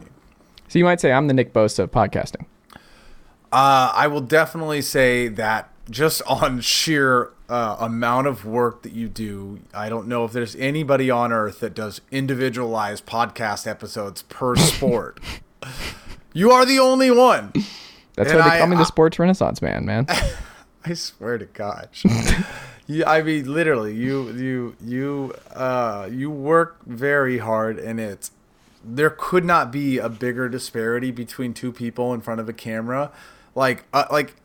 So 0.69 0.79
you 0.79 0.85
might 0.85 1.01
say 1.01 1.11
I'm 1.11 1.27
the 1.27 1.33
Nick 1.33 1.53
Bosa 1.53 1.79
of 1.79 1.91
podcasting. 1.91 2.45
uh, 3.51 3.91
i 3.93 4.07
will 4.07 4.21
definitely 4.21 4.81
say 4.81 5.27
that 5.27 5.69
just 5.89 6.21
on 6.27 6.59
sheer 6.61 7.31
uh, 7.49 7.77
amount 7.79 8.27
of 8.27 8.45
work 8.45 8.81
that 8.83 8.91
you 8.91 9.07
do 9.07 9.59
i 9.73 9.87
don't 9.89 10.07
know 10.07 10.25
if 10.25 10.31
there's 10.33 10.55
anybody 10.57 11.09
on 11.09 11.31
earth 11.31 11.59
that 11.61 11.73
does 11.73 12.01
individualized 12.11 13.05
podcast 13.05 13.65
episodes 13.67 14.21
per 14.23 14.55
sport 14.71 15.19
you 16.37 16.51
are 16.51 16.65
the 16.65 16.79
only 16.79 17.09
one 17.11 17.51
That's 18.15 18.31
And 18.31 18.39
why 18.39 18.49
they 18.49 18.55
I- 18.55 18.59
call 18.59 18.67
me 18.67 18.75
I- 18.75 18.79
the 18.79 18.85
sports 18.85 19.19
renaissance 19.19 19.61
man, 19.61 19.85
man. 19.85 20.05
I 20.85 20.93
swear 20.93 21.37
to 21.37 21.45
God. 21.45 21.89
you, 22.87 23.03
I 23.05 23.21
mean, 23.21 23.51
literally, 23.53 23.93
you 23.93 24.29
you 24.31 24.75
you 24.83 25.35
uh 25.53 26.07
you 26.11 26.29
work 26.31 26.77
very 26.85 27.37
hard, 27.39 27.77
and 27.77 27.99
it's 27.99 28.31
there 28.83 29.09
could 29.09 29.43
not 29.45 29.69
be 29.71 29.97
a 29.97 30.07
bigger 30.09 30.47
disparity 30.49 31.11
between 31.11 31.53
two 31.53 31.71
people 31.73 32.13
in 32.13 32.21
front 32.21 32.39
of 32.39 32.47
a 32.49 32.53
camera, 32.53 33.11
like 33.53 33.83
uh, 33.93 34.05
like 34.09 34.35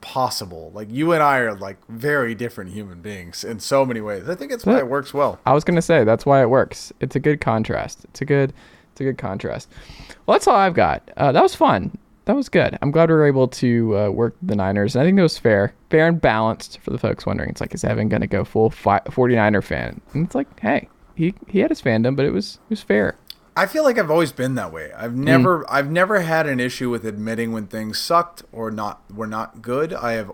possible. 0.00 0.70
Like 0.74 0.88
you 0.90 1.12
and 1.12 1.22
I 1.22 1.38
are 1.38 1.54
like 1.54 1.76
very 1.88 2.34
different 2.34 2.70
human 2.70 3.00
beings 3.00 3.42
in 3.44 3.58
so 3.60 3.84
many 3.84 4.00
ways. 4.00 4.28
I 4.28 4.34
think 4.34 4.52
it's 4.52 4.64
why 4.64 4.78
it 4.78 4.88
works 4.88 5.12
well. 5.12 5.38
I 5.44 5.52
was 5.52 5.64
gonna 5.64 5.82
say 5.82 6.04
that's 6.04 6.24
why 6.24 6.40
it 6.40 6.50
works. 6.50 6.92
It's 7.00 7.16
a 7.16 7.20
good 7.20 7.40
contrast. 7.40 8.04
It's 8.04 8.20
a 8.20 8.24
good, 8.24 8.52
it's 8.98 9.02
a 9.02 9.04
good 9.04 9.18
contrast. 9.18 9.68
Well, 10.26 10.34
that's 10.34 10.48
all 10.48 10.56
I've 10.56 10.74
got. 10.74 11.08
Uh, 11.16 11.30
that 11.30 11.42
was 11.42 11.54
fun. 11.54 11.96
That 12.24 12.34
was 12.34 12.48
good. 12.48 12.76
I'm 12.82 12.90
glad 12.90 13.08
we 13.08 13.14
were 13.14 13.26
able 13.26 13.46
to 13.48 13.96
uh, 13.96 14.10
work 14.10 14.34
the 14.42 14.56
Niners. 14.56 14.96
And 14.96 15.02
I 15.02 15.06
think 15.06 15.16
that 15.16 15.22
was 15.22 15.38
fair, 15.38 15.72
fair 15.88 16.08
and 16.08 16.20
balanced 16.20 16.80
for 16.80 16.90
the 16.90 16.98
folks 16.98 17.24
wondering. 17.24 17.50
It's 17.50 17.60
like, 17.60 17.72
is 17.74 17.84
Evan 17.84 18.08
gonna 18.08 18.26
go 18.26 18.44
full 18.44 18.70
fi- 18.70 19.00
49er 19.00 19.62
fan? 19.62 20.00
And 20.12 20.26
it's 20.26 20.34
like, 20.34 20.58
hey, 20.58 20.88
he 21.14 21.32
he 21.46 21.60
had 21.60 21.70
his 21.70 21.80
fandom, 21.80 22.16
but 22.16 22.26
it 22.26 22.32
was 22.32 22.58
it 22.68 22.70
was 22.70 22.82
fair. 22.82 23.16
I 23.56 23.66
feel 23.66 23.84
like 23.84 23.98
I've 23.98 24.10
always 24.10 24.32
been 24.32 24.56
that 24.56 24.72
way. 24.72 24.90
I've 24.96 25.14
never 25.14 25.64
I've 25.70 25.90
never 25.90 26.20
had 26.20 26.46
an 26.46 26.58
issue 26.58 26.90
with 26.90 27.06
admitting 27.06 27.52
when 27.52 27.68
things 27.68 27.98
sucked 27.98 28.42
or 28.50 28.72
not 28.72 29.02
were 29.14 29.26
not 29.28 29.62
good. 29.62 29.94
I 29.94 30.12
have 30.12 30.32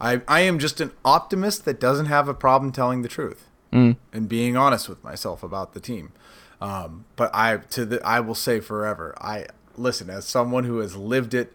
I 0.00 0.20
I 0.28 0.40
am 0.40 0.58
just 0.58 0.82
an 0.82 0.92
optimist 1.02 1.64
that 1.64 1.80
doesn't 1.80 2.06
have 2.06 2.28
a 2.28 2.34
problem 2.34 2.72
telling 2.72 3.00
the 3.00 3.08
truth 3.08 3.48
mm. 3.72 3.96
and 4.12 4.28
being 4.28 4.56
honest 4.56 4.88
with 4.88 5.02
myself 5.02 5.42
about 5.42 5.72
the 5.72 5.80
team. 5.80 6.12
Um, 6.62 7.04
but 7.16 7.30
I 7.34 7.56
to 7.56 7.84
the 7.84 8.06
I 8.06 8.20
will 8.20 8.34
say 8.34 8.60
forever. 8.60 9.14
I 9.20 9.46
listen 9.76 10.08
as 10.10 10.24
someone 10.26 10.64
who 10.64 10.78
has 10.78 10.96
lived 10.96 11.34
it 11.34 11.52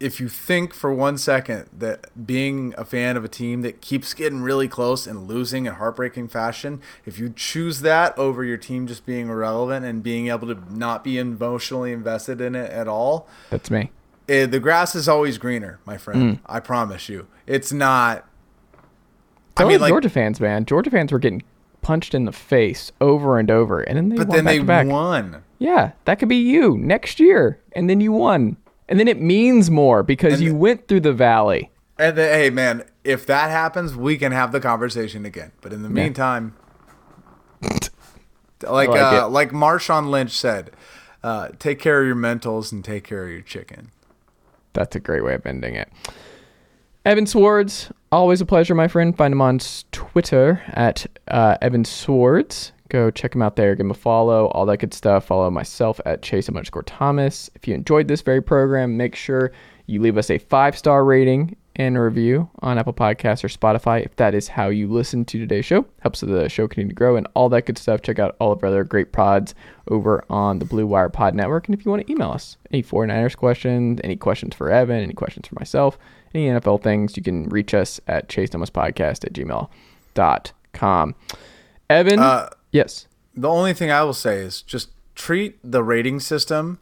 if 0.00 0.20
you 0.20 0.28
think 0.28 0.72
for 0.72 0.94
one 0.94 1.18
second 1.18 1.68
that 1.76 2.06
being 2.26 2.72
a 2.78 2.84
fan 2.84 3.16
of 3.16 3.24
a 3.24 3.28
team 3.28 3.62
that 3.62 3.80
keeps 3.80 4.14
getting 4.14 4.40
really 4.42 4.68
close 4.68 5.08
and 5.08 5.26
losing 5.26 5.66
in 5.66 5.74
heartbreaking 5.74 6.28
fashion, 6.28 6.80
if 7.04 7.18
you 7.18 7.32
choose 7.34 7.80
that 7.80 8.16
over 8.16 8.44
your 8.44 8.56
team 8.56 8.86
just 8.86 9.04
being 9.04 9.28
irrelevant 9.28 9.84
and 9.84 10.00
being 10.02 10.28
able 10.28 10.46
to 10.46 10.58
not 10.72 11.02
be 11.02 11.18
emotionally 11.18 11.90
invested 11.90 12.40
in 12.40 12.54
it 12.54 12.70
at 12.70 12.86
all, 12.86 13.26
That's 13.50 13.72
me. 13.72 13.90
eh, 14.28 14.46
the 14.46 14.60
grass 14.60 14.94
is 14.94 15.08
always 15.08 15.36
greener, 15.36 15.80
my 15.84 15.96
friend. 15.96 16.38
I 16.46 16.60
promise 16.60 17.08
you. 17.08 17.26
It's 17.48 17.72
not. 17.72 18.24
I 19.56 19.62
So 19.62 19.68
mean, 19.68 19.80
like, 19.80 19.90
Georgia 19.90 20.10
fans, 20.10 20.40
man. 20.40 20.64
Georgia 20.64 20.90
fans 20.90 21.10
were 21.10 21.18
getting 21.18 21.42
punched 21.82 22.14
in 22.14 22.24
the 22.24 22.32
face 22.32 22.92
over 23.00 23.38
and 23.38 23.50
over, 23.50 23.80
and 23.80 23.96
then 23.96 24.08
they 24.08 24.16
but 24.16 24.28
won 24.28 24.36
then 24.36 24.44
back 24.44 24.52
they 24.52 24.58
to 24.58 24.64
back. 24.64 24.86
won. 24.86 25.42
Yeah, 25.58 25.92
that 26.04 26.18
could 26.18 26.28
be 26.28 26.36
you 26.36 26.76
next 26.78 27.18
year, 27.20 27.60
and 27.72 27.88
then 27.90 28.00
you 28.00 28.12
won, 28.12 28.56
and 28.88 28.98
then 29.00 29.08
it 29.08 29.20
means 29.20 29.70
more 29.70 30.02
because 30.02 30.34
And 30.34 30.42
you 30.42 30.50
the- 30.50 30.56
went 30.58 30.88
through 30.88 31.00
the 31.00 31.12
valley. 31.12 31.70
And 32.00 32.16
then, 32.16 32.32
hey, 32.32 32.50
man, 32.50 32.84
if 33.02 33.26
that 33.26 33.50
happens, 33.50 33.96
we 33.96 34.16
can 34.16 34.30
have 34.30 34.52
the 34.52 34.60
conversation 34.60 35.26
again. 35.26 35.50
But 35.60 35.72
in 35.72 35.82
the 35.82 35.88
meantime, 35.88 36.54
like 37.62 37.82
like 38.62 38.88
uh, 38.90 39.28
like 39.28 39.50
Marshawn 39.50 40.08
Lynch 40.08 40.30
said, 40.30 40.70
uh, 41.22 41.48
take 41.58 41.78
care 41.80 42.00
of 42.00 42.06
your 42.06 42.16
mentals 42.16 42.70
and 42.72 42.84
take 42.84 43.04
care 43.04 43.24
of 43.24 43.30
your 43.30 43.40
chicken. 43.40 43.90
That's 44.74 44.94
a 44.94 45.00
great 45.00 45.24
way 45.24 45.34
of 45.34 45.44
ending 45.46 45.74
it. 45.74 45.88
Evan 47.08 47.24
Sowards, 47.24 47.90
always 48.12 48.42
a 48.42 48.44
pleasure, 48.44 48.74
my 48.74 48.86
friend. 48.86 49.16
Find 49.16 49.32
him 49.32 49.40
on 49.40 49.60
Twitter 49.92 50.62
at 50.74 51.06
uh, 51.28 51.56
Evan 51.62 51.86
Sowards. 51.86 52.72
Go 52.90 53.10
check 53.10 53.34
him 53.34 53.40
out 53.40 53.56
there. 53.56 53.74
Give 53.74 53.86
him 53.86 53.90
a 53.90 53.94
follow, 53.94 54.48
all 54.48 54.66
that 54.66 54.76
good 54.76 54.92
stuff. 54.92 55.24
Follow 55.24 55.50
myself 55.50 56.02
at 56.04 56.20
Chase 56.20 56.50
underscore 56.50 56.82
Thomas. 56.82 57.48
If 57.54 57.66
you 57.66 57.74
enjoyed 57.74 58.08
this 58.08 58.20
very 58.20 58.42
program, 58.42 58.98
make 58.98 59.14
sure 59.14 59.52
you 59.86 60.02
leave 60.02 60.18
us 60.18 60.28
a 60.28 60.36
five 60.36 60.76
star 60.76 61.02
rating 61.02 61.56
and 61.76 61.96
a 61.96 62.00
review 62.02 62.50
on 62.58 62.76
Apple 62.76 62.92
Podcasts 62.92 63.42
or 63.42 63.48
Spotify. 63.48 64.04
If 64.04 64.16
that 64.16 64.34
is 64.34 64.48
how 64.48 64.68
you 64.68 64.86
listen 64.86 65.24
to 65.24 65.38
today's 65.38 65.64
show, 65.64 65.86
helps 66.00 66.20
the 66.20 66.48
show 66.50 66.68
continue 66.68 66.90
to 66.90 66.94
grow 66.94 67.16
and 67.16 67.26
all 67.32 67.48
that 67.48 67.64
good 67.64 67.78
stuff. 67.78 68.02
Check 68.02 68.18
out 68.18 68.36
all 68.38 68.52
of 68.52 68.62
our 68.62 68.68
other 68.68 68.84
great 68.84 69.12
pods 69.12 69.54
over 69.88 70.22
on 70.28 70.58
the 70.58 70.66
Blue 70.66 70.86
Wire 70.86 71.08
Pod 71.08 71.34
Network. 71.34 71.68
And 71.68 71.74
if 71.74 71.86
you 71.86 71.90
want 71.90 72.06
to 72.06 72.12
email 72.12 72.32
us 72.32 72.58
any 72.70 72.82
49ers 72.82 73.34
questions, 73.34 73.98
any 74.04 74.16
questions 74.16 74.54
for 74.54 74.70
Evan, 74.70 75.02
any 75.02 75.14
questions 75.14 75.48
for 75.48 75.54
myself, 75.54 75.96
any 76.34 76.48
NFL 76.48 76.82
things, 76.82 77.16
you 77.16 77.22
can 77.22 77.48
reach 77.48 77.74
us 77.74 78.00
at 78.06 78.28
chase 78.28 78.50
podcast 78.50 79.24
at 79.24 79.32
gmail.com. 79.32 81.14
Evan, 81.90 82.18
Uh, 82.18 82.48
yes. 82.72 83.06
The 83.34 83.48
only 83.48 83.72
thing 83.72 83.90
I 83.90 84.02
will 84.02 84.12
say 84.14 84.38
is 84.38 84.62
just 84.62 84.90
treat 85.14 85.58
the 85.64 85.82
rating 85.82 86.20
system 86.20 86.78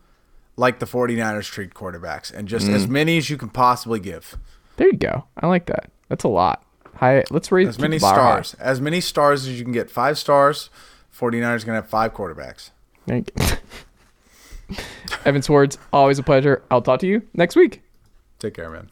like 0.57 0.79
the 0.79 0.87
49ers 0.87 1.45
treat 1.51 1.75
quarterbacks 1.75 2.33
and 2.33 2.49
just 2.49 2.67
as 2.69 2.89
many 2.89 3.19
as 3.19 3.29
you 3.31 3.37
can 3.37 3.51
possibly 3.51 4.01
give. 4.01 4.37
There 4.77 4.87
you 4.89 4.97
go. 4.97 5.25
I 5.39 5.47
like 5.47 5.67
that. 5.67 5.91
That's 6.09 6.25
a 6.25 6.29
lot. 6.29 6.65
High. 6.95 7.25
Let's 7.31 7.53
raise 7.53 7.69
As 7.69 7.79
many 7.79 7.99
bar 7.99 8.15
high. 8.15 8.21
stars. 8.43 8.55
As 8.59 8.81
many 8.81 9.01
stars 9.03 9.47
as 9.47 9.59
you 9.59 9.65
can 9.65 9.73
get. 9.73 9.91
Five 9.91 10.17
stars. 10.19 10.71
49ers 11.15 11.41
going 11.65 11.77
to 11.77 11.83
have 11.83 11.89
five 11.89 12.15
quarterbacks. 12.15 12.71
Thank 13.07 13.31
you. 13.39 14.77
Evan 15.25 15.43
Sowards, 15.43 15.79
always 15.93 16.19
a 16.19 16.23
pleasure. 16.23 16.63
I'll 16.71 16.83
talk 16.83 17.01
to 17.01 17.07
you 17.07 17.23
next 17.35 17.55
week. 17.55 17.83
Take 18.39 18.55
care, 18.55 18.71
man. 18.71 18.91